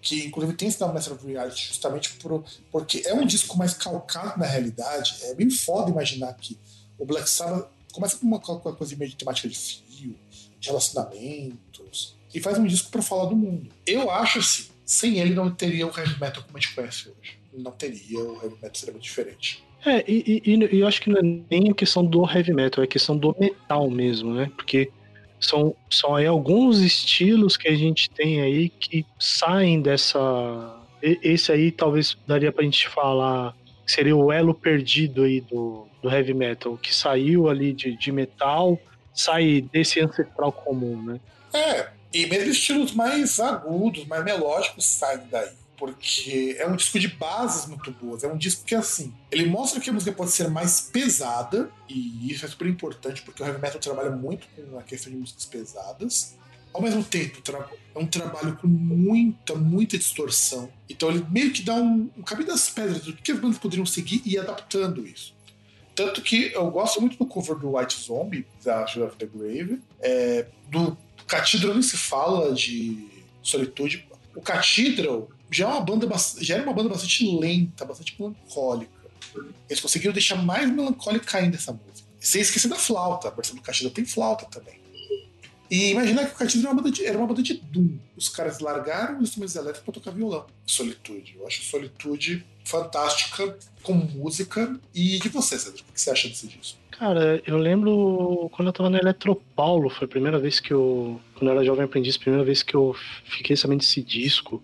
que 0.02 0.26
inclusive 0.26 0.58
tem 0.58 0.68
esse 0.68 0.82
nome 0.82 0.96
Master 0.96 1.14
of 1.14 1.26
Reality 1.26 1.68
justamente 1.68 2.12
por, 2.14 2.44
porque 2.72 3.04
é 3.06 3.14
um 3.14 3.26
disco 3.26 3.56
mais 3.58 3.74
calcado 3.74 4.40
na 4.40 4.46
realidade, 4.48 5.18
é 5.24 5.36
bem 5.36 5.50
foda 5.52 5.92
imaginar 5.92 6.34
que 6.34 6.58
o 6.98 7.06
Black 7.06 7.30
Sabbath 7.30 7.68
começa 7.94 8.18
com 8.18 8.26
uma, 8.26 8.38
uma 8.40 8.76
coisa 8.76 8.96
meio 8.96 9.12
de 9.12 9.18
temática 9.18 9.48
de 9.48 9.56
fio, 9.58 10.16
de 10.60 10.68
relacionamentos, 10.70 12.16
e 12.34 12.40
faz 12.40 12.58
um 12.58 12.66
disco 12.66 12.90
pra 12.90 13.02
falar 13.02 13.26
do 13.26 13.36
mundo. 13.36 13.70
Eu 13.86 14.10
acho 14.10 14.40
assim, 14.40 14.66
sem 14.86 15.20
ele 15.20 15.34
não 15.36 15.52
teria 15.54 15.86
o 15.86 15.90
heavy 15.96 16.20
metal 16.20 16.44
como 16.44 16.58
a 16.58 16.60
gente 16.62 16.74
conhece 16.74 17.10
hoje. 17.10 17.38
Não 17.54 17.72
teria, 17.72 18.20
o 18.20 18.36
heavy 18.42 18.56
metal 18.56 18.72
seria 18.76 18.94
muito 18.94 19.04
diferente. 19.04 19.64
É, 19.86 20.04
e, 20.10 20.42
e- 20.46 20.54
e 20.76 20.80
eu 20.80 20.88
acho 20.88 21.02
que 21.02 21.10
não 21.10 21.18
é 21.20 21.22
nem 21.50 21.70
a 21.70 21.74
questão 21.74 22.06
do 22.06 22.24
heavy 22.30 22.54
metal, 22.54 22.84
é 22.84 22.86
a 22.86 22.90
questão 22.90 23.18
do 23.18 23.36
metal 23.40 23.90
mesmo, 23.90 24.34
né? 24.34 24.50
Porque 24.56 24.92
são, 25.42 25.76
são 25.90 26.16
aí 26.16 26.28
alguns 26.28 26.80
estilos 26.80 27.58
que 27.58 27.68
a 27.68 27.76
gente 27.76 28.10
tem 28.10 28.42
aí 28.42 28.70
que 28.70 29.06
saem 29.20 29.82
dessa. 29.82 30.20
Esse 31.02 31.52
aí 31.52 31.72
talvez 31.72 32.16
daria 32.28 32.52
pra 32.52 32.64
gente 32.64 32.88
falar 32.88 33.56
que 33.86 33.92
seria 33.92 34.16
o 34.16 34.32
elo 34.32 34.54
perdido 34.54 35.24
aí 35.24 35.42
do, 35.42 35.88
do 36.02 36.10
heavy 36.10 36.36
metal, 36.36 36.78
que 36.78 36.94
saiu 36.94 37.50
ali 37.50 37.74
de, 37.74 37.98
de 37.98 38.12
metal, 38.12 38.80
sai 39.14 39.62
desse 39.74 40.00
ancestral 40.00 40.52
comum, 40.52 41.02
né? 41.02 41.20
É, 41.52 41.88
e 42.14 42.28
mesmo 42.28 42.52
estilos 42.52 42.94
mais 42.94 43.40
agudos, 43.40 44.06
mais 44.06 44.24
melódicos 44.24 44.86
saem 44.86 45.22
daí. 45.32 45.50
Porque 45.82 46.58
é 46.60 46.68
um 46.68 46.76
disco 46.76 47.00
de 47.00 47.08
bases 47.08 47.66
muito 47.66 47.90
boas. 47.90 48.24
É 48.24 48.32
um 48.32 48.38
disco 48.38 48.64
que, 48.64 48.76
assim, 48.76 49.12
ele 49.32 49.48
mostra 49.48 49.82
que 49.82 49.90
a 49.90 49.94
música 49.94 50.12
pode 50.12 50.30
ser 50.30 50.48
mais 50.48 50.80
pesada, 50.80 51.72
e 51.90 52.32
isso 52.32 52.46
é 52.46 52.48
super 52.48 52.68
importante, 52.68 53.24
porque 53.24 53.42
o 53.42 53.46
heavy 53.48 53.60
metal 53.60 53.82
trabalha 53.82 54.12
muito 54.12 54.48
com 54.56 54.78
a 54.78 54.84
questão 54.84 55.12
de 55.12 55.18
músicas 55.18 55.46
pesadas. 55.46 56.38
Ao 56.72 56.84
mesmo 56.84 57.04
tempo, 57.04 57.42
é 57.96 58.00
um 58.00 58.06
trabalho 58.06 58.56
com 58.58 58.68
muita, 58.68 59.56
muita 59.56 59.98
distorção. 59.98 60.72
Então 60.88 61.10
ele 61.10 61.26
meio 61.32 61.52
que 61.52 61.64
dá 61.64 61.74
um, 61.74 62.12
um 62.16 62.22
caminho 62.22 62.50
das 62.50 62.70
pedras 62.70 63.02
do 63.02 63.14
que 63.14 63.32
as 63.32 63.40
bandas 63.40 63.58
poderiam 63.58 63.84
seguir 63.84 64.22
e 64.24 64.38
adaptando 64.38 65.08
isso. 65.08 65.34
Tanto 65.96 66.22
que 66.22 66.54
eu 66.54 66.70
gosto 66.70 67.02
muito 67.02 67.18
do 67.18 67.26
cover 67.26 67.58
do 67.58 67.76
White 67.76 68.00
Zombie, 68.00 68.46
da 68.64 68.86
Shadow 68.86 69.08
of 69.08 69.18
the 69.18 69.26
Grave. 69.26 69.82
É, 70.00 70.46
do 70.70 70.96
Cathedral 71.26 71.74
nem 71.74 71.82
se 71.82 71.98
fala 71.98 72.54
de 72.54 73.04
Solitude. 73.42 74.08
O 74.36 74.42
Cathedral 74.42 75.28
já, 75.52 75.66
é 75.66 75.68
uma 75.68 75.82
banda, 75.82 76.08
já 76.40 76.56
era 76.56 76.64
uma 76.64 76.74
banda 76.74 76.90
bastante 76.90 77.26
lenta, 77.38 77.86
bastante 77.86 78.16
melancólica. 78.18 78.92
Eles 79.70 79.82
conseguiram 79.82 80.14
deixar 80.14 80.36
mais 80.42 80.70
melancólica 80.72 81.38
ainda 81.38 81.58
essa 81.58 81.72
música. 81.72 82.08
Sem 82.20 82.42
esquecer 82.42 82.68
da 82.68 82.76
flauta. 82.76 83.28
A 83.28 83.32
versão 83.32 83.56
do 83.56 83.62
Cathedral 83.62 83.92
tem 83.92 84.06
flauta 84.06 84.46
também. 84.46 84.80
E 85.70 85.92
imaginar 85.92 86.26
que 86.26 86.36
o 86.36 86.38
Cathedral 86.38 86.74
era 86.74 87.08
era 87.08 87.18
uma 87.18 87.28
banda 87.28 87.42
de 87.42 87.54
Doom. 87.54 87.98
Os 88.18 88.28
caras 88.28 88.60
largaram 88.60 89.18
os 89.18 89.24
instrumentos 89.24 89.56
elétricos 89.56 89.84
pra 89.84 89.94
tocar 89.94 90.12
violão. 90.12 90.46
Solitude. 90.66 91.36
Eu 91.40 91.48
acho 91.48 91.64
Solitude 91.64 92.46
fantástica 92.66 93.58
com 93.82 93.94
música. 93.94 94.78
E 94.94 95.20
de 95.20 95.30
você, 95.30 95.58
Cedro? 95.58 95.84
O 95.90 95.94
que 95.94 96.02
você 96.02 96.12
acha 96.12 96.28
desse 96.28 96.48
disco? 96.48 96.78
Cara, 96.92 97.42
eu 97.48 97.58
lembro 97.58 98.50
quando 98.52 98.68
eu 98.68 98.74
tava 98.74 98.90
no 98.90 98.98
Eletropaulo, 98.98 99.90
foi 99.90 100.06
a 100.06 100.10
primeira 100.10 100.38
vez 100.38 100.60
que 100.60 100.72
eu. 100.72 101.20
Quando 101.34 101.50
eu 101.50 101.56
era 101.56 101.66
jovem 101.66 101.86
aprendiz, 101.86 102.16
a 102.16 102.20
primeira 102.20 102.46
vez 102.46 102.62
que 102.62 102.76
eu 102.76 102.96
fiquei 103.26 103.56
sabendo 103.56 103.80
desse 103.80 104.02
disco. 104.02 104.62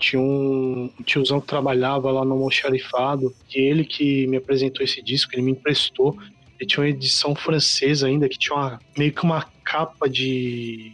Tinha 0.00 0.20
um 0.20 0.90
tiozão 1.04 1.40
que 1.40 1.46
trabalhava 1.46 2.10
lá 2.10 2.24
no 2.24 2.32
almoxarifado, 2.32 3.32
e 3.54 3.60
ele 3.60 3.84
que 3.84 4.26
me 4.26 4.38
apresentou 4.38 4.82
esse 4.82 5.00
disco, 5.02 5.32
ele 5.34 5.42
me 5.42 5.52
emprestou. 5.52 6.16
Ele 6.58 6.66
tinha 6.68 6.82
uma 6.82 6.90
edição 6.90 7.34
francesa 7.34 8.06
ainda, 8.06 8.28
que 8.28 8.38
tinha 8.38 8.56
uma, 8.56 8.80
meio 8.96 9.12
que 9.12 9.22
uma 9.22 9.42
capa 9.64 10.08
de, 10.08 10.90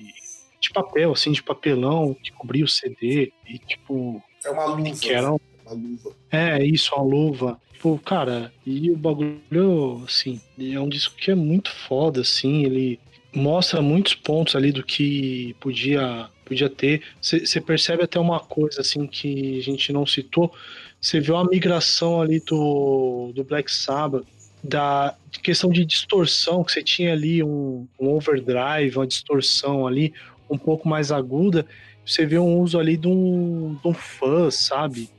de 0.60 0.70
papel, 0.74 1.12
assim, 1.12 1.32
de 1.32 1.42
papelão, 1.42 2.14
que 2.22 2.30
cobria 2.32 2.64
o 2.64 2.68
CD, 2.68 3.32
e 3.48 3.58
tipo, 3.58 4.22
É 4.44 4.50
uma 4.50 4.66
luva. 4.66 4.90
que 5.00 5.08
era 5.10 5.32
um 5.32 5.38
Uma 5.64 5.74
luva. 5.74 6.10
é, 6.30 6.64
isso, 6.64 6.94
a 6.94 7.00
luva. 7.02 7.60
Pô, 7.80 7.98
cara, 7.98 8.52
e 8.66 8.90
o 8.90 8.96
bagulho, 8.96 10.02
assim, 10.04 10.40
é 10.58 10.80
um 10.80 10.88
disco 10.88 11.14
que 11.16 11.30
é 11.30 11.34
muito 11.34 11.70
foda, 11.70 12.20
assim, 12.22 12.64
ele 12.64 12.98
mostra 13.36 13.82
muitos 13.82 14.14
pontos 14.14 14.56
ali 14.56 14.72
do 14.72 14.82
que 14.82 15.54
podia, 15.60 16.28
podia 16.44 16.70
ter. 16.70 17.02
Você 17.20 17.60
percebe 17.60 18.02
até 18.02 18.18
uma 18.18 18.40
coisa, 18.40 18.80
assim, 18.80 19.06
que 19.06 19.58
a 19.58 19.62
gente 19.62 19.92
não 19.92 20.06
citou. 20.06 20.52
Você 21.00 21.20
viu 21.20 21.36
a 21.36 21.44
migração 21.44 22.20
ali 22.22 22.40
do, 22.40 23.32
do 23.34 23.44
Black 23.44 23.70
Sabbath, 23.70 24.24
da 24.64 25.14
questão 25.42 25.70
de 25.70 25.84
distorção, 25.84 26.64
que 26.64 26.72
você 26.72 26.82
tinha 26.82 27.12
ali 27.12 27.42
um, 27.42 27.86
um 28.00 28.08
overdrive, 28.08 28.96
uma 28.96 29.06
distorção 29.06 29.86
ali 29.86 30.14
um 30.48 30.56
pouco 30.56 30.88
mais 30.88 31.12
aguda, 31.12 31.66
você 32.04 32.24
vê 32.24 32.38
um 32.38 32.60
uso 32.60 32.78
ali 32.78 32.96
de 32.96 33.08
um, 33.08 33.76
de 33.82 33.88
um 33.88 33.92
fuzz, 33.92 34.54
sabe? 34.54 35.10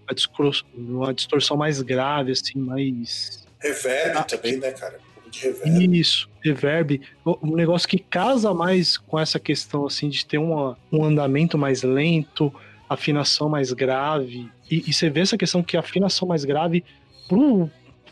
Uma, 0.73 1.13
distorção 1.13 1.57
mais 1.57 1.81
grave, 1.81 2.31
assim, 2.31 2.57
mais. 2.57 3.45
Reverb 3.59 4.17
Ah, 4.17 4.23
também, 4.23 4.57
né, 4.57 4.71
cara? 4.71 4.97
Reverb. 5.41 5.97
Isso, 5.99 6.29
reverb. 6.43 7.01
Um 7.25 7.55
negócio 7.55 7.87
que 7.87 7.99
casa 7.99 8.53
mais 8.53 8.97
com 8.97 9.19
essa 9.19 9.39
questão, 9.39 9.85
assim, 9.85 10.09
de 10.09 10.25
ter 10.25 10.37
uma, 10.37 10.77
um 10.91 11.03
andamento 11.03 11.57
mais 11.57 11.83
lento, 11.83 12.53
afinação 12.89 13.49
mais 13.49 13.71
grave. 13.73 14.49
E, 14.69 14.83
e 14.87 14.93
você 14.93 15.09
vê 15.09 15.21
essa 15.21 15.37
questão 15.37 15.63
que 15.63 15.77
a 15.77 15.81
afinação 15.81 16.27
mais 16.27 16.45
grave 16.45 16.83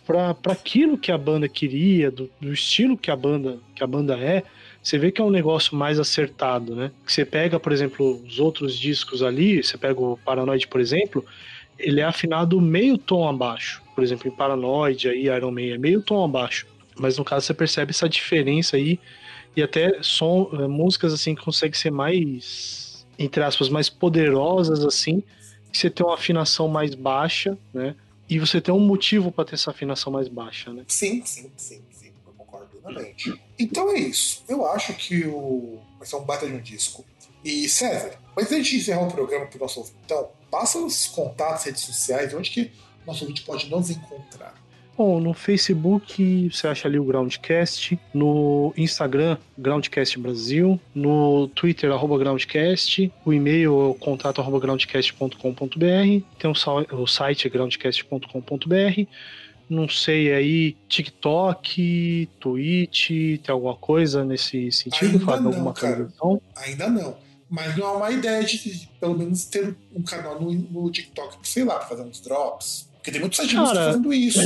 pra 0.06 0.54
aquilo 0.54 0.98
que 0.98 1.12
a 1.12 1.18
banda 1.18 1.48
queria, 1.48 2.12
do, 2.12 2.30
do 2.40 2.54
estilo 2.54 2.98
que 2.98 3.10
a 3.10 3.16
banda, 3.16 3.58
que 3.74 3.84
a 3.84 3.88
banda 3.88 4.18
é, 4.20 4.44
você 4.82 5.00
vê 5.00 5.12
que 5.12 5.20
é 5.20 5.24
um 5.24 5.32
negócio 5.32 5.76
mais 5.76 6.00
acertado, 6.00 6.76
né? 6.76 6.92
Que 7.04 7.12
você 7.12 7.26
pega, 7.26 7.60
por 7.60 7.72
exemplo, 7.72 8.22
os 8.24 8.40
outros 8.40 8.78
discos 8.78 9.24
ali, 9.24 9.64
você 9.64 9.78
pega 9.80 10.00
o 10.00 10.16
Paranoid, 10.24 10.68
por 10.68 10.80
exemplo, 10.80 11.26
ele 11.80 12.02
é 12.02 12.04
afinado 12.04 12.62
meio 12.62 12.96
tom 12.98 13.28
abaixo. 13.28 13.82
Por 13.96 14.04
exemplo, 14.04 14.28
em 14.28 14.32
Paranoid, 14.32 15.10
aí 15.10 15.26
Iron 15.26 15.52
Man 15.52 15.74
é 15.74 15.78
meio 15.78 16.02
tom 16.02 16.24
abaixo. 16.24 16.68
Mas 16.98 17.18
no 17.18 17.26
caso 17.26 17.46
você 17.46 17.54
percebe 17.54 17.92
essa 17.92 18.08
diferença 18.08 18.78
aí 18.78 19.00
e 19.56 19.64
até 19.64 20.02
som, 20.02 20.50
eh, 20.54 20.68
músicas 20.68 21.14
assim 21.14 21.36
que 21.36 21.44
conseguem 21.44 21.80
ser 21.80 21.92
mais, 21.92 23.06
entre 23.18 23.44
aspas, 23.44 23.70
mais 23.70 23.90
poderosas 23.90 24.84
assim, 24.84 25.24
você 25.72 25.90
tem 25.90 26.06
uma 26.06 26.16
afinação 26.16 26.68
mais 26.68 26.96
baixa, 26.96 27.58
né? 27.74 27.96
E 28.30 28.40
você 28.40 28.60
tem 28.60 28.74
um 28.74 28.80
motivo 28.80 29.32
para 29.32 29.46
ter 29.46 29.56
essa 29.56 29.72
afinação 29.72 30.12
mais 30.12 30.28
baixa, 30.28 30.74
né? 30.74 30.84
Sim, 30.88 31.24
sim, 31.26 31.52
sim, 31.56 31.82
sim. 31.92 32.12
Eu 32.26 32.34
concordo 32.34 32.68
plenamente. 32.82 33.34
Então 33.60 33.92
é 33.92 34.00
isso. 34.00 34.44
Eu 34.48 34.66
acho 34.66 34.94
que 34.94 35.26
o... 35.28 35.80
vai 35.98 36.08
ser 36.08 36.16
um 36.16 36.24
baita 36.24 36.48
de 36.48 36.54
um 36.54 36.62
disco. 36.62 37.06
E, 37.44 37.70
César, 37.70 38.18
mas 38.36 38.52
antes 38.52 38.68
de 38.68 38.78
encerrar 38.78 39.04
o 39.04 39.12
programa 39.12 39.46
pro 39.46 39.60
nosso 39.60 39.80
ouvinte, 39.80 39.98
então, 40.04 40.30
passa 40.50 40.80
os 40.80 41.06
contatos, 41.06 41.64
redes 41.66 41.82
sociais, 41.84 42.34
onde 42.34 42.50
que 42.50 42.72
nosso 43.06 43.24
ouvinte 43.24 43.44
pode 43.44 43.70
nos 43.70 43.92
encontrar. 43.92 44.56
Bom, 44.98 45.20
no 45.20 45.34
Facebook 45.34 46.50
você 46.50 46.68
acha 46.68 46.88
ali 46.88 46.98
o 46.98 47.04
Groundcast, 47.04 48.00
no 48.14 48.74
Instagram, 48.78 49.38
Groundcast 49.58 50.18
Brasil, 50.18 50.80
no 50.94 51.50
Twitter, 51.50 51.92
arroba 51.92 52.18
Groundcast, 52.18 53.12
o 53.26 53.34
e-mail 53.34 53.98
é 53.98 54.04
contato 54.04 54.40
arroba 54.40 54.60
groundcast.com.br, 54.60 56.26
tem 56.40 56.50
o, 56.50 57.08
site 57.08 57.50
groundcast.com.br, 57.50 59.06
não 59.70 59.90
sei 59.90 60.32
aí, 60.32 60.78
TikTok, 60.88 62.30
Twitch, 62.40 63.10
tem 63.10 63.42
alguma 63.50 63.76
coisa 63.76 64.24
nesse 64.24 64.72
sentido, 64.72 65.18
Ainda 65.20 65.42
não, 65.42 65.48
Alguma 65.52 65.74
cara. 65.74 65.94
atualização? 65.94 66.42
Ainda 66.56 66.90
não. 66.90 67.18
Mas 67.50 67.76
não 67.78 67.86
é 67.88 67.92
uma 67.92 68.12
ideia 68.12 68.44
de, 68.44 68.90
pelo 69.00 69.18
menos, 69.18 69.46
ter 69.46 69.76
um 69.94 70.02
canal 70.02 70.42
no, 70.42 70.52
no 70.52 70.90
TikTok, 70.90 71.38
sei 71.48 71.64
lá, 71.64 71.76
pra 71.80 71.88
fazer 71.88 72.04
uns 72.04 72.20
drops. 72.22 72.90
Porque 72.96 73.12
tem 73.12 73.22
muitos 73.22 73.40
Cara, 73.52 73.68
fazendo 73.68 74.12
isso. 74.14 74.40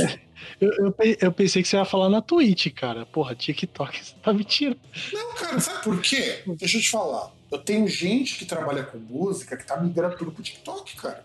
Eu, 0.60 0.70
eu, 0.72 0.94
eu 1.20 1.32
pensei 1.32 1.62
que 1.62 1.68
você 1.68 1.76
ia 1.76 1.84
falar 1.84 2.08
na 2.08 2.20
Twitch, 2.22 2.68
cara. 2.74 3.04
Porra, 3.06 3.34
TikTok, 3.34 3.98
você 4.04 4.14
tá 4.22 4.32
mentindo. 4.32 4.76
Não, 5.12 5.34
cara, 5.34 5.58
sabe 5.60 5.82
por 5.84 6.00
quê? 6.00 6.42
Deixa 6.58 6.76
eu 6.78 6.82
te 6.82 6.90
falar. 6.90 7.30
Eu 7.50 7.58
tenho 7.58 7.86
gente 7.88 8.36
que 8.38 8.44
trabalha 8.44 8.82
com 8.84 8.98
música 8.98 9.56
que 9.56 9.66
tá 9.66 9.76
migrando 9.80 10.16
tudo 10.16 10.30
pro 10.32 10.42
TikTok, 10.42 10.96
cara. 10.96 11.24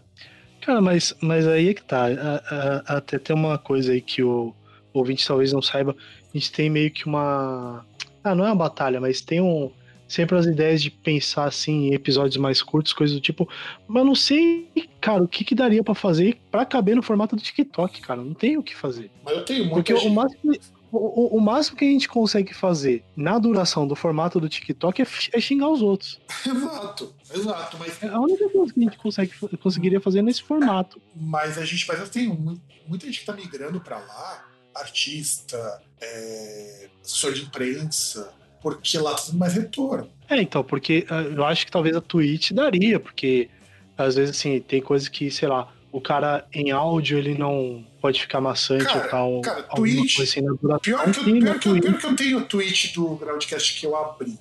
Cara, 0.61 0.81
mas, 0.81 1.13
mas 1.21 1.47
aí 1.47 1.69
é 1.69 1.73
que 1.73 1.83
tá. 1.83 2.05
A- 2.07 2.83
a- 2.87 2.97
até 2.97 3.19
tem 3.19 3.35
uma 3.35 3.57
coisa 3.57 3.91
aí 3.91 4.01
que 4.01 4.23
o 4.23 4.53
ouvinte 4.93 5.27
talvez 5.27 5.53
não 5.53 5.61
saiba. 5.61 5.95
A 6.33 6.37
gente 6.37 6.51
tem 6.51 6.69
meio 6.69 6.89
que 6.91 7.05
uma. 7.05 7.85
Ah, 8.23 8.33
não 8.33 8.43
é 8.45 8.47
uma 8.49 8.55
batalha, 8.55 8.99
mas 8.99 9.21
tem 9.21 9.39
um. 9.41 9.71
Sempre 10.07 10.37
as 10.37 10.45
ideias 10.45 10.81
de 10.83 10.91
pensar 10.91 11.45
assim 11.45 11.87
em 11.87 11.93
episódios 11.93 12.37
mais 12.37 12.61
curtos, 12.61 12.93
coisas 12.93 13.15
do 13.15 13.21
tipo. 13.21 13.49
Mas 13.87 14.05
não 14.05 14.13
sei, 14.15 14.69
cara, 15.01 15.23
o 15.23 15.27
que, 15.27 15.43
que 15.43 15.55
daria 15.55 15.83
pra 15.83 15.95
fazer 15.95 16.37
pra 16.51 16.63
caber 16.65 16.95
no 16.95 17.01
formato 17.01 17.35
do 17.35 17.41
TikTok, 17.41 18.01
cara. 18.01 18.21
Não 18.21 18.33
tem 18.35 18.55
o 18.57 18.61
que 18.63 18.75
fazer. 18.75 19.09
Mas 19.23 19.35
eu 19.35 19.43
tenho 19.45 19.65
muita 19.65 19.75
Porque 19.75 19.93
o 19.93 20.09
máximo, 20.11 20.53
o, 20.91 20.97
o- 21.35 21.37
o 21.37 21.41
máximo 21.41 21.75
que 21.75 21.85
a 21.85 21.89
gente 21.89 22.07
consegue 22.07 22.53
fazer 22.53 23.03
na 23.15 23.39
duração 23.39 23.87
do 23.87 23.95
formato 23.95 24.39
do 24.39 24.47
TikTok 24.47 25.01
é, 25.01 25.07
é 25.33 25.39
xingar 25.41 25.69
os 25.69 25.81
outros. 25.81 26.19
Exato, 26.45 27.13
exato. 27.33 27.77
Mas, 27.79 28.01
É 28.03 28.07
a 28.07 28.19
única 28.19 28.47
coisa 28.49 28.71
que 28.73 28.79
a 28.79 28.83
gente 28.83 28.97
consegue, 28.99 29.31
conseguiria 29.57 29.99
fazer 29.99 30.21
nesse 30.21 30.43
formato. 30.43 31.01
mas 31.15 31.57
a 31.57 31.65
gente, 31.65 31.85
mas 31.87 31.99
eu 31.99 32.07
tenho 32.07 32.61
muita 32.87 33.07
gente 33.07 33.21
que 33.21 33.25
tá 33.25 33.33
migrando 33.33 33.81
pra 33.81 33.97
lá, 33.97 34.45
artista, 34.75 35.81
é, 35.99 36.89
assessor 37.03 37.33
de 37.33 37.41
imprensa, 37.43 38.31
porque 38.61 38.97
lá 38.97 39.13
tendo 39.15 39.37
mais 39.37 39.53
retorno. 39.53 40.09
É, 40.29 40.41
então, 40.41 40.63
porque 40.63 41.05
ah, 41.09 41.21
eu 41.21 41.45
acho 41.45 41.65
que 41.65 41.71
talvez 41.71 41.95
a 41.95 42.01
Twitch 42.01 42.51
daria, 42.51 42.99
porque 42.99 43.49
às 43.97 44.15
vezes, 44.15 44.35
assim, 44.37 44.59
tem 44.59 44.81
coisas 44.81 45.07
que, 45.07 45.29
sei 45.31 45.47
lá, 45.47 45.71
o 45.91 46.01
cara 46.01 46.45
em 46.51 46.71
áudio 46.71 47.17
ele 47.17 47.37
não 47.37 47.85
pode 48.01 48.19
ficar 48.19 48.41
maçante 48.41 48.83
Cara, 48.85 49.03
ou 49.05 49.09
tal. 49.09 49.41
cara, 49.41 49.63
Twitch- 49.63 50.19
assim 50.19 50.41
duração. 50.41 50.79
Pior 50.79 51.03
que, 51.03 51.09
eu, 51.09 51.23
Sim, 51.23 51.39
pior, 51.39 51.59
que, 51.59 51.67
eu- 51.69 51.71
Twitch. 51.73 51.83
pior 51.85 51.97
que 51.99 52.05
eu 52.07 52.15
tenho 52.15 52.37
o 52.39 52.45
tweet 52.45 52.93
do 52.93 53.15
Groundcast 53.15 53.79
que 53.79 53.85
eu 53.85 53.95
abri. 53.95 54.37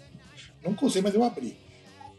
Nunca 0.65 0.85
usei, 0.87 1.01
mas 1.03 1.15
eu 1.15 1.23
abri. 1.23 1.57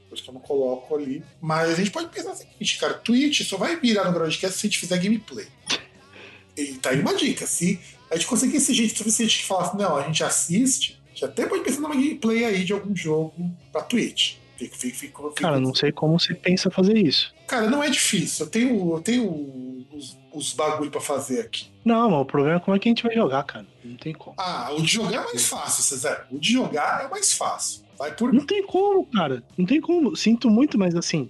Por 0.07 0.13
isso 0.15 0.23
que 0.23 0.29
eu 0.29 0.33
não 0.35 0.39
coloco 0.41 0.95
ali. 0.95 1.21
Mas 1.41 1.71
a 1.71 1.75
gente 1.75 1.91
pode 1.91 2.07
pensar 2.09 2.31
o 2.31 2.35
seguinte, 2.35 2.77
cara, 2.77 2.93
Twitch 2.93 3.41
só 3.41 3.57
vai 3.57 3.75
virar 3.79 4.05
no 4.05 4.13
Groundcast 4.13 4.57
se 4.59 4.65
a 4.67 4.69
gente 4.69 4.79
fizer 4.79 4.97
gameplay. 4.99 5.47
E 6.57 6.73
tá 6.75 6.91
aí 6.91 7.01
uma 7.01 7.13
dica. 7.15 7.45
Se 7.45 7.79
a 8.09 8.15
gente 8.15 8.27
conseguir 8.27 8.57
esse 8.57 8.73
gente 8.73 8.95
suficiente 8.97 9.39
que 9.39 9.45
falasse, 9.45 9.75
não, 9.75 9.97
a 9.97 10.03
gente 10.03 10.23
assiste, 10.23 10.94
gente 11.15 11.25
até 11.25 11.45
pode 11.45 11.63
pensar 11.63 11.81
numa 11.81 11.95
gameplay 11.95 12.45
aí 12.45 12.63
de 12.63 12.73
algum 12.73 12.95
jogo 12.95 13.33
pra 13.71 13.81
Twitch. 13.81 14.35
Fica, 14.57 14.75
fica, 14.75 14.95
fica- 14.99 15.31
Cara, 15.35 15.59
não 15.59 15.73
sei 15.75 15.91
como 15.91 16.17
você 16.17 16.33
pensa 16.33 16.69
fazer 16.71 16.97
isso. 16.97 17.33
Cara, 17.45 17.69
não 17.69 17.83
é 17.83 17.89
difícil. 17.89 18.45
Eu 18.45 18.49
tenho, 18.49 18.95
eu 18.95 19.01
tenho 19.01 19.85
os, 19.91 20.17
os 20.33 20.53
bagulho 20.53 20.89
pra 20.89 21.01
fazer 21.01 21.41
aqui. 21.41 21.67
Não, 21.83 22.09
mas 22.09 22.21
o 22.21 22.25
problema 22.25 22.55
é 22.55 22.59
como 22.59 22.75
é 22.75 22.79
que 22.79 22.87
a 22.87 22.91
gente 22.91 23.03
vai 23.03 23.13
jogar, 23.13 23.43
cara. 23.43 23.65
Não 23.83 23.97
tem 23.97 24.13
como. 24.13 24.33
Ah, 24.39 24.71
o 24.71 24.81
de 24.81 24.87
jogar 24.87 25.21
é 25.21 25.25
mais 25.25 25.45
fácil, 25.45 25.83
César. 25.83 26.25
O 26.31 26.39
de 26.39 26.53
jogar 26.53 27.03
é 27.05 27.09
mais 27.09 27.33
fácil. 27.33 27.83
Vai 27.97 28.13
por. 28.15 28.31
Não 28.33 28.45
tem 28.45 28.65
como, 28.65 29.05
cara. 29.07 29.43
Não 29.57 29.65
tem 29.65 29.81
como. 29.81 30.15
Sinto 30.15 30.49
muito, 30.49 30.77
mas 30.77 30.95
assim. 30.95 31.29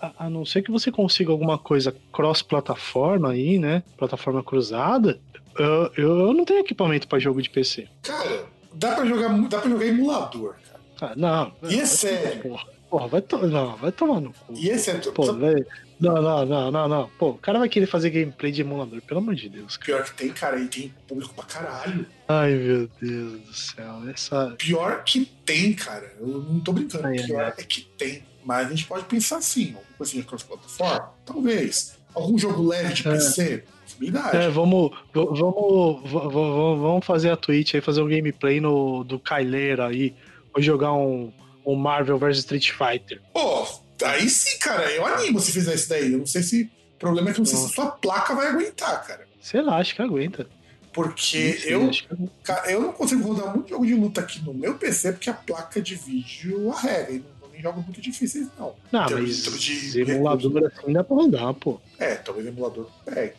A, 0.00 0.26
a 0.26 0.30
não 0.30 0.44
ser 0.44 0.62
que 0.62 0.70
você 0.70 0.90
consiga 0.92 1.30
alguma 1.32 1.58
coisa 1.58 1.94
cross-plataforma 2.12 3.30
aí, 3.32 3.58
né? 3.58 3.82
Plataforma 3.96 4.42
cruzada. 4.42 5.20
Eu, 5.58 5.90
eu, 5.96 6.18
eu 6.28 6.34
não 6.34 6.44
tenho 6.44 6.60
equipamento 6.60 7.08
pra 7.08 7.18
jogo 7.18 7.42
de 7.42 7.50
PC. 7.50 7.88
Cara, 8.02 8.46
dá 8.74 8.94
pra 8.94 9.04
jogar, 9.04 9.28
dá 9.48 9.58
pra 9.58 9.70
jogar 9.70 9.86
emulador, 9.86 10.54
cara. 10.98 11.12
Ah, 11.12 11.14
não. 11.16 11.52
E 11.70 11.80
é 11.80 11.86
sério. 11.86 12.42
Porra, 12.42 12.66
porra 12.90 13.08
vai, 13.08 13.20
to 13.22 13.38
não, 13.46 13.76
vai 13.76 13.92
tomar 13.92 14.20
no 14.20 14.32
cu. 14.32 14.52
E 14.54 14.70
é 14.70 14.76
Pô, 15.14 15.32
velho. 15.32 15.66
Não, 16.00 16.14
não, 16.22 16.46
não, 16.46 16.70
não, 16.70 16.88
não. 16.88 17.10
Pô, 17.18 17.30
o 17.30 17.38
cara 17.38 17.58
vai 17.58 17.68
querer 17.68 17.86
fazer 17.86 18.10
gameplay 18.10 18.52
de 18.52 18.60
emulador, 18.60 19.00
pelo 19.02 19.18
amor 19.18 19.34
de 19.34 19.48
Deus, 19.48 19.76
cara. 19.76 19.86
pior 19.86 20.04
que 20.04 20.14
tem, 20.14 20.28
cara, 20.32 20.58
e 20.60 20.68
tem 20.68 20.94
público 21.08 21.34
pra 21.34 21.44
caralho. 21.44 22.06
Ai, 22.28 22.54
meu 22.54 22.88
Deus 23.00 23.40
do 23.40 23.52
céu. 23.54 24.08
Essa. 24.08 24.54
Pior 24.56 25.02
que 25.04 25.24
tem, 25.44 25.72
cara. 25.74 26.14
Eu 26.20 26.26
não 26.26 26.60
tô 26.60 26.72
brincando. 26.72 27.06
Ai, 27.06 27.16
pior 27.16 27.44
ai. 27.44 27.52
é 27.56 27.62
que 27.62 27.82
tem. 27.96 28.22
Mas 28.44 28.66
a 28.68 28.70
gente 28.70 28.86
pode 28.86 29.04
pensar 29.06 29.38
assim, 29.38 29.66
alguma 29.74 29.82
coisinha 29.98 30.22
cross-plataforma? 30.24 31.10
Talvez. 31.26 31.98
Algum 32.14 32.38
jogo 32.38 32.66
leve 32.66 32.94
de 32.94 33.06
É. 33.08 33.10
PC? 33.12 33.64
Possibilidade. 33.98 34.36
É, 34.36 34.48
vamos, 34.48 34.90
vamos, 35.12 36.02
v- 36.02 36.28
v- 36.28 36.80
vamos 36.80 37.04
fazer 37.04 37.30
a 37.30 37.36
Twitch 37.36 37.74
aí, 37.74 37.80
fazer 37.80 38.00
um 38.02 38.08
gameplay 38.08 38.60
no, 38.60 39.04
do 39.04 39.18
Kyleira 39.18 39.86
aí. 39.88 40.14
Ou 40.54 40.62
jogar 40.62 40.92
um, 40.94 41.32
um 41.66 41.74
Marvel 41.74 42.18
vs 42.18 42.38
Street 42.38 42.70
Fighter. 42.70 43.20
Pô, 43.32 43.66
aí 44.04 44.28
sim, 44.28 44.58
cara, 44.58 44.90
eu 44.92 45.04
animo 45.04 45.40
se 45.40 45.52
fizer 45.52 45.74
isso 45.74 45.88
daí. 45.88 46.12
Eu 46.12 46.18
não 46.20 46.26
sei 46.26 46.42
se. 46.42 46.70
O 46.94 46.98
problema 46.98 47.30
é 47.30 47.32
que 47.32 47.38
eu 47.40 47.42
não 47.44 47.46
sei 47.46 47.58
se 47.58 47.66
a 47.66 47.68
sua 47.68 47.86
placa 47.92 48.34
vai 48.34 48.48
aguentar, 48.48 49.06
cara. 49.06 49.26
Sei 49.40 49.60
lá, 49.62 49.76
acho 49.78 49.94
que 49.94 50.02
aguenta. 50.02 50.46
Porque 50.92 51.52
Sim, 51.52 51.58
sim, 51.58 51.68
eu, 51.68 51.90
que. 51.90 52.06
Cara, 52.42 52.70
eu 52.72 52.80
não 52.80 52.92
consigo 52.92 53.22
rodar 53.32 53.54
muito 53.54 53.68
jogo 53.68 53.86
de 53.86 53.94
luta 53.94 54.20
aqui 54.20 54.40
no 54.44 54.52
meu 54.52 54.74
PC 54.74 55.12
porque 55.12 55.30
a 55.30 55.34
placa 55.34 55.80
de 55.80 55.94
vídeo 55.94 56.72
arrega. 56.72 57.22
Não, 57.40 57.48
nem 57.52 57.62
jogos 57.62 57.84
muito 57.84 58.00
difíceis, 58.00 58.48
não. 58.58 58.74
Não, 58.90 59.06
Em 59.06 59.12
mas 59.14 59.38
em 59.38 59.42
termos 59.42 59.62
de 59.62 60.00
emulador 60.00 60.64
assim 60.64 60.92
dá 60.92 61.04
pra 61.04 61.14
rodar, 61.16 61.54
pô. 61.54 61.80
É, 62.00 62.14
talvez 62.16 62.46
emulador 62.48 62.88
pegue. 63.04 63.34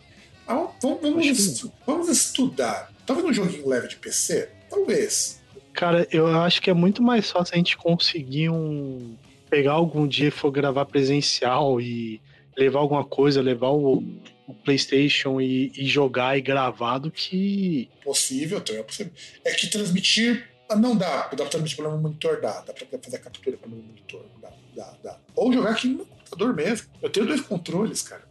Mas 0.50 0.70
vamos, 0.82 1.00
vamos, 1.02 1.26
estu- 1.28 1.72
estudar. 2.12 2.92
Talvez 3.06 3.28
um 3.28 3.34
joguinho 3.34 3.68
leve 3.68 3.88
de 3.88 3.96
PC? 3.98 4.50
Talvez. 4.70 5.40
Cara, 5.74 6.08
eu 6.12 6.28
acho 6.28 6.62
que 6.62 6.70
é 6.70 6.74
muito 6.74 7.02
mais 7.02 7.30
fácil 7.30 7.54
a 7.56 7.58
gente 7.58 7.78
conseguir 7.78 8.50
um. 8.50 9.16
pegar 9.50 9.74
algum 9.74 10.08
dia 10.08 10.28
e 10.28 10.32
for 10.32 10.52
gravar 10.52 10.86
presencial 10.86 11.80
e 11.80 12.22
levar 12.58 12.80
alguma 12.80 13.04
coisa, 13.06 13.42
levar 13.42 13.70
o, 13.70 14.04
o 14.48 14.54
PlayStation 14.54 15.40
e, 15.40 15.72
e 15.76 15.86
jogar 15.86 16.38
e 16.38 16.42
gravar 16.42 16.98
do 17.00 17.10
que. 17.10 17.90
Possível, 18.04 18.62
é 18.70 18.84
possível. 18.84 19.14
É 19.46 19.54
que 19.54 19.68
transmitir. 19.68 20.50
ah, 20.68 20.76
Não 20.76 20.96
dá, 20.96 21.28
dá 21.28 21.36
pra 21.38 21.46
transmitir 21.46 21.78
pelo 21.78 21.98
monitor, 21.98 22.42
dá. 22.42 22.62
Dá 22.62 22.74
pra 22.74 22.86
fazer 23.02 23.18
a 23.18 23.20
captura 23.20 23.56
pelo 23.58 23.76
monitor. 23.76 24.26
Dá, 24.42 24.50
dá, 24.76 24.94
dá. 25.04 25.18
Ou 25.36 25.54
jogar 25.54 25.72
aqui 25.72 25.88
no 25.88 26.06
computador 26.06 26.54
mesmo. 26.54 26.88
Eu 27.02 27.10
tenho 27.10 27.26
dois 27.26 27.42
controles, 27.42 28.02
cara. 28.02 28.28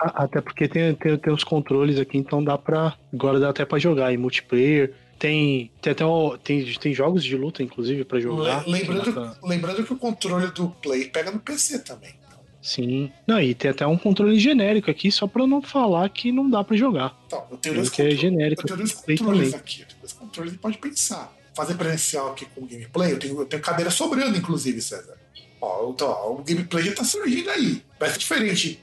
Até 0.00 0.40
porque 0.40 0.68
tem, 0.68 0.94
tem, 0.94 1.16
tem 1.18 1.32
os 1.32 1.42
controles 1.44 1.98
aqui, 1.98 2.16
então 2.18 2.42
dá 2.42 2.56
pra. 2.56 2.96
Agora 3.12 3.40
dá 3.40 3.50
até 3.50 3.64
pra 3.64 3.78
jogar 3.78 4.12
em 4.12 4.16
multiplayer. 4.16 4.94
Tem, 5.18 5.72
tem 5.82 5.90
até 5.92 6.04
o- 6.04 6.38
tem, 6.38 6.64
tem 6.74 6.94
jogos 6.94 7.24
de 7.24 7.36
luta, 7.36 7.62
inclusive, 7.62 8.04
pra 8.04 8.20
jogar. 8.20 8.64
Le- 8.66 8.72
lembrando, 8.72 9.12
pra- 9.12 9.36
lembrando 9.42 9.84
que 9.84 9.92
o 9.92 9.96
controle 9.96 10.46
do 10.52 10.68
Play 10.70 11.06
pega 11.06 11.30
no 11.32 11.40
PC 11.40 11.80
também. 11.80 12.14
Sim. 12.62 13.10
Não, 13.26 13.40
e 13.40 13.54
tem 13.54 13.70
até 13.70 13.86
um 13.86 13.96
controle 13.96 14.38
genérico 14.38 14.90
aqui, 14.90 15.10
só 15.10 15.26
pra 15.26 15.46
não 15.46 15.62
falar 15.62 16.08
que 16.10 16.30
não 16.30 16.48
dá 16.50 16.62
pra 16.62 16.76
jogar. 16.76 17.16
Então, 17.26 17.44
eu 17.50 17.56
tenho 17.56 17.74
dois 17.76 17.88
Que 17.88 18.02
é 18.02 18.04
controles. 18.04 18.20
genérico. 18.20 18.62
Eu 18.62 18.66
tenho 18.66 18.78
dois 18.78 18.92
controles 18.92 19.16
também. 19.50 19.54
aqui. 19.60 19.80
Eu 19.82 19.86
tenho 19.86 20.00
dois 20.00 20.12
controles 20.12 20.52
e 20.54 20.58
pode 20.58 20.78
pensar. 20.78 21.32
Fazer 21.54 21.74
presencial 21.74 22.30
aqui 22.30 22.46
com 22.54 22.60
o 22.62 22.66
gameplay, 22.66 23.12
eu 23.12 23.18
tenho, 23.18 23.40
eu 23.40 23.46
tenho 23.46 23.60
cadeira 23.62 23.90
sobrando, 23.90 24.36
inclusive, 24.38 24.80
César. 24.80 25.16
Ó, 25.60 25.90
então, 25.90 26.08
ó, 26.08 26.32
o 26.34 26.44
gameplay 26.44 26.84
já 26.84 26.94
tá 26.94 27.02
surgindo 27.02 27.50
aí. 27.50 27.82
Vai 27.98 28.10
ser 28.10 28.18
diferente. 28.18 28.80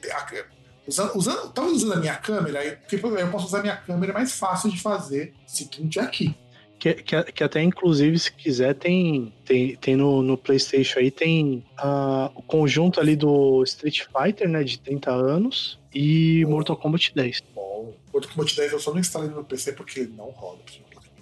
Usando, 0.88 1.16
usando, 1.16 1.52
tava 1.52 1.68
usando 1.68 1.94
a 1.94 2.00
minha 2.00 2.16
câmera, 2.16 2.60
aí, 2.60 2.72
porque 2.76 2.96
eu 2.96 3.32
posso 3.32 3.48
usar 3.48 3.60
a 3.60 3.62
minha 3.62 3.78
câmera 3.78 4.12
é 4.12 4.14
mais 4.14 4.34
fácil 4.34 4.70
de 4.70 4.80
fazer 4.80 5.34
se 5.48 5.68
tu 5.68 5.82
não 5.82 5.90
tiver 5.90 6.06
aqui. 6.06 6.36
Que, 6.78 6.94
que, 6.94 7.24
que 7.24 7.44
até, 7.44 7.64
inclusive, 7.64 8.20
se 8.20 8.32
quiser, 8.32 8.76
tem, 8.76 9.34
tem, 9.44 9.76
tem 9.78 9.96
no, 9.96 10.22
no 10.22 10.38
PlayStation 10.38 11.00
aí, 11.00 11.10
tem 11.10 11.66
ah, 11.78 12.30
o 12.36 12.42
conjunto 12.44 13.00
ali 13.00 13.16
do 13.16 13.64
Street 13.64 14.04
Fighter, 14.04 14.48
né, 14.48 14.64
de 14.64 14.78
30 14.80 15.10
anos, 15.10 15.80
e 15.94 16.46
Mortal 16.46 16.78
Kombat 16.78 17.14
10. 17.16 17.44
Bom, 17.56 17.94
Mortal 18.14 18.32
Kombat 18.32 18.56
10 18.56 18.74
eu 18.74 18.80
só 18.80 18.92
não 18.92 19.00
instalei 19.00 19.30
no 19.30 19.36
meu 19.36 19.44
PC 19.44 19.74
porque 19.74 20.02
ele 20.02 20.14
não 20.16 20.30
roda, 20.30 20.60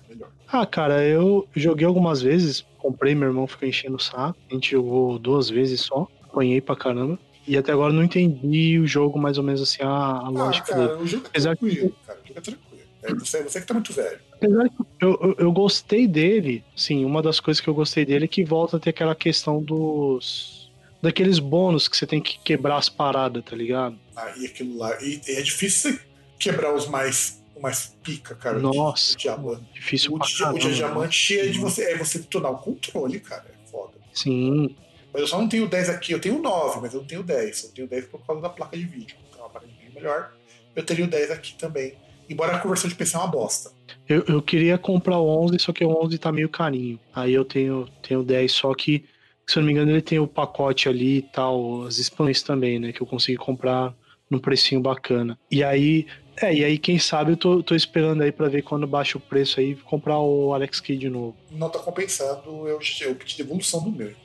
melhor. 0.09 0.29
Ah, 0.47 0.65
cara, 0.65 1.03
eu 1.03 1.47
joguei 1.55 1.87
algumas 1.87 2.21
vezes, 2.21 2.65
comprei, 2.77 3.15
meu 3.15 3.29
irmão 3.29 3.47
ficou 3.47 3.67
enchendo 3.67 3.95
o 3.95 3.99
saco, 3.99 4.37
a 4.49 4.53
gente 4.53 4.71
jogou 4.71 5.17
duas 5.17 5.49
vezes 5.49 5.81
só, 5.81 6.07
apanhei 6.23 6.59
pra 6.59 6.75
caramba, 6.75 7.17
e 7.47 7.57
até 7.57 7.71
agora 7.71 7.91
eu 7.91 7.95
não 7.97 8.03
entendi 8.03 8.79
o 8.79 8.87
jogo 8.87 9.19
mais 9.19 9.37
ou 9.37 9.43
menos 9.43 9.61
assim, 9.61 9.81
a, 9.83 9.87
a 9.87 10.25
Ah, 10.25 10.29
lógica 10.29 10.73
dele. 10.75 10.87
cara, 10.89 10.99
o 11.01 11.07
jogo 11.07 11.25
é 11.25 11.27
Apesar 11.29 11.55
que- 11.57 11.65
tranquilo, 11.65 11.95
cara. 12.05 12.19
O 12.23 12.27
jogo 12.27 12.39
é 12.39 12.41
tranquilo. 12.41 12.73
É 13.03 13.13
você, 13.15 13.43
você 13.43 13.59
que 13.61 13.67
tá 13.67 13.73
muito 13.73 13.91
velho. 13.91 14.19
Apesar 14.31 14.69
que 14.69 14.75
eu, 15.01 15.19
eu, 15.21 15.35
eu 15.39 15.51
gostei 15.51 16.07
dele, 16.07 16.63
sim, 16.75 17.03
uma 17.03 17.21
das 17.21 17.39
coisas 17.39 17.59
que 17.59 17.67
eu 17.69 17.73
gostei 17.73 18.05
dele 18.05 18.25
é 18.25 18.27
que 18.29 18.45
volta 18.45 18.77
a 18.77 18.79
ter 18.79 18.91
aquela 18.91 19.13
questão 19.13 19.61
dos. 19.61 20.71
daqueles 21.01 21.37
bônus 21.37 21.89
que 21.89 21.97
você 21.97 22.07
tem 22.07 22.21
que 22.21 22.39
quebrar 22.39 22.77
as 22.77 22.87
paradas, 22.87 23.43
tá 23.43 23.55
ligado? 23.57 23.97
Ah, 24.15 24.31
e 24.37 24.45
aquilo 24.45 24.77
lá. 24.77 24.97
E, 25.03 25.19
é 25.27 25.41
difícil 25.41 25.91
você 25.91 25.99
quebrar 26.39 26.73
os 26.73 26.87
mais, 26.87 27.43
o 27.53 27.61
mais 27.61 27.93
pica, 28.03 28.35
cara. 28.35 28.57
Nossa, 28.59 29.17
diamante. 29.17 29.63
difícil 29.73 30.13
O 30.13 30.17
pra 30.19 30.25
de, 30.53 30.67
o 30.67 30.71
diamante 30.73 31.37
é 31.39 31.47
de 31.47 31.59
você, 31.59 31.83
é 31.91 31.97
você 31.97 32.19
tornar 32.19 32.51
o 32.51 32.57
controle, 32.57 33.19
cara. 33.19 33.43
É 33.49 33.69
foda. 33.69 33.91
Sim, 34.13 34.73
Mas 35.13 35.21
eu 35.21 35.27
só 35.27 35.37
não 35.39 35.47
tenho 35.47 35.67
10 35.69 35.89
aqui, 35.89 36.11
eu 36.11 36.19
tenho 36.19 36.41
9, 36.41 36.81
mas 36.81 36.93
eu 36.93 37.01
não 37.01 37.07
tenho 37.07 37.21
10. 37.21 37.65
Eu 37.65 37.69
tenho 37.71 37.87
10 37.87 38.05
por 38.05 38.25
causa 38.25 38.41
da 38.41 38.49
placa 38.49 38.75
de 38.75 38.83
vídeo. 38.83 39.15
Então, 39.29 39.41
uma 39.41 39.49
placa 39.49 39.67
de 39.67 39.73
vídeo 39.73 39.93
melhor. 39.93 40.33
Eu 40.75 40.83
teria 40.83 41.05
o 41.05 41.07
10 41.07 41.29
aqui 41.29 41.53
também. 41.53 41.93
Embora 42.27 42.55
a 42.55 42.59
conversão 42.59 42.89
de 42.89 42.95
PC 42.95 43.15
é 43.15 43.19
uma 43.19 43.27
bosta. 43.27 43.71
eu, 44.09 44.23
eu 44.27 44.41
queria 44.41 44.77
comprar 44.77 45.19
o 45.19 45.27
11, 45.45 45.59
só 45.59 45.71
que 45.71 45.85
o 45.85 46.03
11 46.03 46.17
tá 46.17 46.31
meio 46.31 46.49
carinho. 46.49 46.99
Aí 47.13 47.33
eu 47.33 47.45
tenho, 47.45 47.87
tenho 48.01 48.23
10, 48.23 48.51
só 48.51 48.73
que 48.73 49.05
Se 49.45 49.57
eu 49.57 49.61
não 49.61 49.67
me 49.67 49.73
engano, 49.73 49.91
ele 49.91 50.01
tem 50.01 50.19
o 50.19 50.27
pacote 50.27 50.89
ali 50.89 51.17
e 51.17 51.21
tal, 51.21 51.83
as 51.85 51.99
expansões 51.99 52.41
também, 52.41 52.79
né? 52.79 52.91
Que 52.91 53.01
eu 53.01 53.07
consegui 53.07 53.37
comprar 53.37 53.93
num 54.29 54.39
precinho 54.39 54.81
bacana. 54.81 55.37
E 55.51 55.63
aí, 55.63 56.07
é, 56.41 56.53
e 56.53 56.63
aí 56.63 56.77
quem 56.77 56.97
sabe 56.97 57.33
eu 57.33 57.37
tô, 57.37 57.61
tô 57.61 57.75
esperando 57.75 58.23
aí 58.23 58.31
para 58.31 58.47
ver 58.47 58.63
quando 58.63 58.87
baixa 58.87 59.17
o 59.17 59.21
preço 59.21 59.59
aí 59.59 59.75
comprar 59.75 60.17
o 60.17 60.53
Alex 60.53 60.79
Kidd 60.79 61.01
de 61.01 61.09
novo. 61.09 61.35
Não 61.51 61.69
tá 61.69 61.77
compensando, 61.79 62.67
eu, 62.67 62.79
eu 63.01 63.15
pedi 63.15 63.37
devolução 63.37 63.83
do 63.83 63.91
meu. 63.91 64.22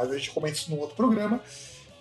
Mas 0.00 0.10
a 0.10 0.16
gente 0.16 0.30
comenta 0.30 0.54
isso 0.54 0.70
no 0.70 0.78
outro 0.78 0.96
programa. 0.96 1.42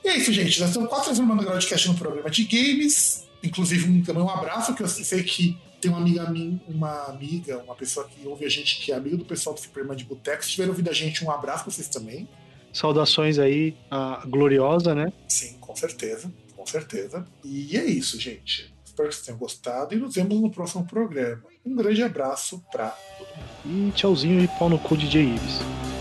E 0.04 0.08
é 0.08 0.18
isso, 0.18 0.32
gente. 0.32 0.58
Nós 0.62 0.70
estamos 0.70 0.90
quase 0.90 1.06
transformando 1.06 1.42
o 1.42 1.46
Groundcast 1.46 1.88
no 1.90 1.96
programa 1.96 2.30
de 2.30 2.46
games. 2.46 3.28
Inclusive, 3.44 3.90
um, 3.90 4.02
também 4.02 4.24
um 4.24 4.30
abraço, 4.30 4.74
que 4.74 4.82
eu 4.82 4.88
sei 4.88 5.22
que 5.24 5.58
tem 5.82 5.92
uma 5.92 6.00
amiga 6.00 6.30
minha, 6.30 6.62
uma 6.68 7.06
amiga, 7.06 7.58
uma 7.60 7.76
pessoa 7.76 8.08
que 8.08 8.26
ouve 8.26 8.46
a 8.46 8.50
gente, 8.50 8.80
que 8.80 8.92
é 8.92 8.96
amigo 8.96 9.18
do 9.18 9.26
pessoal 9.26 9.54
do 9.54 9.60
Superman 9.60 9.98
de 9.98 10.06
Boteco. 10.06 10.44
Se 10.44 10.52
tiver 10.52 10.70
ouvido 10.70 10.90
a 10.90 10.94
gente, 10.94 11.24
um 11.24 11.32
abraço 11.32 11.66
pra 11.66 11.74
vocês 11.74 11.90
também. 11.90 12.28
Saudações 12.72 13.38
aí, 13.38 13.76
a 13.92 14.24
gloriosa, 14.26 14.96
né? 14.96 15.12
Sim, 15.28 15.58
com 15.60 15.76
certeza, 15.76 16.32
com 16.56 16.66
certeza. 16.66 17.28
E 17.44 17.76
é 17.78 17.84
isso, 17.84 18.20
gente. 18.20 18.74
Espero 18.86 19.10
que 19.10 19.16
vocês 19.16 19.26
tenham 19.26 19.40
gostado 19.40 19.94
e 19.94 19.98
nos 19.98 20.16
vemos 20.16 20.40
no 20.40 20.52
próximo 20.52 20.86
programa. 20.86 21.44
Um 21.66 21.76
grande 21.76 22.02
abraço 22.04 22.64
pra 22.72 22.90
todo 23.18 23.28
mundo. 23.28 23.90
E 23.90 23.92
tchauzinho 23.92 24.44
e 24.44 24.48
pau 24.48 24.70
no 24.70 24.80
cu 24.80 24.96
de 24.96 25.08
J. 25.08 25.22
Ives. 25.22 25.99